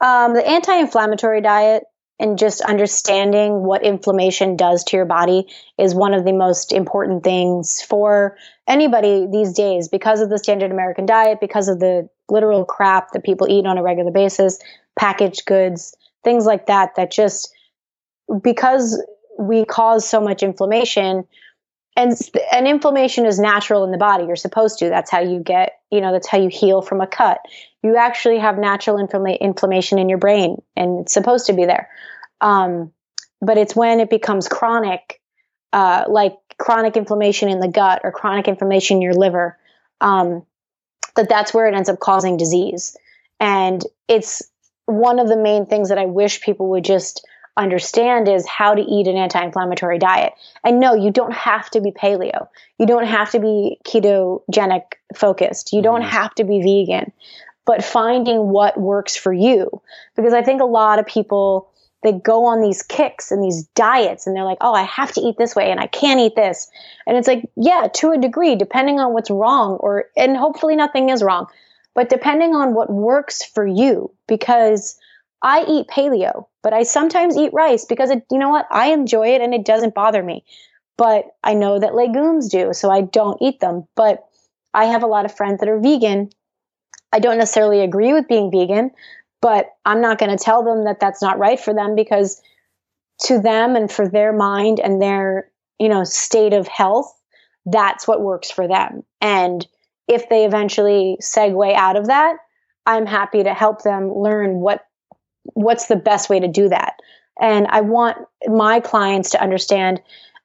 Um, 0.00 0.34
the 0.34 0.46
anti-inflammatory 0.46 1.40
diet 1.40 1.84
and 2.18 2.38
just 2.38 2.60
understanding 2.62 3.62
what 3.62 3.82
inflammation 3.82 4.56
does 4.56 4.84
to 4.84 4.96
your 4.96 5.06
body 5.06 5.46
is 5.78 5.94
one 5.94 6.14
of 6.14 6.24
the 6.24 6.32
most 6.32 6.72
important 6.72 7.22
things 7.24 7.82
for 7.82 8.36
anybody 8.66 9.26
these 9.30 9.52
days 9.52 9.88
because 9.88 10.20
of 10.20 10.30
the 10.30 10.38
standard 10.38 10.70
American 10.70 11.06
diet, 11.06 11.40
because 11.40 11.68
of 11.68 11.78
the 11.78 12.08
literal 12.28 12.64
crap 12.64 13.12
that 13.12 13.24
people 13.24 13.46
eat 13.48 13.66
on 13.66 13.78
a 13.78 13.82
regular 13.82 14.10
basis, 14.10 14.58
packaged 14.98 15.44
goods, 15.44 15.96
things 16.24 16.46
like 16.46 16.66
that, 16.66 16.96
that 16.96 17.12
just 17.12 17.54
because 18.42 19.02
we 19.38 19.64
cause 19.64 20.08
so 20.08 20.20
much 20.20 20.42
inflammation 20.42 21.24
and 21.96 22.16
and 22.52 22.68
inflammation 22.68 23.24
is 23.24 23.38
natural 23.38 23.84
in 23.84 23.90
the 23.90 23.98
body. 23.98 24.24
You're 24.24 24.36
supposed 24.36 24.78
to. 24.80 24.88
That's 24.88 25.10
how 25.10 25.20
you 25.20 25.40
get 25.40 25.80
you 25.90 26.00
know 26.00 26.12
that's 26.12 26.28
how 26.28 26.38
you 26.38 26.48
heal 26.48 26.82
from 26.82 27.00
a 27.00 27.06
cut. 27.06 27.40
You 27.82 27.96
actually 27.96 28.38
have 28.38 28.58
natural 28.58 28.96
inflama- 28.96 29.40
inflammation 29.40 29.98
in 29.98 30.08
your 30.08 30.18
brain 30.18 30.62
and 30.76 31.00
it's 31.00 31.14
supposed 31.14 31.46
to 31.46 31.52
be 31.52 31.64
there. 31.64 31.88
Um, 32.40 32.92
but 33.40 33.58
it's 33.58 33.76
when 33.76 34.00
it 34.00 34.10
becomes 34.10 34.48
chronic 34.48 35.20
uh, 35.72 36.04
like 36.08 36.34
chronic 36.58 36.96
inflammation 36.96 37.48
in 37.48 37.60
the 37.60 37.68
gut 37.68 38.00
or 38.04 38.12
chronic 38.12 38.48
inflammation 38.48 38.96
in 38.96 39.02
your 39.02 39.14
liver 39.14 39.58
um, 40.00 40.44
that 41.16 41.28
that's 41.28 41.52
where 41.52 41.66
it 41.66 41.74
ends 41.74 41.88
up 41.88 41.98
causing 41.98 42.36
disease. 42.36 42.96
And 43.40 43.82
it's 44.08 44.42
one 44.86 45.18
of 45.18 45.28
the 45.28 45.36
main 45.36 45.66
things 45.66 45.88
that 45.88 45.98
i 45.98 46.06
wish 46.06 46.40
people 46.40 46.70
would 46.70 46.84
just 46.84 47.26
understand 47.56 48.28
is 48.28 48.46
how 48.46 48.74
to 48.74 48.82
eat 48.82 49.06
an 49.06 49.16
anti-inflammatory 49.16 49.98
diet. 49.98 50.34
And 50.64 50.78
no, 50.78 50.94
you 50.94 51.10
don't 51.10 51.32
have 51.32 51.70
to 51.70 51.80
be 51.80 51.90
paleo. 51.90 52.48
You 52.78 52.86
don't 52.86 53.06
have 53.06 53.30
to 53.30 53.38
be 53.38 53.78
ketogenic 53.84 54.82
focused. 55.14 55.72
You 55.72 55.82
don't 55.82 56.02
mm-hmm. 56.02 56.10
have 56.10 56.34
to 56.36 56.44
be 56.44 56.60
vegan. 56.60 57.12
But 57.64 57.84
finding 57.84 58.48
what 58.48 58.78
works 58.78 59.16
for 59.16 59.32
you 59.32 59.82
because 60.14 60.32
I 60.32 60.42
think 60.42 60.60
a 60.60 60.66
lot 60.66 60.98
of 60.98 61.06
people 61.06 61.70
they 62.02 62.12
go 62.12 62.44
on 62.44 62.60
these 62.60 62.82
kicks 62.82 63.32
and 63.32 63.42
these 63.42 63.64
diets 63.74 64.26
and 64.26 64.36
they're 64.36 64.44
like, 64.44 64.58
"Oh, 64.60 64.72
I 64.72 64.82
have 64.82 65.10
to 65.14 65.20
eat 65.20 65.36
this 65.36 65.56
way 65.56 65.72
and 65.72 65.80
I 65.80 65.88
can't 65.88 66.20
eat 66.20 66.36
this." 66.36 66.70
And 67.06 67.16
it's 67.16 67.26
like, 67.26 67.50
yeah, 67.56 67.88
to 67.94 68.12
a 68.12 68.18
degree 68.18 68.54
depending 68.54 69.00
on 69.00 69.12
what's 69.12 69.30
wrong 69.30 69.72
or 69.80 70.04
and 70.16 70.36
hopefully 70.36 70.76
nothing 70.76 71.08
is 71.08 71.22
wrong, 71.22 71.46
but 71.94 72.08
depending 72.08 72.54
on 72.54 72.74
what 72.74 72.92
works 72.92 73.42
for 73.42 73.66
you 73.66 74.12
because 74.28 74.96
I 75.42 75.64
eat 75.68 75.88
paleo, 75.88 76.46
but 76.66 76.72
I 76.72 76.82
sometimes 76.82 77.36
eat 77.36 77.52
rice 77.52 77.84
because 77.84 78.10
it, 78.10 78.24
you 78.28 78.38
know 78.38 78.48
what? 78.48 78.66
I 78.72 78.88
enjoy 78.88 79.28
it 79.36 79.40
and 79.40 79.54
it 79.54 79.64
doesn't 79.64 79.94
bother 79.94 80.20
me. 80.20 80.44
But 80.96 81.26
I 81.44 81.54
know 81.54 81.78
that 81.78 81.94
legumes 81.94 82.48
do, 82.48 82.72
so 82.72 82.90
I 82.90 83.02
don't 83.02 83.40
eat 83.40 83.60
them. 83.60 83.86
But 83.94 84.24
I 84.74 84.86
have 84.86 85.04
a 85.04 85.06
lot 85.06 85.24
of 85.24 85.36
friends 85.36 85.60
that 85.60 85.68
are 85.68 85.78
vegan. 85.78 86.30
I 87.12 87.20
don't 87.20 87.38
necessarily 87.38 87.82
agree 87.82 88.12
with 88.12 88.26
being 88.26 88.50
vegan, 88.50 88.90
but 89.40 89.76
I'm 89.84 90.00
not 90.00 90.18
going 90.18 90.36
to 90.36 90.44
tell 90.44 90.64
them 90.64 90.86
that 90.86 90.98
that's 90.98 91.22
not 91.22 91.38
right 91.38 91.60
for 91.60 91.72
them 91.72 91.94
because 91.94 92.42
to 93.26 93.38
them 93.38 93.76
and 93.76 93.88
for 93.88 94.08
their 94.08 94.32
mind 94.32 94.80
and 94.80 95.00
their, 95.00 95.48
you 95.78 95.88
know, 95.88 96.02
state 96.02 96.52
of 96.52 96.66
health, 96.66 97.14
that's 97.64 98.08
what 98.08 98.22
works 98.22 98.50
for 98.50 98.66
them. 98.66 99.04
And 99.20 99.64
if 100.08 100.28
they 100.28 100.44
eventually 100.44 101.16
segue 101.22 101.74
out 101.74 101.94
of 101.94 102.08
that, 102.08 102.38
I'm 102.86 103.06
happy 103.06 103.44
to 103.44 103.54
help 103.54 103.82
them 103.82 104.12
learn 104.12 104.56
what 104.56 104.80
what's 105.54 105.86
the 105.86 105.96
best 105.96 106.28
way 106.28 106.40
to 106.40 106.48
do 106.48 106.68
that? 106.68 107.00
And 107.40 107.66
I 107.68 107.82
want 107.82 108.18
my 108.46 108.80
clients 108.80 109.30
to 109.30 109.42
understand 109.42 110.00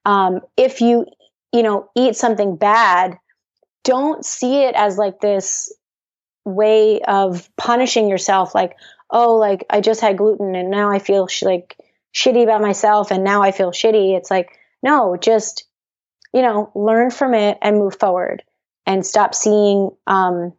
um, 0.05 0.41
if 0.57 0.81
you, 0.81 1.05
you 1.53 1.63
know, 1.63 1.89
eat 1.95 2.15
something 2.15 2.55
bad, 2.55 3.17
don't 3.83 4.25
see 4.25 4.63
it 4.63 4.75
as 4.75 4.97
like 4.97 5.19
this 5.19 5.73
way 6.45 7.01
of 7.01 7.49
punishing 7.55 8.09
yourself. 8.09 8.53
Like, 8.55 8.75
oh, 9.09 9.35
like 9.35 9.65
I 9.69 9.81
just 9.81 10.01
had 10.01 10.17
gluten 10.17 10.55
and 10.55 10.71
now 10.71 10.91
I 10.91 10.99
feel 10.99 11.27
sh- 11.27 11.43
like 11.43 11.77
shitty 12.13 12.43
about 12.43 12.61
myself 12.61 13.11
and 13.11 13.23
now 13.23 13.41
I 13.41 13.51
feel 13.51 13.71
shitty. 13.71 14.17
It's 14.17 14.31
like, 14.31 14.57
no, 14.83 15.15
just, 15.17 15.65
you 16.33 16.41
know, 16.41 16.71
learn 16.75 17.11
from 17.11 17.33
it 17.33 17.57
and 17.61 17.77
move 17.77 17.97
forward 17.99 18.43
and 18.85 19.05
stop 19.05 19.35
seeing 19.35 19.91
um, 20.07 20.53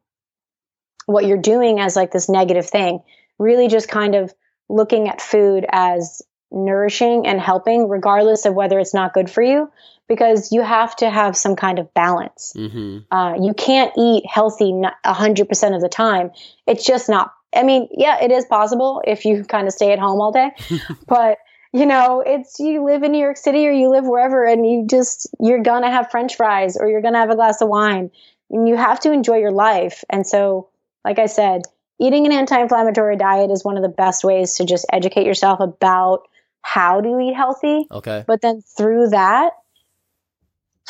what 1.07 1.27
you're 1.27 1.39
doing 1.39 1.81
as 1.81 1.97
like 1.97 2.13
this 2.13 2.29
negative 2.29 2.69
thing 2.69 3.01
really 3.43 3.69
just 3.69 3.89
kind 3.89 4.15
of 4.15 4.33
looking 4.69 5.09
at 5.09 5.21
food 5.21 5.67
as 5.71 6.23
nourishing 6.53 7.27
and 7.27 7.41
helping, 7.41 7.89
regardless 7.89 8.45
of 8.45 8.55
whether 8.55 8.79
it's 8.79 8.95
not 8.95 9.15
good 9.15 9.31
for 9.31 9.43
you, 9.43 9.71
because 10.09 10.53
you 10.53 10.63
have 10.63 10.95
to 10.97 11.11
have 11.11 11.37
some 11.37 11.57
kind 11.57 11.79
of 11.79 11.93
balance. 11.95 12.53
Mm-hmm. 12.57 13.15
Uh, 13.15 13.35
you 13.41 13.55
can't 13.55 13.93
eat 13.97 14.25
healthy 14.27 14.73
100% 14.73 15.75
of 15.75 15.81
the 15.81 15.89
time. 15.89 16.31
It's 16.67 16.85
just 16.85 17.09
not, 17.09 17.33
I 17.55 17.63
mean, 17.63 17.89
yeah, 17.91 18.23
it 18.23 18.31
is 18.31 18.45
possible 18.45 19.03
if 19.07 19.25
you 19.25 19.45
kind 19.45 19.67
of 19.67 19.73
stay 19.73 19.93
at 19.93 19.99
home 19.99 20.21
all 20.21 20.33
day, 20.33 20.51
but 21.07 21.39
you 21.75 21.87
know, 21.87 22.23
it's 22.25 22.59
you 22.61 22.85
live 22.85 23.03
in 23.03 23.13
New 23.13 23.19
York 23.19 23.39
City 23.39 23.67
or 23.67 23.71
you 23.71 23.89
live 23.89 24.05
wherever 24.05 24.45
and 24.45 24.69
you 24.69 24.87
just, 24.89 25.27
you're 25.41 25.63
gonna 25.63 25.91
have 25.91 26.11
french 26.11 26.37
fries 26.37 26.77
or 26.77 26.89
you're 26.89 27.01
gonna 27.01 27.19
have 27.19 27.31
a 27.31 27.35
glass 27.35 27.63
of 27.63 27.69
wine 27.69 28.11
and 28.51 28.69
you 28.69 28.77
have 28.77 29.01
to 29.01 29.13
enjoy 29.13 29.39
your 29.39 29.53
life. 29.53 30.05
And 30.11 30.27
so, 30.27 30.69
like 31.03 31.19
I 31.19 31.27
said, 31.27 31.63
eating 32.03 32.27
an 32.27 32.33
anti-inflammatory 32.33 33.17
diet 33.17 33.51
is 33.53 33.65
one 33.65 33.77
of 33.77 33.83
the 33.83 33.89
best 33.89 34.25
ways 34.25 34.55
to 34.57 34.65
just 34.65 34.85
educate 34.93 35.25
yourself 35.25 35.61
about 35.61 36.29
how 36.61 37.01
to 37.01 37.21
eat 37.21 37.35
healthy. 37.35 37.87
Okay. 37.91 38.25
But 38.27 38.41
then 38.41 38.61
through 38.77 39.11
that, 39.11 39.53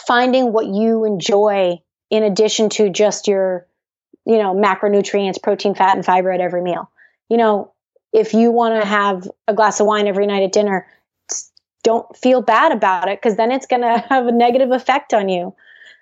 finding 0.06 0.52
what 0.52 0.66
you 0.66 1.04
enjoy 1.04 1.80
in 2.08 2.22
addition 2.22 2.70
to 2.70 2.88
just 2.88 3.28
your, 3.28 3.66
you 4.24 4.38
know, 4.38 4.54
macronutrients, 4.54 5.42
protein, 5.42 5.74
fat, 5.74 5.96
and 5.96 6.04
fiber 6.04 6.32
at 6.32 6.40
every 6.40 6.62
meal. 6.62 6.90
You 7.28 7.36
know, 7.36 7.72
if 8.12 8.32
you 8.32 8.50
want 8.50 8.82
to 8.82 8.88
have 8.88 9.30
a 9.46 9.54
glass 9.54 9.80
of 9.80 9.86
wine 9.86 10.06
every 10.06 10.26
night 10.26 10.42
at 10.42 10.52
dinner, 10.52 10.86
don't 11.82 12.16
feel 12.16 12.40
bad 12.40 12.72
about 12.72 13.08
it 13.08 13.20
because 13.20 13.36
then 13.36 13.52
it's 13.52 13.66
going 13.66 13.82
to 13.82 13.98
have 14.08 14.26
a 14.26 14.32
negative 14.32 14.70
effect 14.70 15.12
on 15.12 15.28
you. 15.28 15.54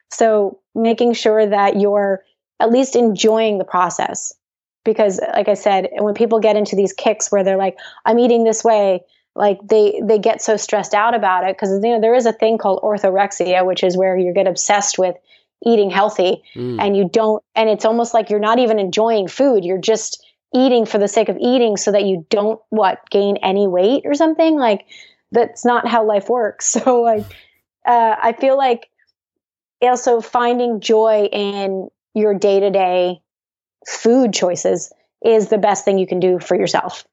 So 0.09 0.61
making 0.73 1.15
sure 1.15 1.45
that 1.45 1.81
you're 1.81 2.23
at 2.61 2.71
least 2.71 2.95
enjoying 2.95 3.59
the 3.59 3.65
process 3.65 4.35
because 4.85 5.21
like 5.35 5.49
i 5.49 5.55
said 5.55 5.89
when 5.99 6.15
people 6.15 6.41
get 6.41 6.57
into 6.57 6.77
these 6.77 6.93
kicks 6.93 7.31
where 7.31 7.45
they're 7.45 7.57
like 7.57 7.77
i'm 8.07 8.19
eating 8.19 8.45
this 8.45 8.65
way 8.65 9.01
like 9.35 9.59
they 9.69 10.01
they 10.03 10.19
get 10.19 10.43
so 10.43 10.57
stressed 10.57 10.95
out 10.95 11.15
about 11.15 11.45
it 11.45 11.57
because 11.57 11.71
you 11.83 11.91
know 11.91 12.01
there 12.01 12.15
is 12.15 12.27
a 12.27 12.33
thing 12.33 12.59
called 12.59 12.81
orthorexia 12.83 13.65
which 13.65 13.83
is 13.85 13.97
where 13.97 14.17
you 14.17 14.33
get 14.33 14.47
obsessed 14.47 14.99
with 14.99 15.17
eating 15.65 15.91
healthy 15.91 16.43
mm. 16.55 16.81
and 16.81 16.97
you 16.97 17.09
don't 17.09 17.43
and 17.55 17.69
it's 17.69 17.85
almost 17.85 18.15
like 18.15 18.31
you're 18.31 18.41
not 18.41 18.59
even 18.59 18.79
enjoying 18.79 19.29
food. 19.29 19.65
You're 19.65 19.79
just 19.79 20.25
eating 20.55 20.87
for 20.87 20.99
the 20.99 21.09
sake 21.09 21.29
of 21.29 21.37
eating 21.39 21.77
so 21.77 21.93
that 21.93 22.05
you 22.05 22.27
don't 22.31 22.61
what 22.71 22.99
gain 23.11 23.37
any 23.39 23.69
weight 23.69 24.03
or 24.05 24.15
something? 24.15 24.57
Like 24.57 24.87
that's 25.33 25.65
not 25.65 25.87
how 25.87 26.05
life 26.05 26.29
works. 26.29 26.77
So 26.81 27.03
like 27.03 27.25
uh, 27.87 28.17
i 28.23 28.33
feel 28.33 28.59
like 28.59 28.91
also 29.81 30.21
finding 30.21 30.81
joy 30.81 31.29
in 31.33 31.89
your 32.15 32.35
day-to-day 32.35 33.21
food 33.87 34.33
choices 34.33 34.93
is 35.25 35.49
the 35.49 35.59
best 35.59 35.85
thing 35.85 35.99
you 35.99 36.07
can 36.07 36.21
do 36.21 36.39
for 36.39 36.57
yourself. 36.57 37.05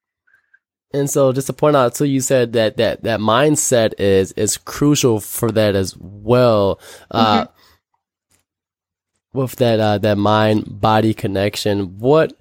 And 0.93 1.09
so 1.09 1.33
just 1.33 1.47
to 1.47 1.53
point 1.53 1.75
out 1.75 1.97
so 1.97 2.03
you 2.03 2.21
said 2.21 2.53
that 2.53 2.77
that 2.77 3.03
that 3.03 3.19
mindset 3.19 3.93
is 3.99 4.31
is 4.33 4.57
crucial 4.57 5.19
for 5.19 5.51
that 5.51 5.75
as 5.75 5.97
well. 5.97 6.79
Uh, 7.11 7.43
mm-hmm. 7.43 9.39
with 9.39 9.55
that 9.57 9.79
uh, 9.79 9.97
that 9.97 10.17
mind 10.17 10.79
body 10.79 11.13
connection, 11.13 11.99
what 11.99 12.33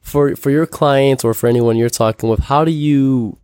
for 0.00 0.36
for 0.36 0.50
your 0.50 0.66
clients 0.66 1.24
or 1.24 1.32
for 1.32 1.46
anyone 1.46 1.76
you're 1.76 1.88
talking 1.88 2.28
with, 2.28 2.40
how 2.40 2.64
do 2.64 2.70
you 2.70 3.38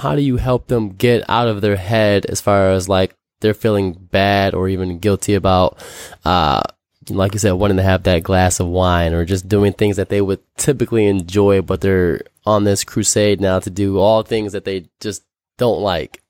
how 0.00 0.16
do 0.16 0.22
you 0.22 0.36
help 0.36 0.66
them 0.66 0.90
get 0.90 1.24
out 1.28 1.46
of 1.46 1.60
their 1.60 1.76
head 1.76 2.26
as 2.26 2.40
far 2.40 2.72
as 2.72 2.88
like 2.88 3.14
they're 3.40 3.54
feeling 3.54 3.92
bad 3.92 4.52
or 4.54 4.68
even 4.68 4.98
guilty 4.98 5.34
about 5.34 5.78
uh, 6.24 6.62
like 7.08 7.32
you 7.32 7.38
said, 7.38 7.52
wanting 7.52 7.76
to 7.76 7.82
have 7.82 8.04
that 8.04 8.22
glass 8.22 8.60
of 8.60 8.66
wine 8.66 9.12
or 9.12 9.24
just 9.24 9.48
doing 9.48 9.72
things 9.72 9.96
that 9.96 10.08
they 10.08 10.20
would 10.20 10.40
typically 10.56 11.06
enjoy, 11.06 11.62
but 11.62 11.80
they're 11.80 12.22
on 12.44 12.64
this 12.64 12.84
crusade 12.84 13.40
now 13.40 13.58
to 13.58 13.70
do 13.70 13.98
all 13.98 14.22
things 14.22 14.52
that 14.52 14.64
they 14.64 14.86
just 15.00 15.24
don't 15.58 15.80
like? 15.80 16.22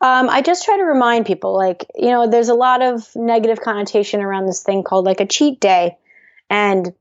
Um, 0.00 0.28
I 0.28 0.42
just 0.42 0.64
try 0.64 0.76
to 0.76 0.84
remind 0.84 1.26
people, 1.26 1.54
like, 1.54 1.86
you 1.94 2.10
know, 2.10 2.28
there's 2.28 2.50
a 2.50 2.54
lot 2.54 2.82
of 2.82 3.08
negative 3.16 3.60
connotation 3.60 4.20
around 4.20 4.46
this 4.46 4.62
thing 4.62 4.82
called 4.82 5.06
like 5.06 5.20
a 5.20 5.26
cheat 5.26 5.60
day. 5.60 5.96
And 6.50 6.92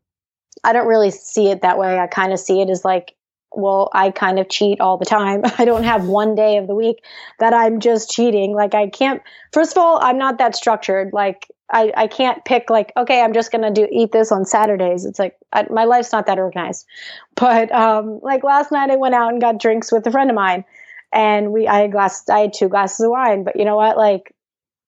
I 0.63 0.73
don't 0.73 0.87
really 0.87 1.11
see 1.11 1.49
it 1.49 1.61
that 1.61 1.77
way. 1.77 1.99
I 1.99 2.07
kind 2.07 2.31
of 2.31 2.39
see 2.39 2.61
it 2.61 2.69
as 2.69 2.85
like, 2.85 3.15
well, 3.51 3.89
I 3.93 4.11
kind 4.11 4.39
of 4.39 4.49
cheat 4.49 4.79
all 4.79 4.97
the 4.97 5.05
time. 5.05 5.41
I 5.57 5.65
don't 5.65 5.83
have 5.83 6.07
one 6.07 6.35
day 6.35 6.57
of 6.57 6.67
the 6.67 6.75
week 6.75 7.03
that 7.39 7.53
I'm 7.53 7.79
just 7.79 8.09
cheating. 8.09 8.53
Like, 8.53 8.73
I 8.73 8.87
can't, 8.87 9.21
first 9.51 9.73
of 9.73 9.77
all, 9.77 9.99
I'm 10.01 10.17
not 10.17 10.37
that 10.37 10.55
structured. 10.55 11.11
Like, 11.13 11.49
I, 11.69 11.91
I 11.97 12.07
can't 12.07 12.43
pick 12.45 12.69
like 12.69 12.91
okay 12.95 13.21
I'm 13.21 13.33
just 13.33 13.51
gonna 13.51 13.71
do 13.71 13.87
eat 13.91 14.11
this 14.11 14.31
on 14.31 14.45
Saturdays. 14.45 15.05
It's 15.05 15.17
like 15.17 15.35
I, 15.51 15.65
my 15.69 15.85
life's 15.85 16.11
not 16.11 16.27
that 16.27 16.39
organized. 16.39 16.85
But 17.35 17.69
um, 17.73 18.19
like 18.21 18.45
last 18.45 18.71
night 18.71 18.89
I 18.89 18.95
went 18.95 19.13
out 19.13 19.31
and 19.33 19.41
got 19.41 19.59
drinks 19.59 19.91
with 19.91 20.07
a 20.07 20.11
friend 20.11 20.29
of 20.29 20.35
mine, 20.35 20.63
and 21.11 21.51
we 21.51 21.67
I 21.67 21.81
had 21.81 21.91
glass 21.91 22.29
I 22.29 22.39
had 22.39 22.53
two 22.53 22.69
glasses 22.69 23.03
of 23.03 23.11
wine. 23.11 23.43
But 23.43 23.57
you 23.57 23.65
know 23.65 23.75
what? 23.75 23.97
Like 23.97 24.33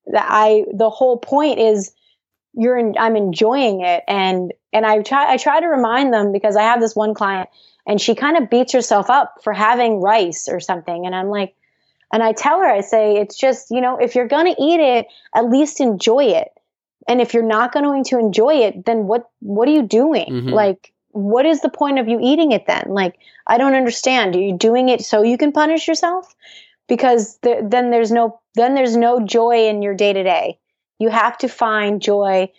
the, 0.06 0.22
I 0.24 0.66
the 0.74 0.90
whole 0.90 1.18
point 1.18 1.60
is 1.60 1.92
you're 2.54 2.78
in, 2.78 2.96
I'm 2.98 3.18
enjoying 3.18 3.82
it, 3.82 4.04
and 4.08 4.54
and 4.72 4.86
I 4.86 5.02
try 5.02 5.34
I 5.34 5.38
try 5.38 5.60
to 5.60 5.68
remind 5.68 6.14
them 6.14 6.32
because 6.32 6.56
I 6.56 6.64
have 6.64 6.80
this 6.80 6.96
one 6.96 7.14
client 7.14 7.50
and 7.86 8.00
she 8.00 8.16
kind 8.16 8.38
of 8.38 8.50
beats 8.50 8.72
herself 8.72 9.10
up 9.10 9.40
for 9.44 9.52
having 9.52 10.00
rice 10.00 10.48
or 10.48 10.60
something, 10.60 11.06
and 11.06 11.16
I'm 11.16 11.30
like. 11.30 11.54
And 12.10 12.24
I 12.24 12.32
tell 12.32 12.62
her, 12.62 12.66
I 12.66 12.80
say, 12.80 13.18
it's 13.18 13.38
just, 13.38 13.70
you 13.70 13.82
know, 13.82 13.98
if 13.98 14.16
you're 14.16 14.30
going 14.30 14.46
to 14.46 14.64
eat 14.64 14.80
it, 14.80 15.08
at 15.36 15.50
least 15.50 15.82
enjoy 15.82 16.24
it 16.24 16.57
and 17.08 17.22
if 17.22 17.34
you're 17.34 17.44
not 17.44 17.72
going 17.72 18.04
to 18.04 18.20
enjoy 18.20 18.56
it 18.56 18.86
then 18.86 19.08
what 19.08 19.30
what 19.40 19.68
are 19.68 19.72
you 19.72 19.84
doing? 19.84 20.28
Mm-hmm. 20.30 20.50
like 20.50 20.94
what 21.12 21.48
is 21.48 21.62
the 21.62 21.70
point 21.70 21.98
of 21.98 22.08
you 22.08 22.20
eating 22.22 22.52
it 22.52 22.68
then? 22.68 22.86
Like 22.90 23.16
i 23.48 23.58
don't 23.58 23.74
understand. 23.74 24.36
Are 24.36 24.40
you 24.40 24.58
doing 24.58 24.90
it 24.90 25.02
so 25.02 25.24
you 25.24 25.38
can 25.38 25.52
punish 25.52 25.88
yourself? 25.88 26.36
Because 26.88 27.38
th- 27.40 27.64
then 27.64 27.92
there's 27.92 28.12
no 28.12 28.40
then 28.56 28.76
there's 28.76 28.96
no 28.96 29.26
joy 29.26 29.68
in 29.68 29.82
your 29.82 29.94
day 29.96 30.14
to 30.14 30.24
day 30.24 30.60
you 31.00 31.10
have 31.10 31.38
to 31.40 31.48
find 31.48 32.02
joy 32.02 32.52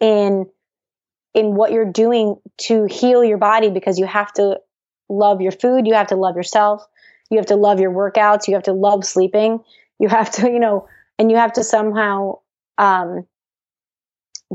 in 0.00 0.46
in 1.34 1.54
what 1.54 1.72
you're 1.72 1.90
doing 1.90 2.36
to 2.56 2.84
heal 2.86 3.22
your 3.22 3.38
body 3.38 3.70
because 3.70 3.98
you 3.98 4.06
have 4.06 4.32
to 4.32 4.58
love 5.08 5.40
your 5.40 5.52
food. 5.52 5.86
You 5.86 5.94
have 5.94 6.08
to 6.08 6.16
love 6.16 6.36
yourself. 6.36 6.84
You 7.30 7.38
have 7.38 7.46
to 7.46 7.56
love 7.56 7.80
your 7.80 7.92
workouts. 7.92 8.48
You 8.48 8.54
have 8.54 8.64
to 8.64 8.72
love 8.72 9.04
sleeping. 9.04 9.60
You 9.98 10.08
have 10.08 10.30
to 10.32 10.50
you 10.50 10.58
know 10.58 10.88
and 11.18 11.30
you 11.30 11.36
have 11.36 11.52
to 11.54 11.64
somehow 11.64 12.38
um, 12.78 13.26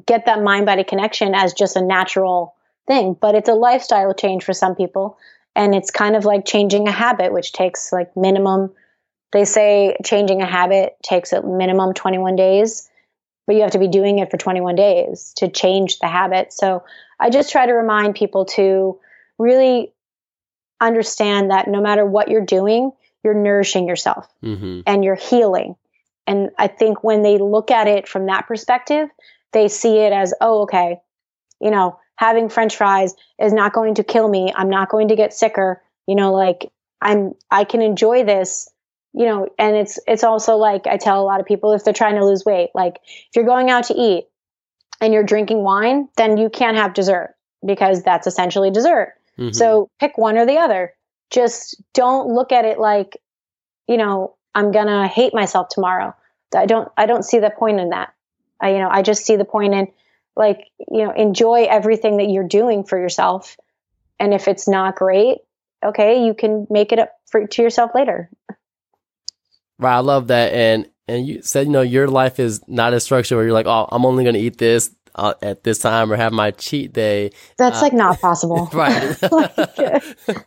get 0.05 0.25
that 0.25 0.41
mind 0.41 0.65
body 0.65 0.83
connection 0.83 1.35
as 1.35 1.53
just 1.53 1.75
a 1.75 1.81
natural 1.81 2.55
thing. 2.87 3.15
But 3.19 3.35
it's 3.35 3.49
a 3.49 3.53
lifestyle 3.53 4.13
change 4.13 4.43
for 4.43 4.53
some 4.53 4.75
people. 4.75 5.17
And 5.55 5.75
it's 5.75 5.91
kind 5.91 6.15
of 6.15 6.25
like 6.25 6.45
changing 6.45 6.87
a 6.87 6.91
habit, 6.91 7.31
which 7.31 7.51
takes 7.51 7.91
like 7.91 8.15
minimum, 8.17 8.71
they 9.31 9.45
say 9.45 9.95
changing 10.03 10.41
a 10.41 10.45
habit 10.45 10.95
takes 11.03 11.31
a 11.31 11.41
minimum 11.41 11.93
21 11.93 12.35
days, 12.35 12.89
but 13.45 13.55
you 13.55 13.61
have 13.61 13.71
to 13.71 13.79
be 13.79 13.87
doing 13.87 14.19
it 14.19 14.31
for 14.31 14.37
21 14.37 14.75
days 14.75 15.33
to 15.37 15.49
change 15.49 15.99
the 15.99 16.07
habit. 16.07 16.53
So 16.53 16.83
I 17.19 17.29
just 17.29 17.51
try 17.51 17.65
to 17.65 17.73
remind 17.73 18.15
people 18.15 18.45
to 18.45 18.99
really 19.37 19.93
understand 20.81 21.51
that 21.51 21.67
no 21.67 21.81
matter 21.81 22.05
what 22.05 22.29
you're 22.29 22.45
doing, 22.45 22.91
you're 23.23 23.33
nourishing 23.33 23.87
yourself 23.87 24.27
mm-hmm. 24.43 24.81
and 24.85 25.03
you're 25.03 25.15
healing. 25.15 25.75
And 26.27 26.49
I 26.57 26.67
think 26.67 27.03
when 27.03 27.21
they 27.21 27.37
look 27.37 27.71
at 27.71 27.87
it 27.87 28.07
from 28.07 28.27
that 28.27 28.47
perspective, 28.47 29.09
they 29.53 29.67
see 29.67 29.99
it 29.99 30.13
as, 30.13 30.33
oh, 30.41 30.63
okay, 30.63 30.97
you 31.59 31.71
know, 31.71 31.99
having 32.15 32.49
french 32.49 32.75
fries 32.75 33.15
is 33.39 33.53
not 33.53 33.73
going 33.73 33.95
to 33.95 34.03
kill 34.03 34.27
me. 34.27 34.51
I'm 34.55 34.69
not 34.69 34.89
going 34.89 35.07
to 35.07 35.15
get 35.15 35.33
sicker. 35.33 35.81
You 36.07 36.15
know, 36.15 36.33
like 36.33 36.71
I'm, 37.01 37.33
I 37.49 37.63
can 37.63 37.81
enjoy 37.81 38.23
this, 38.23 38.69
you 39.13 39.25
know, 39.25 39.49
and 39.57 39.75
it's, 39.75 39.99
it's 40.07 40.23
also 40.23 40.57
like 40.57 40.87
I 40.87 40.97
tell 40.97 41.21
a 41.21 41.25
lot 41.25 41.39
of 41.39 41.45
people 41.45 41.71
if 41.73 41.83
they're 41.83 41.93
trying 41.93 42.15
to 42.15 42.25
lose 42.25 42.43
weight, 42.45 42.69
like 42.73 42.99
if 43.05 43.35
you're 43.35 43.45
going 43.45 43.69
out 43.69 43.85
to 43.85 43.93
eat 43.93 44.25
and 44.99 45.13
you're 45.13 45.23
drinking 45.23 45.63
wine, 45.63 46.09
then 46.17 46.37
you 46.37 46.49
can't 46.49 46.77
have 46.77 46.93
dessert 46.93 47.35
because 47.65 48.03
that's 48.03 48.27
essentially 48.27 48.71
dessert. 48.71 49.13
Mm-hmm. 49.37 49.53
So 49.53 49.89
pick 49.99 50.17
one 50.17 50.37
or 50.37 50.45
the 50.45 50.57
other. 50.57 50.93
Just 51.29 51.81
don't 51.93 52.27
look 52.27 52.51
at 52.51 52.65
it 52.65 52.79
like, 52.79 53.17
you 53.87 53.97
know, 53.97 54.35
I'm 54.55 54.71
gonna 54.71 55.07
hate 55.07 55.33
myself 55.33 55.69
tomorrow. 55.69 56.13
I 56.55 56.65
don't 56.65 56.91
I 56.97 57.05
don't 57.05 57.23
see 57.23 57.39
the 57.39 57.49
point 57.49 57.79
in 57.79 57.89
that. 57.89 58.13
I, 58.63 58.71
you 58.71 58.79
know, 58.79 58.89
I 58.89 59.01
just 59.01 59.25
see 59.25 59.35
the 59.35 59.45
point 59.45 59.73
in 59.73 59.87
like, 60.35 60.71
you 60.89 61.05
know, 61.05 61.11
enjoy 61.11 61.65
everything 61.69 62.17
that 62.17 62.29
you're 62.29 62.47
doing 62.47 62.83
for 62.83 62.97
yourself. 62.97 63.57
And 64.19 64.33
if 64.33 64.47
it's 64.47 64.67
not 64.67 64.95
great, 64.95 65.39
okay, 65.85 66.25
you 66.25 66.33
can 66.33 66.65
make 66.69 66.91
it 66.91 66.99
up 66.99 67.11
for 67.29 67.45
to 67.45 67.61
yourself 67.61 67.91
later. 67.93 68.29
Right, 69.77 69.97
I 69.97 69.99
love 69.99 70.27
that. 70.27 70.53
And 70.53 70.89
and 71.07 71.27
you 71.27 71.41
said, 71.41 71.67
you 71.67 71.73
know, 71.73 71.81
your 71.81 72.07
life 72.07 72.39
is 72.39 72.61
not 72.67 72.93
a 72.93 72.99
structure 72.99 73.35
where 73.35 73.43
you're 73.43 73.53
like, 73.53 73.65
oh, 73.65 73.87
I'm 73.91 74.05
only 74.05 74.23
going 74.23 74.35
to 74.35 74.39
eat 74.39 74.57
this 74.57 74.95
uh, 75.15 75.33
at 75.41 75.63
this 75.63 75.79
time 75.79 76.11
or 76.11 76.15
have 76.15 76.33
my 76.33 76.51
cheat 76.51 76.93
day. 76.93 77.31
That's 77.57 77.79
uh, 77.79 77.81
like 77.81 77.93
not 77.93 78.19
possible. 78.19 78.69
right. 78.73 79.21
like, 79.31 79.53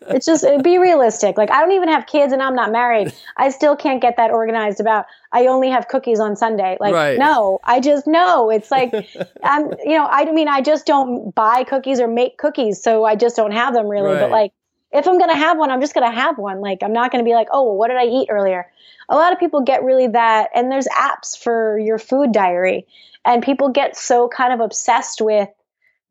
it's 0.09 0.27
just 0.27 0.45
be 0.62 0.79
realistic. 0.79 1.37
Like 1.37 1.51
I 1.51 1.61
don't 1.61 1.73
even 1.73 1.89
have 1.89 2.07
kids 2.07 2.33
and 2.33 2.43
I'm 2.43 2.55
not 2.55 2.73
married. 2.73 3.12
I 3.37 3.51
still 3.51 3.77
can't 3.77 4.01
get 4.01 4.17
that 4.17 4.31
organized 4.31 4.81
about 4.81 5.07
I 5.33 5.47
only 5.47 5.71
have 5.71 5.89
cookies 5.89 6.21
on 6.21 6.37
Sunday. 6.37 6.77
Like 6.81 6.95
right. 6.95 7.19
no, 7.19 7.61
I 7.64 7.81
just 7.81 8.07
know. 8.07 8.51
It's 8.51 8.71
like 8.71 8.93
I'm 9.43 9.71
you 9.85 9.97
know, 9.97 10.07
I 10.11 10.31
mean 10.33 10.49
I 10.49 10.61
just 10.61 10.87
don't 10.87 11.35
buy 11.35 11.64
cookies 11.64 12.01
or 12.01 12.09
make 12.09 12.39
cookies, 12.39 12.83
so 12.83 13.05
I 13.05 13.17
just 13.17 13.37
don't 13.37 13.53
have 13.53 13.75
them 13.75 13.87
really. 13.87 14.12
Right. 14.12 14.21
But 14.21 14.31
like 14.31 14.53
if 14.93 15.07
I'm 15.07 15.19
going 15.19 15.31
to 15.31 15.37
have 15.37 15.59
one, 15.59 15.71
I'm 15.71 15.81
just 15.81 15.95
going 15.95 16.09
to 16.11 16.17
have 16.17 16.39
one. 16.39 16.61
Like 16.61 16.79
I'm 16.83 16.93
not 16.93 17.11
going 17.11 17.23
to 17.23 17.29
be 17.29 17.35
like, 17.35 17.49
"Oh, 17.51 17.64
well, 17.64 17.77
what 17.77 17.89
did 17.89 17.99
I 17.99 18.07
eat 18.07 18.29
earlier?" 18.31 18.71
A 19.09 19.14
lot 19.14 19.33
of 19.33 19.39
people 19.39 19.61
get 19.61 19.85
really 19.85 20.09
that 20.09 20.51
and 20.55 20.71
there's 20.71 20.89
apps 20.89 21.39
for 21.39 21.79
your 21.79 21.99
food 21.99 22.33
diary 22.33 22.87
and 23.27 23.43
people 23.43 23.68
get 23.68 23.97
so 23.97 24.29
kind 24.29 24.53
of 24.53 24.61
obsessed 24.61 25.20
with 25.20 25.49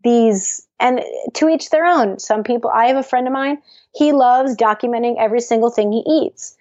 these 0.03 0.68
and 0.80 1.01
to 1.34 1.49
each 1.49 1.70
their 1.70 1.86
own. 1.86 2.20
Some 2.20 2.43
people 2.43 2.70
i 2.70 2.86
have 2.86 2.97
a 2.97 3.03
friend 3.03 3.26
of 3.26 3.34
mine 3.34 3.57
he 3.95 4.11
loves 4.11 4.55
documenting 4.55 5.16
every 5.18 5.41
single 5.41 5.72
thing 5.72 5.91
he 5.91 6.03
eats. 6.07 6.55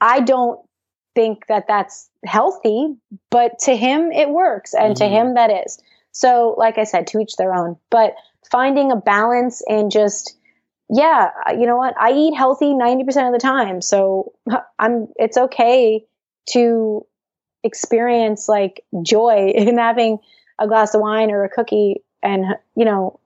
I 0.00 0.20
don't 0.20 0.60
think 1.14 1.46
that 1.48 1.66
that's 1.66 2.08
healthy 2.24 2.94
but 3.30 3.58
to 3.58 3.76
him 3.76 4.12
it 4.12 4.30
works 4.30 4.72
and 4.72 4.94
mm-hmm. 4.94 5.04
to 5.04 5.08
him 5.08 5.34
that 5.34 5.50
is. 5.64 5.78
So 6.12 6.54
like 6.56 6.78
i 6.78 6.84
said 6.84 7.08
to 7.08 7.18
each 7.18 7.36
their 7.36 7.54
own. 7.54 7.76
But 7.90 8.14
finding 8.50 8.90
a 8.92 8.96
balance 8.96 9.62
and 9.68 9.90
just 9.90 10.36
yeah 10.88 11.30
you 11.50 11.66
know 11.66 11.76
what? 11.76 11.94
I 12.00 12.12
eat 12.12 12.34
healthy 12.34 12.72
90% 12.72 13.26
of 13.26 13.32
the 13.32 13.38
time. 13.40 13.82
So 13.82 14.32
i'm 14.78 15.08
it's 15.16 15.36
okay 15.36 16.06
to 16.50 17.06
experience 17.64 18.48
like 18.48 18.84
joy 19.02 19.50
in 19.54 19.78
having 19.78 20.18
a 20.58 20.66
glass 20.66 20.94
of 20.94 21.00
wine 21.00 21.30
or 21.30 21.44
a 21.44 21.48
cookie 21.48 22.02
and 22.22 22.44
you 22.76 22.84
know 22.84 23.18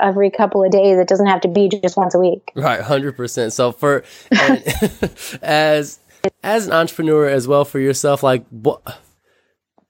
every 0.00 0.30
couple 0.30 0.62
of 0.62 0.70
days 0.70 0.98
it 0.98 1.08
doesn't 1.08 1.26
have 1.26 1.40
to 1.40 1.48
be 1.48 1.68
just 1.68 1.96
once 1.96 2.14
a 2.14 2.18
week. 2.18 2.50
Right 2.54 2.80
100% 2.80 3.52
so 3.52 3.72
for 3.72 4.04
as 5.42 5.98
as 6.42 6.66
an 6.66 6.72
entrepreneur 6.72 7.28
as 7.28 7.46
well 7.46 7.64
for 7.64 7.78
yourself 7.78 8.22
like 8.22 8.46
what 8.48 8.98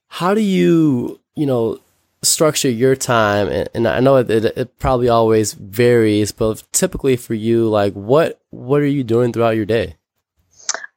how 0.09 0.35
do 0.35 0.41
you 0.41 1.21
you 1.35 1.47
know 1.47 1.79
structure 2.23 2.71
your 2.71 2.97
time? 2.97 3.49
And, 3.49 3.69
and 3.75 3.89
i 3.89 4.01
know 4.01 4.17
it, 4.17 4.31
it, 4.31 4.45
it, 4.57 4.79
probably 4.79 5.09
always 5.09 5.53
varies 5.53 6.33
but 6.33 6.63
typically 6.73 7.17
for 7.17 7.35
you 7.35 7.69
like 7.69 7.93
what 7.95 8.41
what 8.51 8.81
are 8.81 8.87
you 8.87 9.05
doing 9.05 9.33
throughout 9.33 9.57
your 9.57 9.67
day? 9.67 9.97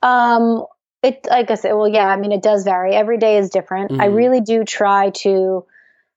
Um 0.01 0.65
it, 1.03 1.27
like 1.29 1.51
I 1.51 1.55
said, 1.55 1.73
well, 1.73 1.87
yeah, 1.87 2.07
I 2.07 2.17
mean, 2.17 2.31
it 2.31 2.41
does 2.41 2.63
vary. 2.63 2.93
Every 2.93 3.17
day 3.17 3.37
is 3.37 3.49
different. 3.49 3.91
Mm-hmm. 3.91 4.01
I 4.01 4.05
really 4.05 4.41
do 4.41 4.63
try 4.63 5.11
to 5.21 5.65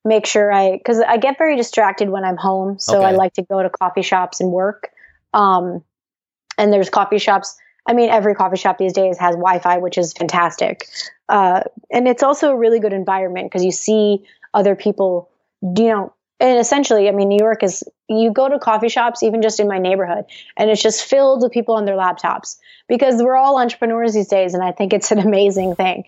make 0.04 0.26
sure 0.26 0.50
I, 0.52 0.72
because 0.72 1.00
I 1.00 1.18
get 1.18 1.36
very 1.38 1.56
distracted 1.56 2.08
when 2.08 2.24
I'm 2.24 2.36
home. 2.36 2.78
So 2.78 2.98
okay. 2.98 3.06
I 3.06 3.10
like 3.12 3.34
to 3.34 3.42
go 3.42 3.62
to 3.62 3.68
coffee 3.68 4.02
shops 4.02 4.40
and 4.40 4.50
work. 4.50 4.90
Um, 5.34 5.84
and 6.56 6.72
there's 6.72 6.90
coffee 6.90 7.18
shops. 7.18 7.56
I 7.86 7.92
mean, 7.92 8.10
every 8.10 8.34
coffee 8.34 8.56
shop 8.56 8.78
these 8.78 8.92
days 8.92 9.18
has 9.18 9.34
Wi 9.34 9.58
Fi, 9.58 9.78
which 9.78 9.98
is 9.98 10.12
fantastic. 10.12 10.86
Uh, 11.28 11.62
and 11.90 12.08
it's 12.08 12.22
also 12.22 12.50
a 12.50 12.56
really 12.56 12.80
good 12.80 12.92
environment 12.92 13.50
because 13.50 13.64
you 13.64 13.72
see 13.72 14.24
other 14.52 14.74
people, 14.74 15.30
you 15.62 15.88
know, 15.88 16.12
and 16.40 16.58
essentially, 16.58 17.08
I 17.08 17.12
mean, 17.12 17.28
New 17.28 17.38
York 17.38 17.62
is, 17.62 17.84
you 18.08 18.32
go 18.32 18.48
to 18.48 18.58
coffee 18.58 18.88
shops, 18.88 19.22
even 19.22 19.42
just 19.42 19.60
in 19.60 19.68
my 19.68 19.78
neighborhood, 19.78 20.24
and 20.56 20.70
it's 20.70 20.82
just 20.82 21.04
filled 21.04 21.42
with 21.42 21.52
people 21.52 21.74
on 21.74 21.84
their 21.84 21.96
laptops 21.96 22.56
because 22.88 23.22
we're 23.22 23.36
all 23.36 23.60
entrepreneurs 23.60 24.14
these 24.14 24.28
days. 24.28 24.54
And 24.54 24.62
I 24.62 24.72
think 24.72 24.94
it's 24.94 25.12
an 25.12 25.18
amazing 25.26 25.74
thing. 25.74 26.04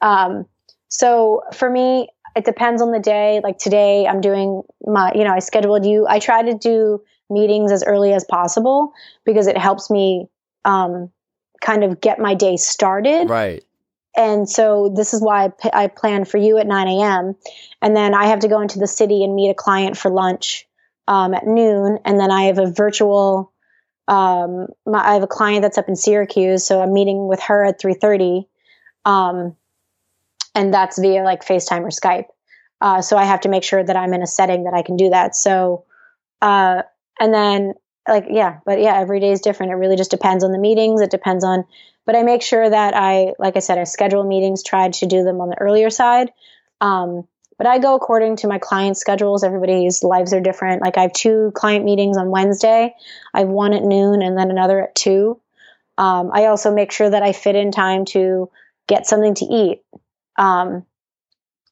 Um, 0.00 0.46
so 0.88 1.42
for 1.54 1.70
me, 1.70 2.08
it 2.34 2.44
depends 2.44 2.82
on 2.82 2.90
the 2.90 2.98
day. 2.98 3.40
Like 3.42 3.58
today, 3.58 4.06
I'm 4.06 4.20
doing 4.20 4.62
my, 4.84 5.12
you 5.14 5.24
know, 5.24 5.32
I 5.32 5.38
scheduled 5.38 5.86
you, 5.86 6.06
I 6.08 6.18
try 6.18 6.42
to 6.42 6.54
do 6.54 7.02
meetings 7.30 7.70
as 7.72 7.84
early 7.84 8.12
as 8.12 8.24
possible 8.24 8.92
because 9.24 9.46
it 9.46 9.56
helps 9.56 9.90
me 9.90 10.28
um, 10.64 11.10
kind 11.60 11.84
of 11.84 12.00
get 12.00 12.18
my 12.18 12.34
day 12.34 12.56
started. 12.56 13.30
Right. 13.30 13.64
And 14.16 14.48
so 14.48 14.92
this 14.94 15.12
is 15.12 15.20
why 15.20 15.44
I, 15.44 15.48
p- 15.48 15.70
I 15.72 15.86
plan 15.88 16.24
for 16.24 16.38
you 16.38 16.58
at 16.58 16.66
9 16.66 16.88
a.m. 16.88 17.36
And 17.82 17.94
then 17.94 18.14
I 18.14 18.26
have 18.26 18.40
to 18.40 18.48
go 18.48 18.60
into 18.60 18.78
the 18.78 18.86
city 18.86 19.22
and 19.22 19.34
meet 19.34 19.50
a 19.50 19.54
client 19.54 19.96
for 19.96 20.10
lunch 20.10 20.66
um, 21.06 21.34
at 21.34 21.46
noon. 21.46 21.98
And 22.04 22.18
then 22.18 22.30
I 22.30 22.44
have 22.44 22.58
a 22.58 22.70
virtual, 22.70 23.52
um, 24.08 24.68
my, 24.86 25.06
I 25.06 25.14
have 25.14 25.22
a 25.22 25.28
client 25.28 25.62
that's 25.62 25.76
up 25.76 25.88
in 25.88 25.96
Syracuse. 25.96 26.66
So 26.66 26.80
I'm 26.80 26.94
meeting 26.94 27.28
with 27.28 27.40
her 27.42 27.64
at 27.64 27.80
3.30. 27.80 28.46
Um, 29.04 29.54
and 30.54 30.72
that's 30.72 30.98
via 30.98 31.22
like 31.22 31.44
FaceTime 31.44 31.82
or 31.82 31.90
Skype. 31.90 32.26
Uh, 32.80 33.02
so 33.02 33.16
I 33.16 33.24
have 33.24 33.42
to 33.42 33.48
make 33.48 33.64
sure 33.64 33.84
that 33.84 33.96
I'm 33.96 34.14
in 34.14 34.22
a 34.22 34.26
setting 34.26 34.64
that 34.64 34.74
I 34.74 34.82
can 34.82 34.96
do 34.96 35.10
that. 35.10 35.36
So, 35.36 35.84
uh, 36.40 36.82
and 37.20 37.32
then 37.32 37.74
like, 38.08 38.26
yeah, 38.30 38.58
but 38.64 38.80
yeah, 38.80 38.96
every 38.98 39.20
day 39.20 39.30
is 39.30 39.40
different. 39.40 39.72
It 39.72 39.76
really 39.76 39.96
just 39.96 40.10
depends 40.10 40.44
on 40.44 40.52
the 40.52 40.58
meetings. 40.58 41.00
It 41.00 41.10
depends 41.10 41.44
on 41.44 41.64
but 42.06 42.14
I 42.14 42.22
make 42.22 42.40
sure 42.40 42.70
that 42.70 42.94
I, 42.94 43.34
like 43.38 43.56
I 43.56 43.58
said, 43.58 43.78
I 43.78 43.84
schedule 43.84 44.22
meetings, 44.22 44.62
tried 44.62 44.94
to 44.94 45.06
do 45.06 45.24
them 45.24 45.40
on 45.40 45.50
the 45.50 45.60
earlier 45.60 45.90
side. 45.90 46.32
Um, 46.80 47.26
but 47.58 47.66
I 47.66 47.78
go 47.78 47.96
according 47.96 48.36
to 48.36 48.48
my 48.48 48.58
client 48.58 48.96
schedules. 48.96 49.42
Everybody's 49.42 50.04
lives 50.04 50.32
are 50.32 50.40
different. 50.40 50.82
Like 50.82 50.96
I 50.96 51.02
have 51.02 51.12
two 51.12 51.50
client 51.54 51.84
meetings 51.84 52.16
on 52.16 52.30
Wednesday. 52.30 52.94
I 53.34 53.40
have 53.40 53.48
one 53.48 53.72
at 53.72 53.82
noon 53.82 54.22
and 54.22 54.38
then 54.38 54.50
another 54.50 54.84
at 54.84 54.94
two. 54.94 55.40
Um, 55.98 56.30
I 56.32 56.46
also 56.46 56.72
make 56.72 56.92
sure 56.92 57.10
that 57.10 57.22
I 57.22 57.32
fit 57.32 57.56
in 57.56 57.72
time 57.72 58.04
to 58.06 58.50
get 58.86 59.06
something 59.06 59.34
to 59.36 59.44
eat. 59.46 59.82
Um, 60.36 60.84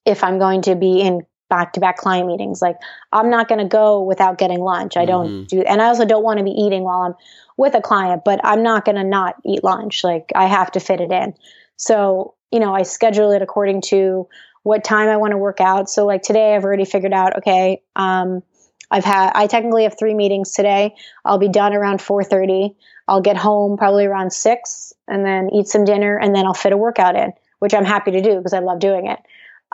if 0.04 0.24
I'm 0.24 0.38
going 0.38 0.62
to 0.62 0.74
be 0.74 1.00
in 1.00 1.26
back 1.54 1.72
to 1.72 1.80
back 1.80 1.96
client 1.96 2.26
meetings, 2.26 2.60
like 2.60 2.76
I'm 3.12 3.30
not 3.30 3.48
going 3.48 3.60
to 3.60 3.68
go 3.68 4.02
without 4.02 4.38
getting 4.38 4.58
lunch. 4.58 4.96
I 4.96 5.04
don't 5.04 5.28
mm-hmm. 5.28 5.44
do, 5.44 5.62
and 5.62 5.80
I 5.80 5.86
also 5.86 6.04
don't 6.04 6.24
want 6.24 6.38
to 6.38 6.44
be 6.44 6.50
eating 6.50 6.82
while 6.82 7.02
I'm 7.02 7.14
with 7.56 7.74
a 7.74 7.80
client, 7.80 8.22
but 8.24 8.40
I'm 8.42 8.62
not 8.62 8.84
going 8.84 8.96
to 8.96 9.04
not 9.04 9.36
eat 9.44 9.62
lunch. 9.62 10.02
Like 10.02 10.32
I 10.34 10.46
have 10.46 10.72
to 10.72 10.80
fit 10.80 11.00
it 11.00 11.12
in. 11.12 11.34
So, 11.76 12.34
you 12.50 12.58
know, 12.58 12.74
I 12.74 12.82
schedule 12.82 13.30
it 13.30 13.40
according 13.42 13.82
to 13.82 14.28
what 14.64 14.82
time 14.82 15.08
I 15.08 15.16
want 15.16 15.30
to 15.30 15.38
work 15.38 15.60
out. 15.60 15.88
So 15.88 16.06
like 16.06 16.22
today 16.22 16.56
I've 16.56 16.64
already 16.64 16.84
figured 16.84 17.12
out, 17.12 17.38
okay, 17.38 17.82
um, 17.94 18.42
I've 18.90 19.04
had, 19.04 19.32
I 19.34 19.46
technically 19.46 19.84
have 19.84 19.96
three 19.98 20.14
meetings 20.14 20.52
today. 20.52 20.94
I'll 21.24 21.38
be 21.38 21.48
done 21.48 21.74
around 21.74 22.00
4.30. 22.00 22.74
I'll 23.06 23.20
get 23.20 23.36
home 23.36 23.76
probably 23.76 24.06
around 24.06 24.32
six 24.32 24.92
and 25.06 25.24
then 25.24 25.50
eat 25.50 25.68
some 25.68 25.84
dinner 25.84 26.18
and 26.18 26.34
then 26.34 26.46
I'll 26.46 26.54
fit 26.54 26.72
a 26.72 26.76
workout 26.76 27.14
in, 27.16 27.32
which 27.58 27.74
I'm 27.74 27.84
happy 27.84 28.10
to 28.12 28.22
do 28.22 28.36
because 28.36 28.54
I 28.54 28.60
love 28.60 28.80
doing 28.80 29.06
it. 29.06 29.20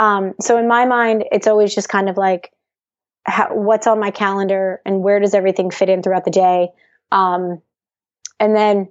Um, 0.01 0.35
so 0.41 0.57
in 0.57 0.67
my 0.67 0.87
mind, 0.87 1.27
it's 1.31 1.47
always 1.47 1.75
just 1.75 1.91
kind 1.91 2.09
of 2.09 2.17
like, 2.17 2.53
how, 3.27 3.55
what's 3.55 3.87
on 3.87 4.01
my 4.01 4.11
calendar 4.11 4.81
and 4.87 5.03
where 5.03 5.21
does 5.21 5.35
everything 5.35 5.71
fit 5.71 5.91
in 5.91 6.03
throughout 6.03 6.25
the 6.25 6.31
day. 6.31 6.69
Um, 7.13 7.61
and 8.41 8.57
then 8.57 8.89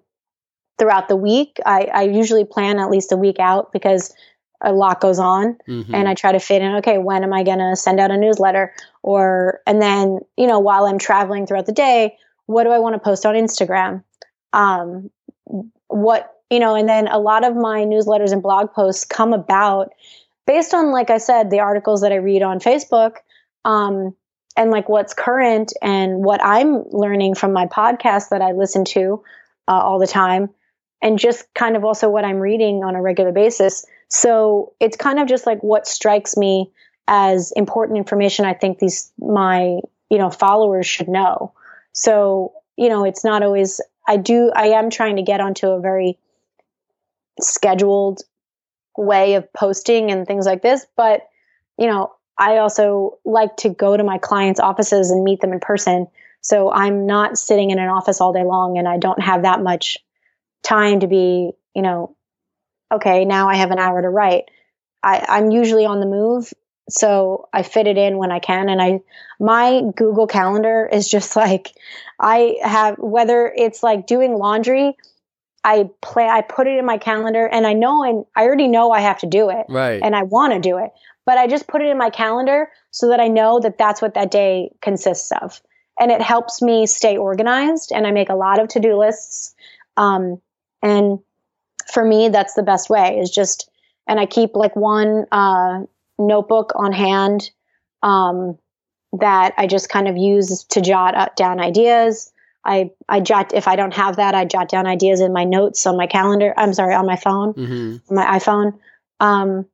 throughout 0.78 1.10
the 1.10 1.16
week, 1.16 1.58
I, 1.66 1.90
I 1.92 2.02
usually 2.04 2.46
plan 2.46 2.78
at 2.78 2.92
least 2.92 3.12
a 3.12 3.18
week 3.18 3.40
out 3.40 3.74
because 3.74 4.14
a 4.62 4.72
lot 4.72 5.02
goes 5.02 5.18
on 5.18 5.58
mm-hmm. 5.68 5.96
and 5.96 6.08
I 6.08 6.14
try 6.14 6.32
to 6.32 6.40
fit 6.40 6.62
in, 6.62 6.76
okay, 6.76 7.00
when 7.00 7.24
am 7.24 7.34
I 7.34 7.44
going 7.44 7.58
to 7.58 7.76
send 7.76 8.00
out 8.00 8.12
a 8.12 8.18
newsletter? 8.18 8.72
Or, 9.02 9.62
and 9.66 9.82
then, 9.82 10.20
you 10.38 10.46
know, 10.46 10.60
while 10.60 10.86
I'm 10.86 11.00
traveling 11.00 11.48
throughout 11.48 11.66
the 11.66 11.72
day, 11.72 12.18
what 12.46 12.66
do 12.66 12.70
I 12.70 12.78
want 12.78 12.94
to 12.94 13.00
post 13.00 13.26
on 13.26 13.34
Instagram? 13.34 14.04
Um, 14.54 15.10
what, 15.88 16.36
you 16.52 16.60
know, 16.60 16.76
and 16.76 16.88
then 16.88 17.08
a 17.08 17.18
lot 17.18 17.44
of 17.44 17.56
my 17.56 17.84
newsletters 17.84 18.32
and 18.32 18.44
blog 18.44 18.72
posts 18.74 19.06
come 19.06 19.34
about 19.34 19.92
based 20.50 20.74
on, 20.74 20.92
like 20.92 21.12
I 21.12 21.20
said, 21.20 21.52
the 21.52 21.60
articles 21.60 22.02
that 22.02 22.12
I 22.12 22.16
read 22.16 22.42
on 22.42 22.60
Facebook. 22.60 23.18
Um, 23.66 24.16
and 24.58 24.72
like 24.72 24.90
what's 24.90 25.14
current 25.14 25.74
and 25.80 26.24
what 26.24 26.44
I'm 26.44 26.84
learning 26.90 27.36
from 27.36 27.54
my 27.54 27.68
podcast 27.68 28.30
that 28.30 28.42
I 28.42 28.54
listen 28.54 28.84
to 28.86 29.24
uh, 29.68 29.80
all 29.80 30.00
the 30.00 30.08
time, 30.08 30.50
and 31.04 31.20
just 31.20 31.46
kind 31.54 31.78
of 31.78 31.86
also 31.86 32.10
what 32.10 32.26
I'm 32.26 32.40
reading 32.40 32.84
on 32.84 32.96
a 32.96 33.02
regular 33.02 33.32
basis. 33.32 33.86
So 34.08 34.74
it's 34.80 34.98
kind 34.98 35.20
of 35.20 35.28
just 35.28 35.46
like 35.46 35.62
what 35.62 35.88
strikes 35.88 36.36
me 36.36 36.72
as 37.08 37.54
important 37.56 38.00
information. 38.00 38.46
I 38.46 38.54
think 38.56 38.80
these 38.80 39.12
my 39.20 39.80
you 40.10 40.18
know 40.18 40.32
followers 40.32 40.88
should 40.88 41.08
know. 41.08 41.54
So 41.94 42.54
you 42.76 42.90
know 42.90 43.06
it's 43.06 43.24
not 43.24 43.44
always. 43.44 43.80
I 44.08 44.18
do. 44.18 44.52
I 44.54 44.70
am 44.70 44.90
trying 44.90 45.18
to 45.18 45.22
get 45.22 45.42
onto 45.42 45.68
a 45.68 45.80
very 45.80 46.18
scheduled 47.40 48.24
way 49.00 49.36
of 49.36 49.52
posting 49.54 50.12
and 50.12 50.28
things 50.28 50.46
like 50.46 50.62
this, 50.62 50.86
but 50.96 51.22
you 51.78 51.88
know 51.88 52.12
I 52.40 52.58
also 52.58 53.20
like 53.26 53.58
to 53.58 53.70
go 53.70 53.98
to 53.98 54.04
my 54.04 54.18
clients' 54.18 54.62
offices 54.62 55.12
and 55.12 55.26
meet 55.26 55.42
them 55.42 55.52
in 55.52 55.60
person. 55.60 56.08
So 56.42 56.72
I'm 56.72 57.06
not 57.06 57.38
sitting 57.38 57.70
in 57.70 57.80
an 57.80 57.90
office 57.90 58.22
all 58.22 58.32
day 58.32 58.46
long 58.46 58.78
and 58.78 58.88
I 58.88 58.98
don't 58.98 59.22
have 59.22 59.42
that 59.42 59.62
much 59.62 59.98
time 60.64 61.02
to 61.02 61.08
be, 61.08 61.52
you 61.76 61.82
know, 61.82 62.16
okay, 62.92 63.26
now 63.26 63.50
I 63.50 63.56
have 63.56 63.72
an 63.72 63.78
hour 63.78 64.02
to 64.02 64.10
write. 64.10 64.46
I, 65.04 65.26
I'm 65.28 65.52
usually 65.52 65.86
on 65.86 66.00
the 66.00 66.06
move. 66.06 66.54
So 66.90 67.50
I 67.54 67.62
fit 67.62 67.88
it 67.88 67.98
in 67.98 68.18
when 68.18 68.32
I 68.32 68.40
can. 68.40 68.70
And 68.70 68.82
I, 68.82 69.02
my 69.40 69.82
Google 69.96 70.26
Calendar 70.26 70.90
is 70.92 71.10
just 71.10 71.36
like, 71.36 71.72
I 72.18 72.56
have, 72.64 72.96
whether 72.98 73.54
it's 73.54 73.84
like 73.84 74.08
doing 74.08 74.34
laundry, 74.34 74.96
I 75.64 75.90
play, 76.02 76.28
I 76.28 76.42
put 76.42 76.68
it 76.68 76.78
in 76.78 76.86
my 76.86 76.98
calendar 76.98 77.46
and 77.46 77.68
I 77.68 77.74
know 77.74 78.04
and 78.04 78.26
I 78.36 78.44
already 78.44 78.68
know 78.68 78.92
I 78.92 79.02
have 79.02 79.20
to 79.20 79.28
do 79.28 79.50
it. 79.50 79.66
Right. 79.68 80.02
And 80.02 80.16
I 80.16 80.24
want 80.24 80.54
to 80.54 80.60
do 80.60 80.78
it 80.78 80.92
but 81.30 81.38
I 81.38 81.46
just 81.46 81.68
put 81.68 81.84
it 81.84 81.88
in 81.88 81.98
my 82.00 82.10
calendar 82.10 82.72
so 82.90 83.10
that 83.10 83.20
I 83.20 83.28
know 83.28 83.60
that 83.60 83.78
that's 83.78 84.02
what 84.02 84.16
that 84.16 84.32
day 84.32 84.72
consists 84.82 85.32
of. 85.32 85.62
And 86.00 86.10
it 86.10 86.24
helps 86.24 86.60
me 86.60 86.88
stay 86.88 87.18
organized. 87.18 87.92
And 87.92 88.08
I 88.08 88.12
make 88.12 88.30
a 88.30 88.36
lot 88.36 88.60
of 88.60 88.68
to 88.70 88.80
do 88.80 88.98
lists. 88.98 89.54
Um, 89.96 90.42
and 90.82 91.20
for 91.94 92.04
me, 92.04 92.30
that's 92.30 92.56
the 92.56 92.64
best 92.64 92.90
way 92.90 93.20
is 93.20 93.30
just, 93.30 93.70
and 94.08 94.20
I 94.20 94.26
keep 94.26 94.56
like 94.56 94.76
one 94.76 95.28
uh, 95.32 95.82
notebook 96.18 96.72
on 96.74 96.94
hand 96.94 97.52
um, 98.02 98.58
that 99.20 99.54
I 99.56 99.68
just 99.68 99.88
kind 99.88 100.08
of 100.08 100.18
use 100.18 100.64
to 100.72 100.82
jot 100.82 101.36
down 101.36 101.60
ideas. 101.60 102.32
I, 102.66 102.92
I 103.08 103.22
jot, 103.22 103.54
if 103.54 103.68
I 103.68 103.76
don't 103.76 103.94
have 103.94 104.18
that, 104.18 104.36
I 104.36 104.46
jot 104.46 104.70
down 104.70 104.86
ideas 104.86 105.22
in 105.22 105.34
my 105.34 105.44
notes 105.44 105.88
on 105.88 105.98
my 105.98 106.08
calendar. 106.08 106.54
I'm 106.58 106.74
sorry, 106.74 106.94
on 106.94 107.06
my 107.06 107.16
phone, 107.16 107.54
mm-hmm. 107.54 108.14
my 108.14 108.26
iPhone. 108.38 108.78
Um, 109.20 109.66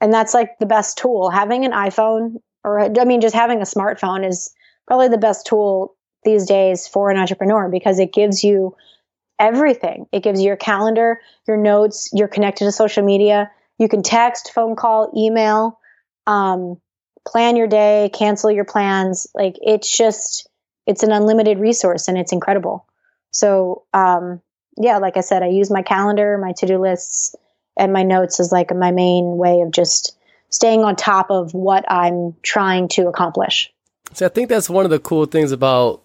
and 0.00 0.12
that's 0.12 0.34
like 0.34 0.58
the 0.58 0.66
best 0.66 0.98
tool. 0.98 1.30
Having 1.30 1.64
an 1.64 1.72
iPhone 1.72 2.40
or 2.64 2.80
I 2.80 3.04
mean 3.04 3.20
just 3.20 3.34
having 3.34 3.58
a 3.58 3.64
smartphone 3.64 4.26
is 4.26 4.52
probably 4.86 5.08
the 5.08 5.18
best 5.18 5.46
tool 5.46 5.96
these 6.24 6.46
days 6.46 6.86
for 6.86 7.10
an 7.10 7.16
entrepreneur 7.16 7.68
because 7.68 7.98
it 7.98 8.12
gives 8.12 8.44
you 8.44 8.76
everything. 9.38 10.06
It 10.12 10.22
gives 10.22 10.40
you 10.40 10.46
your 10.46 10.56
calendar, 10.56 11.20
your 11.48 11.56
notes, 11.56 12.10
you're 12.12 12.28
connected 12.28 12.64
to 12.64 12.72
social 12.72 13.04
media. 13.04 13.50
You 13.78 13.88
can 13.88 14.02
text, 14.02 14.52
phone 14.54 14.76
call, 14.76 15.12
email, 15.16 15.80
um, 16.26 16.80
plan 17.26 17.56
your 17.56 17.66
day, 17.66 18.10
cancel 18.12 18.50
your 18.50 18.64
plans. 18.64 19.26
Like 19.34 19.56
it's 19.60 19.90
just, 19.96 20.48
it's 20.86 21.02
an 21.02 21.12
unlimited 21.12 21.58
resource 21.58 22.08
and 22.08 22.18
it's 22.18 22.32
incredible. 22.32 22.86
So, 23.30 23.84
um, 23.94 24.40
yeah, 24.76 24.98
like 24.98 25.16
I 25.16 25.20
said, 25.20 25.42
I 25.42 25.48
use 25.48 25.70
my 25.70 25.82
calendar, 25.82 26.38
my 26.38 26.52
to 26.58 26.66
do 26.66 26.78
lists, 26.78 27.34
and 27.76 27.92
my 27.92 28.02
notes 28.02 28.40
as 28.40 28.52
like 28.52 28.74
my 28.74 28.90
main 28.90 29.36
way 29.36 29.60
of 29.60 29.70
just 29.70 30.16
staying 30.50 30.84
on 30.84 30.96
top 30.96 31.30
of 31.30 31.54
what 31.54 31.90
I'm 31.90 32.36
trying 32.42 32.88
to 32.88 33.08
accomplish. 33.08 33.72
So 34.12 34.26
I 34.26 34.28
think 34.28 34.48
that's 34.48 34.68
one 34.68 34.84
of 34.84 34.90
the 34.90 34.98
cool 34.98 35.24
things 35.24 35.52
about 35.52 36.02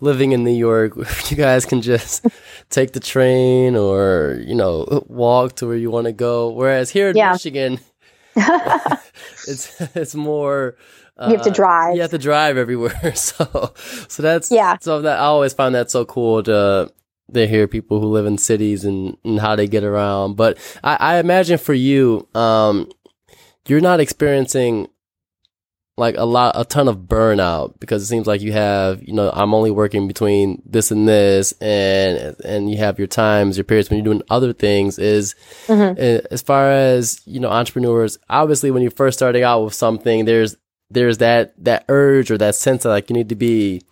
living 0.00 0.32
in 0.32 0.44
New 0.44 0.50
York. 0.52 0.92
You 1.30 1.36
guys 1.36 1.66
can 1.66 1.82
just 1.82 2.26
take 2.70 2.92
the 2.92 3.00
train 3.00 3.76
or, 3.76 4.40
you 4.44 4.54
know, 4.54 5.04
walk 5.08 5.56
to 5.56 5.66
where 5.66 5.76
you 5.76 5.90
want 5.90 6.06
to 6.06 6.12
go. 6.12 6.50
Whereas 6.50 6.90
here 6.90 7.10
in 7.10 7.16
yeah. 7.16 7.32
Michigan, 7.32 7.80
it's 8.36 9.80
it's 9.94 10.14
more 10.14 10.76
you 11.20 11.34
have 11.34 11.42
to 11.42 11.50
uh, 11.50 11.54
drive. 11.54 11.94
You 11.96 12.02
have 12.02 12.10
to 12.12 12.18
drive 12.18 12.56
everywhere. 12.56 13.12
So 13.14 13.72
so 14.08 14.22
that's 14.22 14.50
yeah. 14.50 14.76
So 14.80 15.02
that 15.02 15.18
I 15.18 15.24
always 15.24 15.52
find 15.52 15.74
that 15.74 15.90
so 15.90 16.04
cool 16.04 16.42
to 16.44 16.92
they 17.28 17.46
hear 17.46 17.68
people 17.68 18.00
who 18.00 18.06
live 18.06 18.26
in 18.26 18.38
cities 18.38 18.84
and, 18.84 19.16
and 19.24 19.38
how 19.38 19.54
they 19.54 19.66
get 19.66 19.84
around. 19.84 20.36
But 20.36 20.58
I, 20.82 20.96
I 20.96 21.18
imagine 21.18 21.58
for 21.58 21.74
you, 21.74 22.26
um, 22.34 22.90
you're 23.66 23.80
not 23.80 24.00
experiencing 24.00 24.88
like 25.98 26.16
a 26.16 26.24
lot, 26.24 26.52
a 26.54 26.64
ton 26.64 26.88
of 26.88 26.96
burnout 27.00 27.78
because 27.80 28.02
it 28.02 28.06
seems 28.06 28.26
like 28.26 28.40
you 28.40 28.52
have, 28.52 29.02
you 29.02 29.12
know, 29.12 29.30
I'm 29.34 29.52
only 29.52 29.70
working 29.70 30.06
between 30.06 30.62
this 30.64 30.90
and 30.90 31.08
this 31.08 31.52
and, 31.60 32.36
and 32.44 32.70
you 32.70 32.78
have 32.78 32.98
your 32.98 33.08
times, 33.08 33.58
your 33.58 33.64
periods 33.64 33.90
when 33.90 33.98
you're 33.98 34.04
doing 34.04 34.22
other 34.30 34.52
things 34.52 34.98
is 34.98 35.34
mm-hmm. 35.66 35.98
Eh, 35.98 36.20
as 36.30 36.40
far 36.40 36.70
as, 36.70 37.20
you 37.26 37.40
know, 37.40 37.50
entrepreneurs, 37.50 38.18
obviously 38.30 38.70
when 38.70 38.80
you're 38.80 38.92
first 38.92 39.18
starting 39.18 39.42
out 39.42 39.64
with 39.64 39.74
something, 39.74 40.24
there's, 40.24 40.56
there's 40.90 41.18
that, 41.18 41.52
that 41.64 41.84
urge 41.88 42.30
or 42.30 42.38
that 42.38 42.54
sense 42.54 42.82
that 42.82 42.90
like 42.90 43.10
you 43.10 43.14
need 43.14 43.28
to 43.28 43.34
be, 43.34 43.82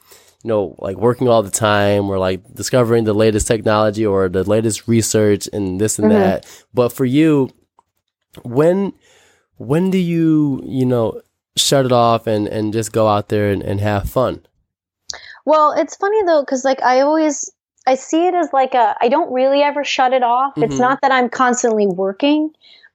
you 0.43 0.49
know, 0.49 0.75
like 0.79 0.97
working 0.97 1.29
all 1.29 1.43
the 1.43 1.51
time 1.51 2.09
or 2.09 2.19
like 2.19 2.43
discovering 2.55 3.05
the 3.05 3.13
latest 3.13 3.47
technology 3.47 4.07
or 4.07 4.29
the 4.29 4.45
latest 4.45 4.87
research 4.89 5.49
and 5.53 5.81
this 5.81 5.99
and 5.99 6.11
mm-hmm. 6.11 6.21
that. 6.21 6.65
But 6.73 6.93
for 6.93 7.05
you, 7.05 7.51
when 8.43 8.93
when 9.57 9.91
do 9.91 9.99
you, 9.99 10.63
you 10.65 10.87
know, 10.87 11.21
shut 11.57 11.87
it 11.87 11.93
off 11.93 12.27
and, 12.27 12.47
and 12.47 12.73
just 12.73 12.93
go 12.93 13.09
out 13.09 13.29
there 13.29 13.51
and, 13.51 13.63
and 13.63 13.81
have 13.81 14.09
fun? 14.09 14.45
Well, 15.45 15.73
it's 15.73 15.97
funny 15.97 16.23
though, 16.25 16.43
because 16.43 16.65
like 16.65 16.83
I 16.83 17.01
always 17.01 17.51
I 17.87 17.95
see 17.95 18.27
it 18.27 18.35
as 18.35 18.53
like 18.53 18.75
a 18.75 18.97
I 19.01 19.09
don't 19.09 19.33
really 19.33 19.63
ever 19.63 19.85
shut 19.85 20.13
it 20.13 20.23
off. 20.23 20.53
Mm-hmm. 20.53 20.65
It's 20.65 20.79
not 20.79 21.01
that 21.03 21.13
I'm 21.13 21.29
constantly 21.29 21.87
working, 21.87 22.51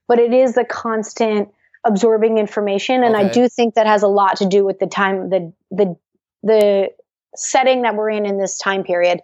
but 0.06 0.18
it 0.18 0.32
is 0.32 0.56
a 0.56 0.64
constant 0.64 1.48
absorbing 1.84 2.38
information 2.38 3.02
and 3.02 3.16
okay. 3.16 3.26
I 3.26 3.28
do 3.28 3.48
think 3.48 3.74
that 3.74 3.86
has 3.86 4.02
a 4.02 4.08
lot 4.08 4.36
to 4.36 4.46
do 4.46 4.64
with 4.64 4.78
the 4.78 4.86
time 4.86 5.30
the 5.30 5.52
the 5.70 5.96
the 6.42 6.90
setting 7.34 7.82
that 7.82 7.96
we're 7.96 8.10
in 8.10 8.26
in 8.26 8.38
this 8.38 8.58
time 8.58 8.84
period 8.84 9.20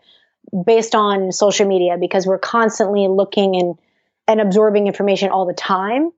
based 0.65 0.95
on 0.95 1.31
social 1.31 1.67
media 1.67 1.97
because 1.99 2.27
we're 2.27 2.39
constantly 2.39 3.07
looking 3.07 3.57
and 3.57 3.79
and 4.27 4.41
absorbing 4.41 4.87
information 4.87 5.31
all 5.31 5.47
the 5.47 5.55
time 5.55 6.11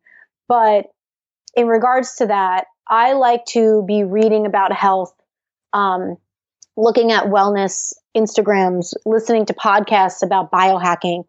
but 0.48 0.86
in 1.54 1.66
regards 1.66 2.16
to 2.16 2.26
that 2.26 2.66
i 2.88 3.12
like 3.12 3.44
to 3.44 3.82
be 3.86 4.04
reading 4.04 4.46
about 4.46 4.72
health 4.72 5.14
um, 5.72 6.16
looking 6.76 7.12
at 7.12 7.24
wellness 7.24 7.92
instagrams 8.16 8.94
listening 9.04 9.46
to 9.46 9.52
podcasts 9.52 10.22
about 10.22 10.50
biohacking 10.50 11.24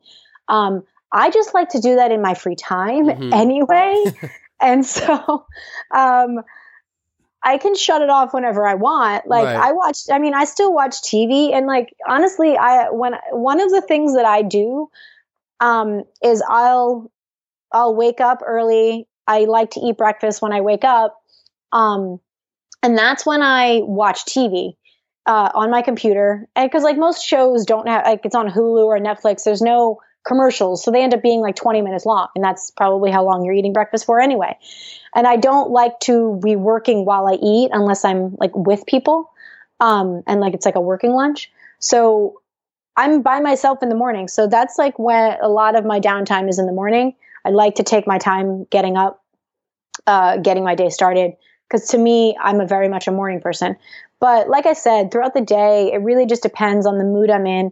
um, 0.47 0.83
i 1.11 1.31
just 1.31 1.53
like 1.53 1.69
to 1.69 1.79
do 1.79 1.95
that 1.95 2.11
in 2.11 2.21
my 2.21 2.33
free 2.33 2.55
time 2.55 3.07
mm-hmm. 3.07 3.33
anyway 3.33 4.03
and 4.61 4.85
so 4.85 5.45
um, 5.91 6.41
I 7.43 7.57
can 7.57 7.75
shut 7.75 8.01
it 8.01 8.09
off 8.09 8.33
whenever 8.33 8.67
I 8.67 8.75
want. 8.75 9.27
Like 9.27 9.45
right. 9.45 9.55
I 9.55 9.71
watch 9.71 9.97
I 10.11 10.19
mean 10.19 10.33
I 10.33 10.45
still 10.45 10.73
watch 10.73 11.01
TV 11.01 11.53
and 11.53 11.65
like 11.65 11.95
honestly 12.07 12.55
I 12.57 12.89
when 12.89 13.15
one 13.31 13.59
of 13.59 13.71
the 13.71 13.81
things 13.81 14.15
that 14.15 14.25
I 14.25 14.41
do 14.43 14.89
um 15.59 16.03
is 16.23 16.43
I'll 16.47 17.11
I'll 17.71 17.95
wake 17.95 18.21
up 18.21 18.41
early. 18.45 19.07
I 19.27 19.45
like 19.45 19.71
to 19.71 19.79
eat 19.79 19.97
breakfast 19.97 20.41
when 20.41 20.53
I 20.53 20.61
wake 20.61 20.83
up. 20.83 21.19
Um 21.71 22.19
and 22.83 22.97
that's 22.97 23.25
when 23.25 23.41
I 23.41 23.81
watch 23.83 24.25
TV 24.25 24.75
uh, 25.25 25.49
on 25.53 25.69
my 25.69 25.81
computer. 25.81 26.47
And 26.55 26.69
because 26.69 26.83
like 26.83 26.97
most 26.97 27.23
shows 27.23 27.65
don't 27.65 27.87
have 27.87 28.05
like 28.05 28.25
it's 28.25 28.35
on 28.35 28.49
Hulu 28.49 28.85
or 28.85 28.99
Netflix, 28.99 29.43
there's 29.43 29.61
no 29.61 29.99
commercials. 30.23 30.83
So 30.83 30.91
they 30.91 31.03
end 31.03 31.13
up 31.13 31.21
being 31.21 31.41
like 31.41 31.55
20 31.55 31.81
minutes 31.81 32.05
long. 32.05 32.27
And 32.35 32.43
that's 32.43 32.71
probably 32.71 33.11
how 33.11 33.23
long 33.25 33.43
you're 33.43 33.53
eating 33.53 33.73
breakfast 33.73 34.05
for 34.05 34.19
anyway. 34.19 34.57
And 35.15 35.27
I 35.27 35.35
don't 35.35 35.71
like 35.71 35.99
to 36.01 36.39
be 36.43 36.55
working 36.55 37.05
while 37.05 37.27
I 37.27 37.33
eat 37.41 37.69
unless 37.73 38.05
I'm 38.05 38.35
like 38.39 38.55
with 38.55 38.85
people. 38.85 39.31
Um, 39.79 40.23
and 40.27 40.39
like 40.39 40.53
it's 40.53 40.65
like 40.65 40.75
a 40.75 40.81
working 40.81 41.11
lunch. 41.11 41.51
So 41.79 42.41
I'm 42.95 43.21
by 43.21 43.39
myself 43.39 43.81
in 43.81 43.89
the 43.89 43.95
morning. 43.95 44.27
So 44.27 44.47
that's 44.47 44.77
like 44.77 44.99
when 44.99 45.37
a 45.41 45.47
lot 45.47 45.75
of 45.75 45.85
my 45.85 45.99
downtime 45.99 46.49
is 46.49 46.59
in 46.59 46.67
the 46.67 46.71
morning. 46.71 47.15
I 47.45 47.49
like 47.49 47.75
to 47.75 47.83
take 47.83 48.05
my 48.05 48.19
time 48.19 48.65
getting 48.65 48.97
up, 48.97 49.23
uh, 50.05 50.37
getting 50.37 50.63
my 50.63 50.75
day 50.75 50.89
started. 50.89 51.33
Because 51.67 51.87
to 51.89 51.97
me, 51.97 52.37
I'm 52.39 52.59
a 52.59 52.67
very 52.67 52.89
much 52.89 53.07
a 53.07 53.11
morning 53.11 53.39
person. 53.39 53.77
But 54.19 54.49
like 54.49 54.67
I 54.67 54.73
said, 54.73 55.09
throughout 55.09 55.33
the 55.33 55.41
day, 55.41 55.91
it 55.91 55.97
really 55.97 56.27
just 56.27 56.43
depends 56.43 56.85
on 56.85 56.99
the 56.99 57.03
mood 57.03 57.31
I'm 57.31 57.47
in, 57.47 57.71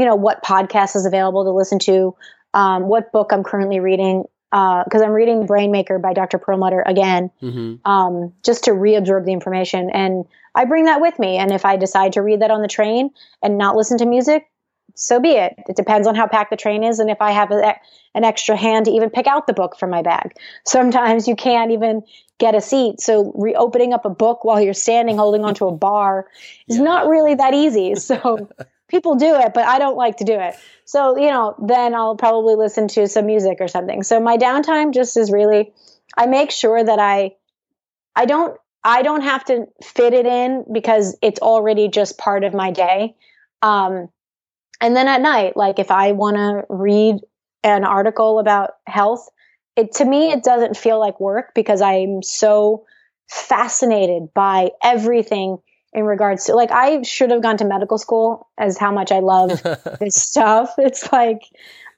you 0.00 0.06
know 0.06 0.16
what 0.16 0.42
podcast 0.42 0.96
is 0.96 1.06
available 1.06 1.44
to 1.44 1.50
listen 1.50 1.78
to 1.78 2.14
um, 2.54 2.88
what 2.88 3.12
book 3.12 3.30
i'm 3.32 3.44
currently 3.44 3.80
reading 3.80 4.24
because 4.50 5.00
uh, 5.00 5.04
I'm 5.04 5.12
reading 5.12 5.46
Brain 5.46 5.70
Maker 5.70 6.00
by 6.00 6.12
Dr. 6.12 6.36
Perlmutter 6.36 6.82
again, 6.84 7.30
mm-hmm. 7.40 7.88
um, 7.88 8.32
just 8.44 8.64
to 8.64 8.72
reabsorb 8.72 9.24
the 9.24 9.32
information. 9.32 9.90
And 9.90 10.24
I 10.56 10.64
bring 10.64 10.86
that 10.86 11.00
with 11.00 11.18
me. 11.20 11.36
And 11.36 11.52
if 11.52 11.64
I 11.64 11.76
decide 11.76 12.14
to 12.14 12.22
read 12.22 12.40
that 12.40 12.50
on 12.50 12.60
the 12.60 12.66
train 12.66 13.10
and 13.44 13.58
not 13.58 13.76
listen 13.76 13.98
to 13.98 14.06
music, 14.06 14.50
so 14.96 15.20
be 15.20 15.30
it. 15.30 15.54
It 15.68 15.76
depends 15.76 16.08
on 16.08 16.16
how 16.16 16.26
packed 16.26 16.50
the 16.50 16.56
train 16.56 16.82
is 16.82 16.98
and 16.98 17.10
if 17.10 17.20
I 17.20 17.30
have 17.30 17.52
a, 17.52 17.76
an 18.14 18.24
extra 18.24 18.56
hand 18.56 18.86
to 18.86 18.90
even 18.90 19.08
pick 19.08 19.28
out 19.28 19.46
the 19.46 19.52
book 19.52 19.78
from 19.78 19.90
my 19.90 20.02
bag. 20.02 20.36
Sometimes 20.66 21.28
you 21.28 21.36
can't 21.36 21.70
even 21.70 22.02
get 22.38 22.56
a 22.56 22.60
seat. 22.60 23.00
So 23.00 23.32
reopening 23.36 23.92
up 23.92 24.04
a 24.04 24.10
book 24.10 24.44
while 24.44 24.60
you're 24.60 24.74
standing 24.74 25.16
holding 25.16 25.44
onto 25.44 25.66
a 25.66 25.72
bar 25.72 26.26
is 26.66 26.78
yeah. 26.78 26.82
not 26.82 27.06
really 27.06 27.36
that 27.36 27.54
easy. 27.54 27.94
So 27.94 28.50
people 28.90 29.14
do 29.14 29.36
it, 29.36 29.54
but 29.54 29.64
I 29.64 29.78
don't 29.78 29.96
like 29.96 30.18
to 30.18 30.24
do 30.24 30.38
it. 30.38 30.54
So, 30.84 31.16
you 31.16 31.30
know, 31.30 31.54
then 31.58 31.94
I'll 31.94 32.16
probably 32.16 32.56
listen 32.56 32.88
to 32.88 33.06
some 33.06 33.26
music 33.26 33.58
or 33.60 33.68
something. 33.68 34.02
So 34.02 34.20
my 34.20 34.36
downtime 34.36 34.92
just 34.92 35.16
is 35.16 35.30
really 35.30 35.72
I 36.16 36.26
make 36.26 36.50
sure 36.50 36.82
that 36.82 36.98
I 36.98 37.36
I 38.14 38.26
don't 38.26 38.58
I 38.82 39.02
don't 39.02 39.22
have 39.22 39.44
to 39.46 39.66
fit 39.82 40.14
it 40.14 40.26
in 40.26 40.64
because 40.72 41.16
it's 41.22 41.40
already 41.40 41.88
just 41.88 42.18
part 42.18 42.44
of 42.44 42.54
my 42.54 42.70
day. 42.70 43.14
Um, 43.62 44.08
and 44.80 44.96
then 44.96 45.06
at 45.06 45.20
night, 45.20 45.56
like 45.56 45.78
if 45.78 45.90
I 45.90 46.12
want 46.12 46.36
to 46.36 46.64
read 46.68 47.16
an 47.62 47.84
article 47.84 48.38
about 48.38 48.70
health, 48.86 49.28
it 49.76 49.92
to 49.96 50.04
me 50.04 50.32
it 50.32 50.42
doesn't 50.42 50.76
feel 50.76 50.98
like 50.98 51.20
work 51.20 51.52
because 51.54 51.82
I'm 51.82 52.22
so 52.22 52.86
fascinated 53.28 54.34
by 54.34 54.70
everything 54.82 55.58
in 55.92 56.04
regards 56.04 56.44
to 56.44 56.54
like 56.54 56.70
I 56.70 57.02
should 57.02 57.30
have 57.30 57.42
gone 57.42 57.56
to 57.58 57.64
medical 57.64 57.98
school 57.98 58.48
as 58.58 58.78
how 58.78 58.92
much 58.92 59.10
I 59.10 59.20
love 59.20 59.62
this 60.00 60.16
stuff. 60.16 60.74
It's 60.78 61.12
like 61.12 61.42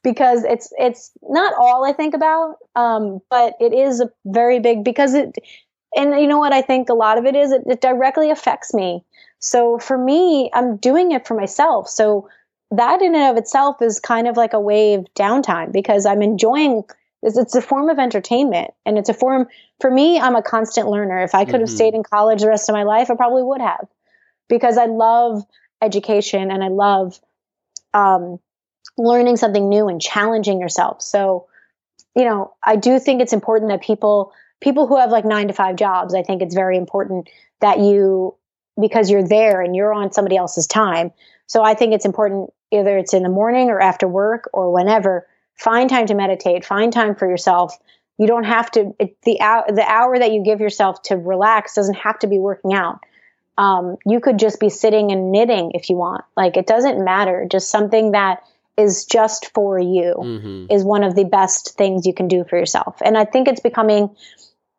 because 0.03 0.45
it's 0.45 0.73
it's 0.79 1.13
not 1.23 1.55
all 1.59 1.85
I 1.85 1.93
think 1.93 2.15
about, 2.15 2.57
um, 2.75 3.21
but 3.31 3.55
it 3.61 3.73
is 3.73 4.01
a 4.01 4.11
very 4.25 4.61
big 4.61 4.85
because 4.85 5.15
it 5.15 5.37
and 5.95 6.19
you 6.21 6.27
know 6.27 6.39
what 6.39 6.53
I 6.53 6.63
think 6.63 6.89
a 6.89 6.95
lot 6.95 7.19
of 7.19 7.27
it 7.27 7.37
is 7.37 7.53
it, 7.53 7.63
it 7.67 7.81
directly 7.81 8.31
affects 8.31 8.73
me. 8.73 9.05
So 9.39 9.79
for 9.79 9.99
me, 9.99 10.51
I'm 10.55 10.77
doing 10.77 11.13
it 11.13 11.27
for 11.27 11.35
myself. 11.35 11.89
So 11.89 12.29
that 12.71 13.03
in 13.03 13.15
and 13.15 13.31
of 13.31 13.37
itself 13.37 13.83
is 13.83 14.01
kind 14.01 14.27
of 14.27 14.37
like 14.37 14.55
a 14.55 14.61
of 14.61 15.07
downtime 15.15 15.73
because 15.73 16.07
I'm 16.07 16.23
enjoying 16.23 16.85
it's, 17.23 17.37
it's 17.37 17.55
a 17.55 17.63
form 17.63 17.89
of 17.89 17.99
entertainment. 17.99 18.73
And 18.85 18.99
it's 18.99 19.09
a 19.09 19.15
form 19.15 19.47
for 19.81 19.91
me 19.91 20.19
i'm 20.19 20.37
a 20.37 20.43
constant 20.43 20.89
learner. 20.89 21.23
If 21.23 21.35
i 21.35 21.45
could 21.45 21.61
have 21.61 21.69
mm-hmm. 21.69 21.77
stayed 21.77 21.95
in 21.95 22.03
college 22.03 22.41
the 22.41 22.49
rest 22.49 22.69
of 22.69 22.75
my 22.75 22.83
life 22.83 23.11
i 23.11 23.15
probably 23.15 23.43
would 23.43 23.61
have. 23.61 23.87
Because 24.49 24.79
i 24.79 24.87
love 24.87 25.45
education 25.81 26.51
and 26.51 26.63
i 26.63 26.69
love 26.69 27.21
um, 27.95 28.39
learning 28.97 29.37
something 29.37 29.69
new 29.69 29.89
and 29.89 30.01
challenging 30.01 30.61
yourself. 30.61 31.03
So 31.03 31.47
you 32.15 32.25
know 32.25 32.53
i 32.65 32.77
do 32.77 32.99
think 32.99 33.21
it's 33.21 33.33
important 33.33 33.71
that 33.71 33.83
people 33.83 34.33
people 34.61 34.87
who 34.87 34.99
have 34.99 35.11
like 35.11 35.25
nine 35.25 35.49
to 35.49 35.55
five 35.55 35.77
jobs 35.77 36.15
i 36.15 36.23
think 36.23 36.43
it's 36.43 36.55
very 36.55 36.77
important 36.77 37.29
that 37.61 37.79
you 37.79 38.35
because 38.81 39.11
you're 39.11 39.27
there 39.27 39.61
and 39.61 39.77
you're 39.77 39.93
on 39.93 40.11
somebody 40.13 40.37
else's 40.37 40.67
time. 40.67 41.13
So 41.47 41.63
i 41.63 41.75
think 41.75 41.93
it's 41.93 42.05
important 42.05 42.51
either 42.71 42.97
it's 42.97 43.15
in 43.15 43.23
the 43.23 43.29
morning 43.29 43.69
or 43.69 43.81
after 43.81 44.09
work 44.09 44.49
or 44.53 44.73
whenever 44.73 45.27
find 45.57 45.89
time 45.89 46.07
to 46.07 46.15
meditate. 46.15 46.65
Find 46.65 46.93
time 46.93 47.15
for 47.15 47.29
yourself. 47.29 47.77
You 48.19 48.27
don't 48.27 48.45
have 48.45 48.71
to 48.73 48.95
it, 48.99 49.17
the 49.23 49.41
hour 49.41 49.65
the 49.69 49.85
hour 49.89 50.19
that 50.19 50.33
you 50.33 50.43
give 50.45 50.61
yourself 50.61 51.03
to 51.03 51.17
relax 51.17 51.75
doesn't 51.75 51.97
have 51.97 52.19
to 52.21 52.27
be 52.27 52.39
working 52.39 52.75
out. 52.75 53.01
Um, 53.59 53.97
you 54.07 54.21
could 54.21 54.39
just 54.39 54.61
be 54.61 54.71
sitting 54.71 55.13
and 55.13 55.31
knitting 55.31 55.73
if 55.75 55.91
you 55.91 55.97
want. 55.97 56.25
Like 56.37 56.57
it 56.57 56.67
doesn't 56.67 57.05
matter. 57.05 57.47
Just 57.51 57.71
something 57.71 58.13
that 58.13 58.43
is 58.77 59.05
just 59.05 59.53
for 59.53 59.79
you 59.79 60.15
mm-hmm. 60.19 60.67
is 60.71 60.83
one 60.83 61.05
of 61.05 61.15
the 61.15 61.25
best 61.25 61.77
things 61.77 62.07
you 62.07 62.15
can 62.15 62.29
do 62.29 62.45
for 62.45 62.59
yourself. 62.59 62.97
And 63.03 63.19
i 63.19 63.25
think 63.25 63.49
it's 63.49 63.61
becoming 63.61 64.15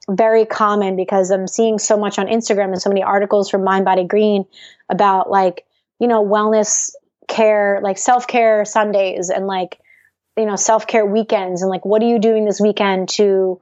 very 0.09 0.45
common 0.45 0.95
because 0.95 1.31
i'm 1.31 1.47
seeing 1.47 1.79
so 1.79 1.95
much 1.95 2.19
on 2.19 2.27
instagram 2.27 2.73
and 2.73 2.81
so 2.81 2.89
many 2.89 3.03
articles 3.03 3.49
from 3.49 3.63
mind 3.63 3.85
body 3.85 4.03
green 4.03 4.45
about 4.89 5.29
like 5.29 5.65
you 5.99 6.07
know 6.07 6.25
wellness 6.25 6.91
care 7.29 7.79
like 7.81 7.97
self-care 7.97 8.65
sundays 8.65 9.29
and 9.29 9.47
like 9.47 9.79
you 10.37 10.45
know 10.45 10.55
self-care 10.55 11.05
weekends 11.05 11.61
and 11.61 11.69
like 11.69 11.85
what 11.85 12.01
are 12.01 12.07
you 12.07 12.19
doing 12.19 12.45
this 12.45 12.59
weekend 12.59 13.09
to 13.09 13.59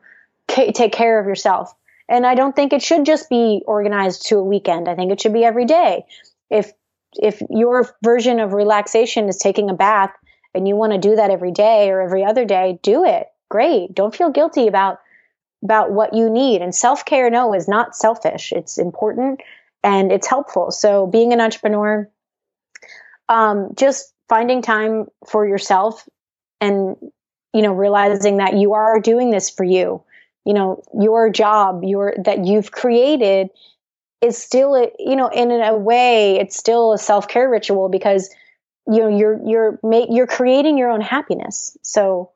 take 0.47 0.91
care 0.91 1.19
of 1.19 1.27
yourself? 1.27 1.73
And 2.09 2.25
i 2.25 2.35
don't 2.35 2.55
think 2.55 2.73
it 2.73 2.81
should 2.81 3.05
just 3.05 3.29
be 3.29 3.63
organized 3.65 4.27
to 4.27 4.37
a 4.37 4.43
weekend. 4.43 4.87
I 4.87 4.95
think 4.95 5.11
it 5.11 5.21
should 5.21 5.33
be 5.33 5.43
every 5.43 5.65
day. 5.65 6.05
If 6.49 6.71
if 7.13 7.41
your 7.49 7.93
version 8.03 8.39
of 8.39 8.53
relaxation 8.53 9.27
is 9.27 9.37
taking 9.37 9.69
a 9.69 9.73
bath 9.73 10.11
and 10.53 10.67
you 10.67 10.75
want 10.75 10.93
to 10.93 10.97
do 10.97 11.15
that 11.15 11.31
every 11.31 11.51
day 11.51 11.89
or 11.89 12.01
every 12.01 12.23
other 12.23 12.45
day 12.45 12.79
do 12.83 13.05
it. 13.05 13.27
Great. 13.49 13.93
Don't 13.93 14.15
feel 14.15 14.29
guilty 14.29 14.67
about 14.67 14.99
about 15.63 15.91
what 15.91 16.13
you 16.13 16.29
need. 16.29 16.61
And 16.61 16.73
self-care 16.73 17.29
no 17.29 17.53
is 17.53 17.67
not 17.67 17.95
selfish. 17.95 18.51
It's 18.51 18.77
important 18.77 19.41
and 19.83 20.11
it's 20.11 20.27
helpful. 20.27 20.71
So 20.71 21.05
being 21.05 21.33
an 21.33 21.41
entrepreneur 21.41 22.09
um, 23.29 23.69
just 23.75 24.13
finding 24.27 24.61
time 24.61 25.07
for 25.27 25.47
yourself 25.47 26.07
and 26.61 26.95
you 27.53 27.61
know 27.61 27.73
realizing 27.73 28.37
that 28.37 28.55
you 28.55 28.73
are 28.73 28.99
doing 29.01 29.31
this 29.31 29.49
for 29.49 29.65
you. 29.65 30.03
You 30.45 30.53
know 30.53 30.83
your 30.93 31.29
job 31.29 31.83
your 31.83 32.15
that 32.23 32.45
you've 32.45 32.71
created 32.71 33.49
is 34.21 34.37
still 34.37 34.75
a, 34.75 34.91
you 34.99 35.15
know 35.15 35.27
in 35.27 35.51
a 35.51 35.75
way 35.75 36.39
it's 36.39 36.55
still 36.55 36.93
a 36.93 36.97
self-care 36.97 37.49
ritual 37.49 37.89
because 37.89 38.29
you 38.87 38.99
know 38.99 39.09
you're 39.09 39.39
you're 39.45 39.79
you're 40.09 40.27
creating 40.27 40.77
your 40.77 40.89
own 40.89 41.01
happiness. 41.01 41.77
So 41.81 42.31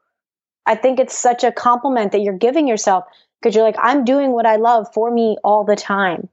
i 0.65 0.75
think 0.75 0.99
it's 0.99 1.17
such 1.17 1.43
a 1.43 1.51
compliment 1.51 2.11
that 2.11 2.21
you're 2.21 2.37
giving 2.37 2.67
yourself 2.67 3.05
because 3.41 3.55
you're 3.55 3.63
like 3.63 3.77
i'm 3.79 4.03
doing 4.05 4.31
what 4.31 4.45
i 4.45 4.55
love 4.55 4.87
for 4.93 5.11
me 5.11 5.37
all 5.43 5.63
the 5.63 5.75
time 5.75 6.27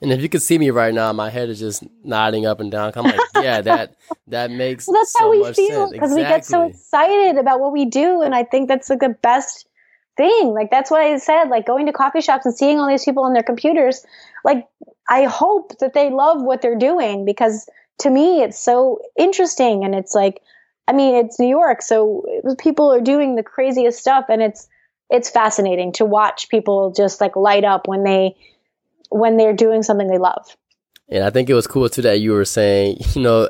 and 0.00 0.12
if 0.12 0.20
you 0.20 0.28
could 0.28 0.42
see 0.42 0.58
me 0.58 0.70
right 0.70 0.94
now, 0.94 1.12
my 1.12 1.28
head 1.28 1.48
is 1.48 1.58
just 1.58 1.82
nodding 2.04 2.46
up 2.46 2.60
and 2.60 2.70
down. 2.70 2.92
I'm 2.94 3.04
like, 3.04 3.20
yeah, 3.36 3.60
that 3.62 3.96
that 4.28 4.50
makes 4.50 4.86
well, 4.86 4.94
that's 4.94 5.12
so 5.12 5.18
how 5.20 5.30
we 5.30 5.52
feel 5.52 5.90
because 5.90 6.12
exactly. 6.12 6.22
we 6.22 6.28
get 6.28 6.44
so 6.44 6.66
excited 6.66 7.36
about 7.36 7.58
what 7.58 7.72
we 7.72 7.84
do, 7.84 8.22
and 8.22 8.34
I 8.34 8.44
think 8.44 8.68
that's 8.68 8.88
like 8.88 9.00
the 9.00 9.16
best 9.22 9.66
thing. 10.16 10.52
Like 10.52 10.70
that's 10.70 10.90
why 10.90 11.12
I 11.12 11.18
said, 11.18 11.44
like 11.48 11.66
going 11.66 11.86
to 11.86 11.92
coffee 11.92 12.20
shops 12.20 12.46
and 12.46 12.56
seeing 12.56 12.78
all 12.78 12.88
these 12.88 13.04
people 13.04 13.24
on 13.24 13.32
their 13.32 13.42
computers. 13.42 14.06
Like 14.44 14.66
I 15.08 15.24
hope 15.24 15.78
that 15.78 15.94
they 15.94 16.10
love 16.10 16.42
what 16.42 16.62
they're 16.62 16.78
doing 16.78 17.24
because 17.24 17.68
to 18.00 18.10
me 18.10 18.42
it's 18.42 18.58
so 18.58 19.00
interesting, 19.18 19.84
and 19.84 19.96
it's 19.96 20.14
like, 20.14 20.40
I 20.86 20.92
mean, 20.92 21.16
it's 21.16 21.40
New 21.40 21.48
York, 21.48 21.82
so 21.82 22.24
people 22.60 22.92
are 22.92 23.00
doing 23.00 23.34
the 23.34 23.42
craziest 23.42 23.98
stuff, 23.98 24.26
and 24.28 24.42
it's 24.42 24.68
it's 25.10 25.28
fascinating 25.28 25.90
to 25.94 26.04
watch 26.04 26.48
people 26.50 26.92
just 26.92 27.20
like 27.20 27.34
light 27.34 27.64
up 27.64 27.88
when 27.88 28.04
they 28.04 28.36
when 29.10 29.36
they're 29.36 29.54
doing 29.54 29.82
something 29.82 30.08
they 30.08 30.18
love. 30.18 30.56
And 31.08 31.24
I 31.24 31.30
think 31.30 31.48
it 31.48 31.54
was 31.54 31.66
cool 31.66 31.88
too 31.88 32.02
that 32.02 32.20
you 32.20 32.32
were 32.32 32.44
saying, 32.44 32.98
you 33.14 33.22
know, 33.22 33.48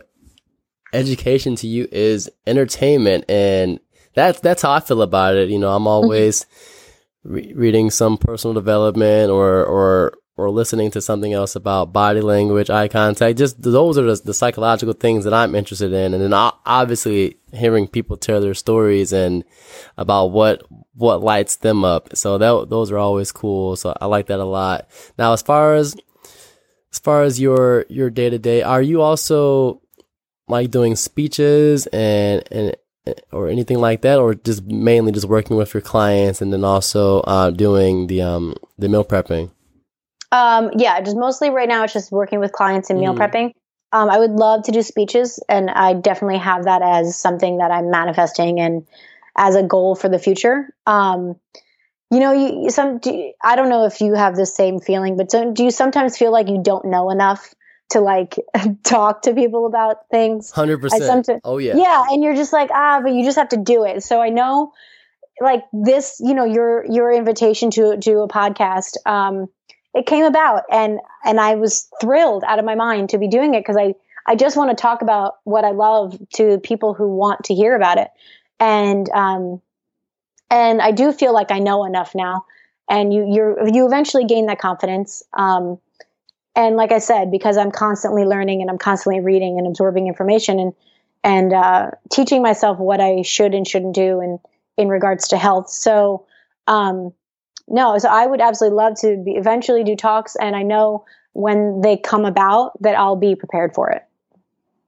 education 0.93 1.57
to 1.57 1.67
you 1.67 1.89
is 1.91 2.31
entertainment, 2.47 3.25
and 3.29 3.81
that's 4.15 4.41
that's 4.41 4.63
how 4.63 4.73
I 4.73 4.81
feel 4.81 5.03
about 5.03 5.37
it. 5.37 5.51
You 5.51 5.59
know, 5.59 5.71
I'm 5.71 5.81
mm-hmm. 5.81 5.89
always 5.89 6.47
re- 7.25 7.53
reading 7.55 7.91
some 7.91 8.17
personal 8.17 8.55
development 8.55 9.31
or 9.31 9.65
or 9.65 10.15
or 10.39 10.51
listening 10.51 10.89
to 10.93 11.01
something 11.01 11.32
else 11.32 11.57
about 11.57 11.93
body 11.93 12.20
language, 12.20 12.70
eye 12.70 12.86
contact. 12.86 13.36
Just 13.36 13.61
those 13.61 13.99
are 13.99 14.05
the, 14.05 14.22
the 14.24 14.32
psychological 14.32 14.95
things 14.95 15.24
that 15.24 15.34
I'm 15.34 15.57
interested 15.57 15.93
in, 15.93 16.14
and 16.14 16.22
then 16.22 16.32
obviously 16.32 17.39
hearing 17.53 17.89
people 17.89 18.16
tell 18.16 18.41
their 18.41 18.55
stories 18.55 19.12
and 19.12 19.43
about 19.97 20.26
what 20.26 20.62
what 20.95 21.22
lights 21.22 21.57
them 21.57 21.84
up. 21.84 22.16
So 22.16 22.39
that 22.39 22.70
those 22.70 22.93
are 22.93 22.99
always 22.99 23.32
cool. 23.32 23.74
So 23.74 23.95
I 24.01 24.07
like 24.07 24.28
that 24.28 24.39
a 24.39 24.45
lot. 24.45 24.89
Now, 25.18 25.32
as 25.32 25.43
far 25.43 25.74
as 25.74 25.97
as 26.93 27.01
far 27.01 27.24
as 27.24 27.41
your 27.41 27.84
your 27.89 28.09
day 28.09 28.30
to 28.30 28.39
day, 28.39 28.62
are 28.62 28.80
you 28.80 29.03
also 29.03 29.82
like 30.47 30.70
doing 30.70 30.95
speeches 30.95 31.89
and 31.89 32.45
and 32.53 32.76
or 33.32 33.49
anything 33.49 33.80
like 33.80 34.03
that, 34.03 34.20
or 34.20 34.34
just 34.34 34.62
mainly 34.66 35.11
just 35.11 35.26
working 35.26 35.57
with 35.57 35.74
your 35.74 35.80
clients 35.80 36.41
and 36.41 36.53
then 36.53 36.62
also 36.62 37.20
uh, 37.22 37.51
doing 37.51 38.07
the 38.07 38.22
um 38.22 38.55
the 38.78 38.89
meal 38.89 39.05
prepping? 39.05 39.51
Um, 40.31 40.70
yeah, 40.76 41.01
just 41.01 41.16
mostly 41.16 41.51
right 41.51 41.68
now 41.68 41.85
it's 41.85 41.93
just 41.93 42.12
working 42.12 42.41
with 42.41 42.53
clients 42.53 42.91
and 42.91 43.01
meal 43.01 43.14
mm. 43.14 43.18
prepping. 43.18 43.53
Um, 43.93 44.11
I 44.11 44.18
would 44.18 44.33
love 44.33 44.64
to 44.64 44.72
do 44.72 44.83
speeches, 44.83 45.43
and 45.49 45.70
I 45.70 45.95
definitely 45.95 46.39
have 46.39 46.64
that 46.64 46.83
as 46.83 47.16
something 47.16 47.59
that 47.59 47.70
I'm 47.70 47.91
manifesting 47.91 48.61
and 48.61 48.87
as 49.37 49.55
a 49.55 49.62
goal 49.62 49.95
for 49.95 50.11
the 50.11 50.18
future. 50.18 50.74
Um, 50.87 51.37
you 52.11 52.20
know, 52.20 52.33
you 52.33 52.70
some 52.70 52.99
do, 52.99 53.33
I 53.43 53.57
don't 53.57 53.70
know 53.70 53.87
if 53.87 54.01
you 54.01 54.14
have 54.14 54.37
the 54.37 54.47
same 54.47 54.81
feeling, 54.81 55.16
but 55.16 55.31
do, 55.31 55.53
do 55.53 55.64
you 55.64 55.70
sometimes 55.70 56.18
feel 56.18 56.33
like 56.33 56.49
you 56.49 56.61
don't 56.62 56.87
know 56.87 57.11
enough 57.11 57.55
to 57.91 58.01
like 58.01 58.37
talk 58.85 59.22
to 59.22 59.35
people 59.35 59.64
about 59.66 60.09
things? 60.11 60.51
Hundred 60.51 60.81
percent. 60.83 61.29
Oh 61.45 61.57
yeah. 61.57 61.76
Yeah, 61.76 62.05
and 62.11 62.22
you're 62.22 62.35
just 62.35 62.53
like 62.53 62.70
ah, 62.72 63.01
but 63.03 63.12
you 63.12 63.24
just 63.24 63.39
have 63.39 63.51
to 63.51 63.59
do 63.59 63.85
it. 63.85 64.03
So 64.03 64.20
I 64.20 64.29
know, 64.29 64.72
like 65.41 65.64
this, 65.72 66.16
you 66.20 66.35
know, 66.35 66.45
your 66.45 66.85
your 66.87 67.12
invitation 67.12 67.70
to 67.72 67.97
do 67.97 68.20
a 68.20 68.29
podcast. 68.29 68.97
Um, 69.07 69.47
it 69.95 70.07
came 70.07 70.24
about 70.24 70.64
and 70.70 71.01
and 71.24 71.41
I 71.41 71.55
was 71.55 71.89
thrilled 72.01 72.45
out 72.47 72.59
of 72.59 72.64
my 72.64 72.74
mind 72.74 73.11
to 73.11 73.18
be 73.18 73.28
doing 73.28 73.55
it 73.55 73.61
because 73.61 73.76
I 73.76 73.95
I 74.26 74.36
just 74.36 74.57
want 74.57 74.70
to 74.70 74.80
talk 74.80 75.03
about 75.03 75.36
what 75.45 75.64
I 75.64 75.70
love 75.70 76.18
to 76.34 76.59
people 76.59 76.95
who 76.95 77.09
want 77.09 77.45
to 77.45 77.55
hear 77.55 77.74
about 77.74 77.99
it. 77.99 78.09
And 78.61 79.09
um 79.11 79.62
and 80.51 80.80
I 80.80 80.93
do 80.93 81.12
feel 81.12 81.32
like 81.32 81.51
I 81.51 81.59
know 81.59 81.84
enough 81.84 82.14
now. 82.14 82.45
And 82.89 83.12
you 83.12 83.26
you 83.26 83.57
you 83.72 83.86
eventually 83.86 84.24
gain 84.24 84.47
that 84.47 84.59
confidence. 84.59 85.22
Um, 85.34 85.78
and 86.57 86.76
like 86.76 86.91
I 86.91 86.99
said, 86.99 87.30
because 87.30 87.57
I'm 87.57 87.70
constantly 87.70 88.24
learning 88.24 88.62
and 88.62 88.70
I'm 88.70 88.78
constantly 88.78 89.20
reading 89.20 89.59
and 89.59 89.66
absorbing 89.66 90.07
information 90.07 90.59
and 90.59 90.72
and 91.24 91.53
uh, 91.53 91.91
teaching 92.11 92.43
myself 92.43 92.78
what 92.78 93.01
I 93.01 93.22
should 93.22 93.55
and 93.55 93.66
shouldn't 93.66 93.95
do 93.95 94.20
in 94.20 94.39
in 94.76 94.89
regards 94.89 95.28
to 95.28 95.36
health. 95.36 95.68
So 95.68 96.26
um, 96.66 97.12
no, 97.71 97.99
so 97.99 98.09
I 98.09 98.27
would 98.27 98.41
absolutely 98.41 98.77
love 98.77 98.95
to 99.01 99.23
be, 99.25 99.33
eventually 99.33 99.85
do 99.85 99.97
talks, 99.97 100.37
and 100.37 100.57
I 100.57 100.62
know 100.62 101.05
when 101.33 101.81
they 101.83 101.97
come 101.97 102.25
about 102.25 102.81
that 102.83 102.97
I'll 102.97 103.16
be 103.16 103.35
prepared 103.35 103.75
for 103.75 103.91
it. 103.91 104.05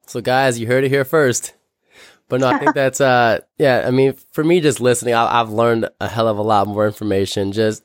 So 0.07 0.21
guys, 0.21 0.59
you 0.59 0.67
heard 0.67 0.85
it 0.85 0.89
here 0.89 1.05
first. 1.05 1.55
But 2.29 2.41
no, 2.41 2.49
I 2.49 2.59
think 2.59 2.75
that's 2.75 3.01
uh 3.01 3.41
yeah, 3.59 3.85
I 3.87 3.91
mean 3.91 4.15
for 4.33 4.43
me 4.43 4.61
just 4.61 4.81
listening, 4.81 5.15
I, 5.15 5.39
have 5.39 5.51
learned 5.51 5.89
a 6.01 6.09
hell 6.09 6.29
of 6.29 6.39
a 6.39 6.43
lot 6.43 6.67
more 6.67 6.87
information. 6.87 7.53
Just 7.53 7.85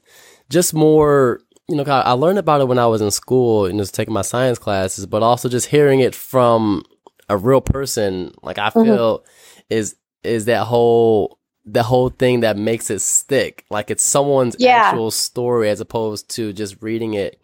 just 0.49 0.73
more 0.73 1.41
you 1.67 1.75
know, 1.75 1.83
I 1.83 2.11
learned 2.11 2.37
about 2.37 2.61
it 2.61 2.67
when 2.67 2.77
I 2.77 2.85
was 2.85 3.01
in 3.01 3.09
school 3.09 3.65
and 3.65 3.79
just 3.79 3.95
taking 3.95 4.13
my 4.13 4.21
science 4.21 4.59
classes, 4.59 5.07
but 5.07 5.23
also 5.23 5.49
just 5.49 5.67
hearing 5.67 5.99
it 5.99 6.13
from 6.13 6.83
a 7.27 7.35
real 7.35 7.61
person, 7.61 8.33
like 8.43 8.59
I 8.59 8.69
mm-hmm. 8.69 8.83
feel 8.83 9.19
mm-hmm. 9.19 9.61
is 9.69 9.95
is 10.23 10.45
that 10.45 10.65
whole 10.65 11.39
the 11.65 11.83
whole 11.83 12.09
thing 12.09 12.41
that 12.41 12.57
makes 12.57 12.89
it 12.89 12.99
stick. 12.99 13.65
Like 13.69 13.89
it's 13.89 14.03
someone's 14.03 14.55
yeah. 14.59 14.75
actual 14.75 15.11
story 15.11 15.69
as 15.69 15.81
opposed 15.81 16.29
to 16.35 16.53
just 16.53 16.81
reading 16.81 17.13
it 17.15 17.39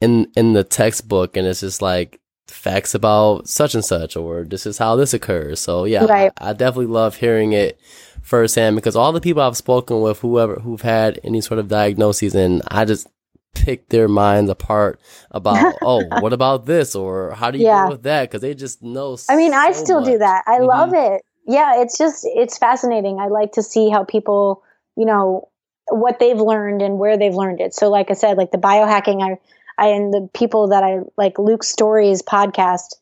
in 0.00 0.30
in 0.36 0.52
the 0.52 0.64
textbook 0.64 1.36
and 1.36 1.46
it's 1.46 1.60
just 1.60 1.80
like 1.80 2.20
facts 2.48 2.94
about 2.94 3.48
such 3.48 3.74
and 3.74 3.84
such 3.84 4.16
or 4.16 4.44
this 4.44 4.66
is 4.66 4.78
how 4.78 4.96
this 4.96 5.14
occurs. 5.14 5.60
So 5.60 5.84
yeah, 5.84 6.04
right. 6.04 6.32
I, 6.38 6.50
I, 6.50 6.52
definitely 6.52 6.86
love 6.86 7.16
hearing 7.16 7.52
it 7.52 7.78
firsthand 8.22 8.76
because 8.76 8.96
all 8.96 9.12
the 9.12 9.20
people 9.20 9.42
I've 9.42 9.56
spoken 9.56 10.00
with, 10.00 10.20
whoever 10.20 10.56
who've 10.56 10.82
had 10.82 11.20
any 11.22 11.40
sort 11.40 11.60
of 11.60 11.68
diagnoses, 11.68 12.34
and 12.34 12.62
I 12.68 12.84
just 12.84 13.06
pick 13.54 13.88
their 13.88 14.08
minds 14.08 14.50
apart 14.50 15.00
about 15.30 15.74
oh 15.82 16.04
what 16.20 16.32
about 16.32 16.66
this 16.66 16.94
or 16.94 17.30
how 17.32 17.50
do 17.50 17.58
you 17.58 17.64
yeah. 17.64 17.84
deal 17.84 17.92
with 17.92 18.02
that 18.02 18.28
because 18.28 18.42
they 18.42 18.52
just 18.52 18.82
know 18.82 19.16
i 19.28 19.36
mean 19.36 19.52
so 19.52 19.58
i 19.58 19.70
still 19.70 20.00
much. 20.00 20.10
do 20.10 20.18
that 20.18 20.42
i 20.48 20.58
mm-hmm. 20.58 20.66
love 20.66 20.92
it 20.92 21.22
yeah 21.46 21.80
it's 21.80 21.98
just 21.98 22.26
it's 22.34 22.58
fascinating 22.58 23.18
i 23.18 23.26
like 23.26 23.52
to 23.52 23.62
see 23.62 23.90
how 23.90 24.04
people 24.04 24.62
you 24.96 25.04
know 25.04 25.48
what 25.88 26.18
they've 26.18 26.40
learned 26.40 26.80
and 26.82 26.98
where 26.98 27.18
they've 27.18 27.34
learned 27.34 27.60
it 27.60 27.74
so 27.74 27.90
like 27.90 28.10
i 28.10 28.14
said 28.14 28.36
like 28.36 28.50
the 28.50 28.58
biohacking 28.58 29.22
i 29.22 29.38
I, 29.78 29.88
and 29.88 30.12
the 30.12 30.28
people 30.34 30.68
that 30.68 30.82
I 30.82 31.00
like 31.16 31.38
Luke 31.38 31.64
Storey's 31.64 32.22
podcast, 32.22 32.94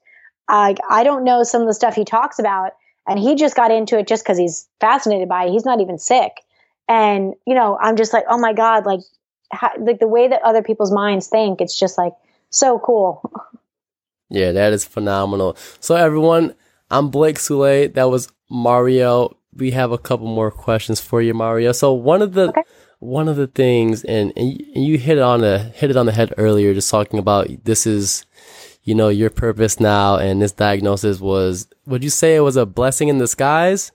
I 0.49 0.75
I 0.89 1.05
don't 1.05 1.25
know 1.25 1.43
some 1.43 1.63
of 1.63 1.69
the 1.69 1.75
stuff 1.75 1.95
he 1.95 2.05
talks 2.05 2.39
about, 2.39 2.73
and 3.07 3.19
he 3.19 3.35
just 3.35 3.57
got 3.57 3.71
into 3.71 3.99
it 3.99 4.07
just 4.07 4.25
because 4.25 4.39
he's 4.39 4.69
fascinated 4.81 5.29
by 5.29 5.45
it. 5.45 5.51
He's 5.51 5.65
not 5.65 5.81
even 5.81 5.99
sick, 5.99 6.33
and 6.89 7.35
you 7.47 7.55
know, 7.55 7.79
I'm 7.81 7.97
just 7.97 8.13
like, 8.13 8.25
oh 8.29 8.39
my 8.39 8.53
god, 8.53 8.87
like, 8.87 9.01
how, 9.51 9.71
like 9.79 9.99
the 9.99 10.09
way 10.09 10.29
that 10.29 10.43
other 10.43 10.63
people's 10.63 10.93
minds 10.93 11.27
think, 11.27 11.61
it's 11.61 11.79
just 11.79 11.99
like 11.99 12.15
so 12.51 12.79
cool. 12.79 13.31
Yeah, 14.35 14.53
that 14.53 14.73
is 14.73 14.83
phenomenal. 14.87 15.59
So 15.81 15.95
everyone, 15.95 16.55
I'm 16.93 17.09
Blake 17.09 17.39
Soule. 17.39 17.89
That 17.89 18.11
was 18.11 18.29
Mario. 18.51 19.37
We 19.55 19.73
have 19.73 19.93
a 19.93 19.99
couple 19.99 20.27
more 20.27 20.51
questions 20.51 21.01
for 21.01 21.21
you, 21.21 21.35
Mario. 21.35 21.73
So 21.73 21.93
one 21.93 22.23
of 22.23 22.35
the 22.35 22.51
okay 22.51 22.63
one 23.03 23.29
of 23.29 23.35
the 23.35 23.49
things, 23.49 24.05
and, 24.05 24.33
and 24.37 24.63
you 24.77 24.97
hit 24.97 25.19
it 25.19 25.23
on 25.25 25.41
the 25.41 25.59
hit 25.59 25.91
it 25.91 25.97
on 25.97 26.07
the 26.07 26.13
head 26.13 26.33
earlier, 26.39 26.73
just 26.73 26.89
talking 26.89 27.19
about 27.19 27.49
this 27.65 27.85
is, 27.85 28.25
you 28.85 28.95
know, 28.95 29.09
your 29.09 29.29
purpose 29.29 29.81
now, 29.81 30.17
and 30.17 30.41
this 30.41 30.53
diagnosis 30.53 31.19
was. 31.19 31.67
Would 31.87 32.05
you 32.05 32.11
say 32.11 32.37
it 32.37 32.41
was 32.41 32.57
a 32.57 32.65
blessing 32.65 33.09
in 33.09 33.19
disguise? 33.19 33.91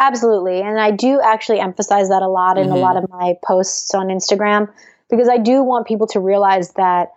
Absolutely, 0.00 0.62
and 0.62 0.80
I 0.80 0.92
do 0.92 1.20
actually 1.22 1.60
emphasize 1.60 2.08
that 2.08 2.22
a 2.22 2.28
lot 2.28 2.56
in 2.56 2.68
mm-hmm. 2.68 2.72
a 2.72 2.76
lot 2.76 2.96
of 2.96 3.10
my 3.10 3.34
posts 3.44 3.94
on 3.94 4.06
Instagram 4.06 4.72
because 5.10 5.28
I 5.28 5.36
do 5.36 5.62
want 5.62 5.86
people 5.86 6.06
to 6.08 6.20
realize 6.20 6.72
that 6.72 7.08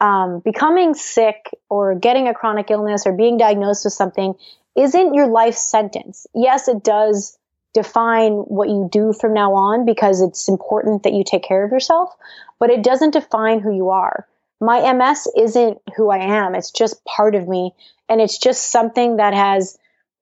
um, 0.00 0.40
becoming 0.44 0.94
sick 0.94 1.50
or 1.68 1.96
getting 1.96 2.28
a 2.28 2.34
chronic 2.34 2.70
illness 2.70 3.06
or 3.06 3.12
being 3.12 3.38
diagnosed 3.38 3.84
with 3.84 3.94
something 3.94 4.34
isn't 4.76 5.14
your 5.14 5.28
life 5.28 5.56
sentence. 5.56 6.26
Yes, 6.34 6.68
it 6.68 6.84
does 6.84 7.38
define 7.74 8.32
what 8.32 8.68
you 8.68 8.88
do 8.90 9.12
from 9.12 9.34
now 9.34 9.54
on 9.54 9.84
because 9.84 10.22
it's 10.22 10.48
important 10.48 11.02
that 11.02 11.12
you 11.12 11.22
take 11.24 11.42
care 11.42 11.64
of 11.64 11.72
yourself, 11.72 12.10
but 12.58 12.70
it 12.70 12.82
doesn't 12.82 13.12
define 13.12 13.60
who 13.60 13.74
you 13.74 13.90
are. 13.90 14.26
My 14.60 14.92
MS 14.92 15.28
isn't 15.36 15.78
who 15.96 16.10
I 16.10 16.18
am. 16.18 16.54
It's 16.54 16.70
just 16.70 17.04
part 17.04 17.34
of 17.34 17.46
me. 17.46 17.72
And 18.08 18.20
it's 18.20 18.38
just 18.38 18.70
something 18.70 19.16
that 19.16 19.34
has 19.34 19.76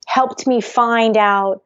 helped 0.07 0.47
me 0.47 0.61
find 0.61 1.17
out 1.17 1.63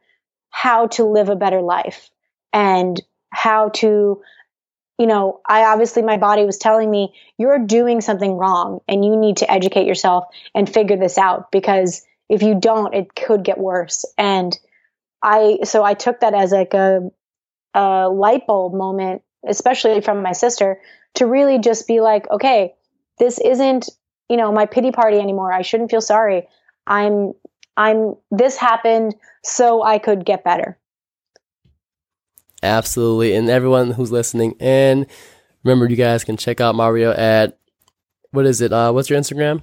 how 0.51 0.89
to 0.89 1.05
live 1.05 1.29
a 1.29 1.37
better 1.37 1.63
life 1.63 2.11
and 2.53 3.01
how 3.31 3.71
to, 3.71 4.23
you 4.99 5.07
know, 5.07 5.41
I 5.49 5.65
obviously, 5.65 6.03
my 6.03 6.17
body 6.19 6.45
was 6.45 6.59
telling 6.59 6.91
me, 6.91 7.15
you're 7.39 7.59
doing 7.59 8.01
something 8.01 8.33
wrong 8.33 8.81
and 8.87 9.05
you 9.05 9.17
need 9.17 9.39
to 9.39 9.51
educate 9.51 9.87
yourself 9.87 10.25
and 10.55 10.69
figure 10.69 10.97
this 10.97 11.17
out 11.17 11.51
because 11.51 12.03
if 12.29 12.43
you 12.43 12.55
don't, 12.55 12.95
it 12.95 13.15
could 13.15 13.43
get 13.43 13.59
worse. 13.59 14.05
And 14.17 14.57
I 15.23 15.59
so 15.65 15.83
I 15.83 15.95
took 15.95 16.21
that 16.21 16.35
as 16.35 16.53
like 16.53 16.75
a 16.75 17.11
a 17.75 18.09
light 18.09 18.47
bulb 18.47 18.75
moment, 18.75 19.23
especially 19.47 20.01
from 20.01 20.23
my 20.23 20.33
sister, 20.33 20.81
to 21.15 21.27
really 21.27 21.59
just 21.59 21.87
be 21.87 22.01
like, 22.01 22.31
okay, 22.31 22.75
this 23.19 23.39
isn't 23.39 23.89
you 24.29 24.37
know 24.37 24.53
my 24.53 24.67
pity 24.67 24.91
party 24.91 25.19
anymore. 25.19 25.53
I 25.53 25.63
shouldn't 25.63 25.91
feel 25.91 26.01
sorry. 26.01 26.47
I'm 26.87 27.33
I'm 27.77 28.17
this 28.31 28.57
happened 28.57 29.15
so 29.43 29.83
I 29.83 29.99
could 29.99 30.25
get 30.25 30.45
better. 30.45 30.79
Absolutely, 32.63 33.35
and 33.35 33.49
everyone 33.49 33.93
who's 33.93 34.11
listening, 34.11 34.57
and 34.59 35.07
remember, 35.63 35.89
you 35.89 35.97
guys 35.97 36.25
can 36.25 36.37
check 36.37 36.61
out 36.61 36.75
Mario 36.75 37.13
at 37.13 37.59
what 38.31 38.47
is 38.47 38.61
it? 38.61 38.73
Uh, 38.73 38.93
what's 38.93 39.09
your 39.09 39.19
Instagram? 39.19 39.63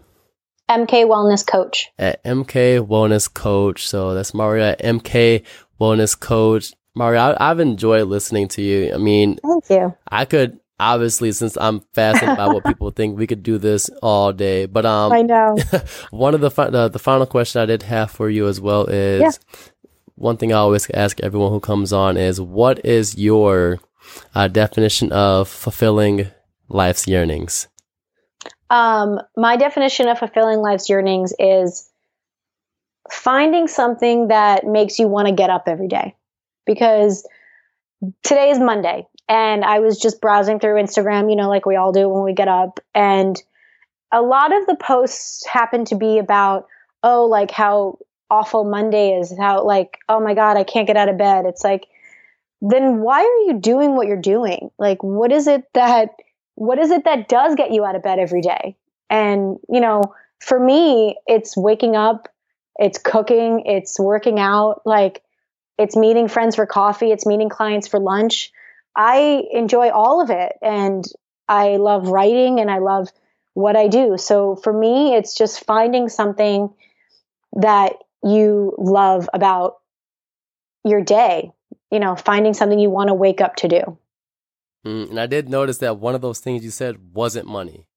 MK 0.70 1.06
Wellness 1.06 1.46
Coach. 1.46 1.92
At 1.98 2.24
MK 2.24 2.86
Wellness 2.88 3.32
Coach. 3.32 3.88
So 3.88 4.14
that's 4.14 4.34
Mario 4.34 4.66
at 4.66 4.82
MK 4.82 5.44
Wellness 5.80 6.20
Coach. 6.20 6.74
Mario, 6.96 7.36
I, 7.38 7.48
have 7.48 7.60
enjoyed 7.60 8.08
listening 8.08 8.48
to 8.50 8.62
you. 8.62 8.94
I 8.94 8.98
mean, 8.98 9.38
thank 9.44 9.70
you. 9.70 9.96
I 10.10 10.26
could 10.26 10.60
obviously, 10.80 11.32
since 11.32 11.58
I'm 11.58 11.82
fascinated 11.94 12.38
by 12.38 12.48
what 12.48 12.66
people 12.66 12.92
think, 12.92 13.18
we 13.18 13.28
could 13.28 13.44
do 13.44 13.58
this 13.58 13.90
all 14.02 14.32
day. 14.34 14.66
But 14.66 14.86
um, 14.86 15.12
I 15.12 15.22
know 15.22 15.58
one 16.12 16.34
of 16.34 16.42
the, 16.42 16.52
fi- 16.52 16.70
the 16.70 16.88
the 16.88 17.00
final 17.00 17.26
question 17.26 17.62
I 17.62 17.66
did 17.66 17.84
have 17.84 18.12
for 18.12 18.30
you 18.30 18.48
as 18.48 18.62
well 18.62 18.86
is 18.86 19.22
yeah. 19.22 19.60
one 20.16 20.38
thing 20.38 20.54
I 20.54 20.58
always 20.58 20.90
ask 20.92 21.20
everyone 21.20 21.52
who 21.52 21.60
comes 21.60 21.92
on 21.92 22.18
is 22.18 22.40
what 22.40 22.86
is 22.86 23.18
your 23.18 23.80
uh, 24.34 24.48
definition 24.48 25.12
of 25.12 25.50
fulfilling 25.50 26.32
life's 26.70 27.08
yearnings? 27.08 27.68
Um, 28.70 29.20
my 29.38 29.58
definition 29.58 30.08
of 30.08 30.20
fulfilling 30.20 30.60
life's 30.60 30.90
yearnings 30.90 31.34
is 31.38 31.90
finding 33.12 33.68
something 33.68 34.30
that 34.30 34.66
makes 34.66 34.98
you 34.98 35.08
want 35.08 35.28
to 35.28 35.34
get 35.34 35.50
up 35.50 35.68
every 35.68 35.88
day. 35.88 36.16
Because 36.66 37.28
today 38.24 38.50
is 38.50 38.60
Monday, 38.60 39.08
and 39.30 39.64
I 39.64 39.80
was 39.80 40.00
just 40.00 40.22
browsing 40.22 40.60
through 40.60 40.82
Instagram, 40.82 41.30
you 41.30 41.36
know, 41.36 41.50
like 41.50 41.66
we 41.66 41.76
all 41.76 41.92
do 41.92 42.10
when 42.10 42.24
we 42.24 42.34
get 42.34 42.48
up. 42.48 42.80
And 42.94 43.42
a 44.12 44.22
lot 44.22 44.56
of 44.56 44.66
the 44.66 44.76
posts 44.76 45.46
happen 45.46 45.86
to 45.86 45.96
be 45.96 46.18
about, 46.18 46.68
oh, 47.04 47.26
like 47.26 47.52
how 47.52 48.00
awful 48.32 48.64
Monday 48.64 49.20
is, 49.20 49.34
how, 49.38 49.64
like, 49.64 50.00
oh 50.10 50.20
my 50.20 50.34
God, 50.34 50.58
I 50.58 50.64
can't 50.64 50.88
get 50.88 50.98
out 50.98 51.10
of 51.10 51.18
bed. 51.18 51.46
It's 51.46 51.64
like, 51.64 51.88
then 52.62 53.02
why 53.02 53.20
are 53.20 53.52
you 53.52 53.60
doing 53.60 53.96
what 53.96 54.08
you're 54.08 54.18
doing? 54.20 54.72
Like, 54.80 55.04
what 55.04 55.32
is 55.32 55.46
it 55.48 55.66
that 55.74 56.10
what 56.56 56.80
is 56.80 56.92
it 56.92 57.04
that 57.06 57.28
does 57.28 57.56
get 57.56 57.72
you 57.72 57.86
out 57.86 57.96
of 57.96 58.04
bed 58.04 58.20
every 58.20 58.42
day? 58.42 58.76
And, 59.10 59.58
you 59.70 59.80
know, 59.80 60.14
for 60.40 60.60
me, 60.60 61.18
it's 61.28 61.56
waking 61.56 61.96
up, 61.96 62.28
it's 62.78 62.98
cooking, 62.98 63.64
it's 63.66 64.00
working 64.00 64.40
out, 64.40 64.82
like 64.86 65.22
it's 65.78 65.96
meeting 65.96 66.28
friends 66.28 66.56
for 66.56 66.66
coffee, 66.66 67.12
it's 67.12 67.26
meeting 67.26 67.50
clients 67.50 67.88
for 67.88 68.00
lunch. 68.00 68.52
I 68.96 69.44
enjoy 69.52 69.90
all 69.90 70.22
of 70.22 70.30
it 70.30 70.54
and 70.62 71.04
I 71.48 71.78
love 71.78 72.08
writing 72.08 72.60
and 72.60 72.72
I 72.72 72.80
love 72.80 73.10
what 73.54 73.76
I 73.76 73.88
do. 73.88 74.18
So 74.18 74.56
for 74.56 74.72
me, 74.72 75.16
it's 75.16 75.36
just 75.36 75.66
finding 75.66 76.10
something 76.10 76.74
that 77.54 77.94
you 78.24 78.74
love 78.78 79.30
about 79.34 79.78
your 80.84 81.02
day, 81.02 81.52
you 81.92 82.00
know, 82.00 82.16
finding 82.16 82.54
something 82.54 82.80
you 82.80 82.90
want 82.90 83.10
to 83.10 83.14
wake 83.14 83.42
up 83.42 83.58
to 83.58 83.68
do. 83.68 83.98
Mm, 84.86 85.10
and 85.12 85.20
I 85.20 85.26
did 85.26 85.50
notice 85.50 85.80
that 85.80 85.98
one 85.98 86.16
of 86.16 86.22
those 86.22 86.40
things 86.40 86.64
you 86.64 86.72
said 86.72 87.14
wasn't 87.14 87.48
money. 87.48 87.88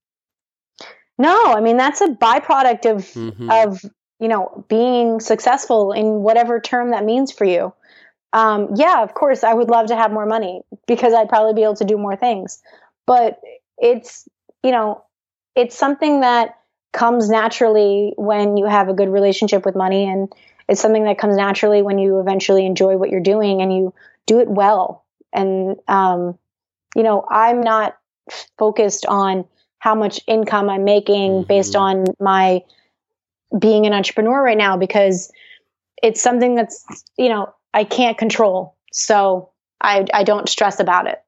No, 1.18 1.52
I 1.52 1.60
mean 1.60 1.76
that's 1.76 2.00
a 2.00 2.08
byproduct 2.08 2.90
of 2.90 3.04
mm-hmm. 3.06 3.50
of 3.50 3.84
you 4.20 4.28
know 4.28 4.64
being 4.68 5.20
successful 5.20 5.92
in 5.92 6.22
whatever 6.22 6.60
term 6.60 6.90
that 6.92 7.04
means 7.04 7.32
for 7.32 7.44
you. 7.44 7.72
Um, 8.32 8.68
yeah, 8.76 9.02
of 9.02 9.14
course, 9.14 9.42
I 9.42 9.54
would 9.54 9.68
love 9.68 9.86
to 9.86 9.96
have 9.96 10.12
more 10.12 10.26
money 10.26 10.62
because 10.86 11.14
I'd 11.14 11.28
probably 11.28 11.54
be 11.54 11.62
able 11.62 11.76
to 11.76 11.84
do 11.84 11.98
more 11.98 12.16
things. 12.16 12.62
But 13.06 13.40
it's 13.76 14.28
you 14.62 14.70
know 14.70 15.04
it's 15.54 15.76
something 15.76 16.20
that 16.20 16.58
comes 16.92 17.28
naturally 17.28 18.14
when 18.16 18.56
you 18.56 18.66
have 18.66 18.88
a 18.88 18.94
good 18.94 19.08
relationship 19.08 19.66
with 19.66 19.74
money 19.74 20.08
and 20.08 20.32
it's 20.68 20.80
something 20.80 21.04
that 21.04 21.18
comes 21.18 21.36
naturally 21.36 21.82
when 21.82 21.98
you 21.98 22.20
eventually 22.20 22.66
enjoy 22.66 22.96
what 22.96 23.10
you're 23.10 23.20
doing 23.20 23.60
and 23.62 23.74
you 23.74 23.94
do 24.26 24.40
it 24.40 24.48
well. 24.48 25.04
And, 25.32 25.76
um, 25.88 26.38
you 26.94 27.02
know, 27.02 27.24
I'm 27.30 27.60
not 27.60 27.96
focused 28.58 29.06
on 29.06 29.44
how 29.78 29.94
much 29.94 30.20
income 30.26 30.68
I'm 30.68 30.84
making 30.84 31.30
mm-hmm. 31.30 31.48
based 31.48 31.76
on 31.76 32.04
my 32.20 32.62
being 33.58 33.86
an 33.86 33.92
entrepreneur 33.92 34.42
right 34.42 34.58
now 34.58 34.76
because 34.76 35.30
it's 36.02 36.20
something 36.20 36.54
that's, 36.54 36.84
you 37.16 37.28
know, 37.28 37.52
I 37.72 37.84
can't 37.84 38.18
control. 38.18 38.76
So 38.92 39.50
I, 39.80 40.06
I 40.12 40.24
don't 40.24 40.48
stress 40.48 40.80
about 40.80 41.06
it. 41.06 41.22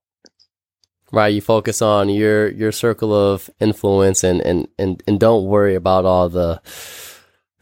Right. 1.12 1.28
You 1.28 1.40
focus 1.40 1.82
on 1.82 2.08
your, 2.08 2.50
your 2.50 2.72
circle 2.72 3.12
of 3.12 3.50
influence 3.58 4.22
and, 4.22 4.40
and, 4.42 4.68
and, 4.78 5.02
and 5.08 5.18
don't 5.18 5.44
worry 5.44 5.74
about 5.74 6.04
all 6.04 6.28
the, 6.28 6.60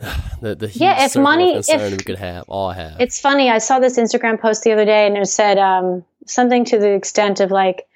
the, 0.40 0.54
the 0.54 0.70
yeah, 0.74 1.04
if 1.04 1.16
money, 1.16 1.56
if 1.56 1.90
we 1.90 1.96
could 1.98 2.18
have, 2.18 2.44
all 2.48 2.70
have. 2.70 3.00
It's 3.00 3.20
funny. 3.20 3.50
I 3.50 3.58
saw 3.58 3.80
this 3.80 3.98
Instagram 3.98 4.40
post 4.40 4.62
the 4.62 4.72
other 4.72 4.84
day 4.84 5.06
and 5.06 5.16
it 5.16 5.26
said, 5.26 5.58
um, 5.58 6.04
something 6.26 6.64
to 6.66 6.78
the 6.78 6.92
extent 6.92 7.40
of 7.40 7.50
like, 7.50 7.86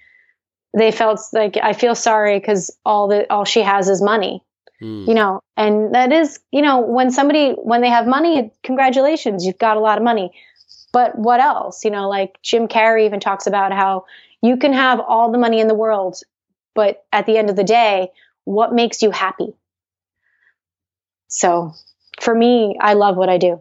they 0.76 0.90
felt 0.90 1.20
like 1.32 1.58
I 1.62 1.74
feel 1.74 1.94
sorry 1.94 2.38
because 2.38 2.76
all 2.84 3.08
that 3.08 3.30
all 3.30 3.44
she 3.44 3.60
has 3.60 3.88
is 3.88 4.00
money, 4.00 4.42
mm. 4.80 5.06
you 5.06 5.14
know, 5.14 5.42
and 5.56 5.94
that 5.94 6.12
is, 6.12 6.40
you 6.50 6.62
know, 6.62 6.80
when 6.80 7.10
somebody 7.10 7.52
when 7.52 7.82
they 7.82 7.90
have 7.90 8.06
money, 8.06 8.50
congratulations, 8.62 9.44
you've 9.44 9.58
got 9.58 9.76
a 9.76 9.80
lot 9.80 9.98
of 9.98 10.04
money. 10.04 10.32
But 10.92 11.18
what 11.18 11.40
else? 11.40 11.84
You 11.84 11.90
know, 11.90 12.08
like 12.08 12.38
Jim 12.42 12.68
Carrey 12.68 13.04
even 13.04 13.20
talks 13.20 13.46
about 13.46 13.72
how 13.72 14.06
you 14.40 14.56
can 14.56 14.72
have 14.72 14.98
all 14.98 15.30
the 15.30 15.38
money 15.38 15.60
in 15.60 15.68
the 15.68 15.74
world, 15.74 16.16
but 16.74 17.04
at 17.12 17.26
the 17.26 17.36
end 17.36 17.50
of 17.50 17.56
the 17.56 17.64
day, 17.64 18.08
what 18.44 18.72
makes 18.72 19.02
you 19.02 19.10
happy? 19.10 19.54
So 21.28 21.74
for 22.22 22.34
me, 22.34 22.76
I 22.80 22.94
love 22.94 23.16
what 23.16 23.28
I 23.28 23.38
do. 23.38 23.60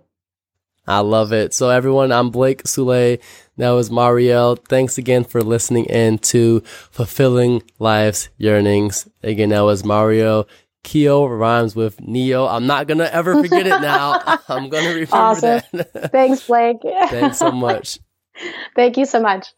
I 0.87 0.99
love 0.99 1.31
it. 1.31 1.53
So 1.53 1.69
everyone, 1.69 2.11
I'm 2.11 2.29
Blake 2.29 2.67
Soule. 2.67 3.17
That 3.57 3.69
was 3.71 3.89
Marielle. 3.89 4.57
Thanks 4.67 4.97
again 4.97 5.23
for 5.23 5.41
listening 5.41 5.85
in 5.85 6.17
to 6.19 6.61
Fulfilling 6.61 7.63
Life's 7.79 8.29
Yearnings. 8.37 9.07
Again, 9.23 9.49
that 9.49 9.61
was 9.61 9.83
Mario. 9.83 10.47
Keo 10.83 11.25
rhymes 11.25 11.75
with 11.75 12.01
Neo. 12.01 12.47
I'm 12.47 12.65
not 12.65 12.87
gonna 12.87 13.09
ever 13.11 13.41
forget 13.41 13.67
it 13.67 13.81
now. 13.81 14.19
I'm 14.47 14.69
gonna 14.69 14.89
remember 14.89 15.15
awesome. 15.15 15.61
that. 15.73 15.93
Thanks, 16.11 16.47
Blake. 16.47 16.77
Thanks 17.09 17.37
so 17.37 17.51
much. 17.51 17.99
Thank 18.75 18.97
you 18.97 19.05
so 19.05 19.21
much. 19.21 19.53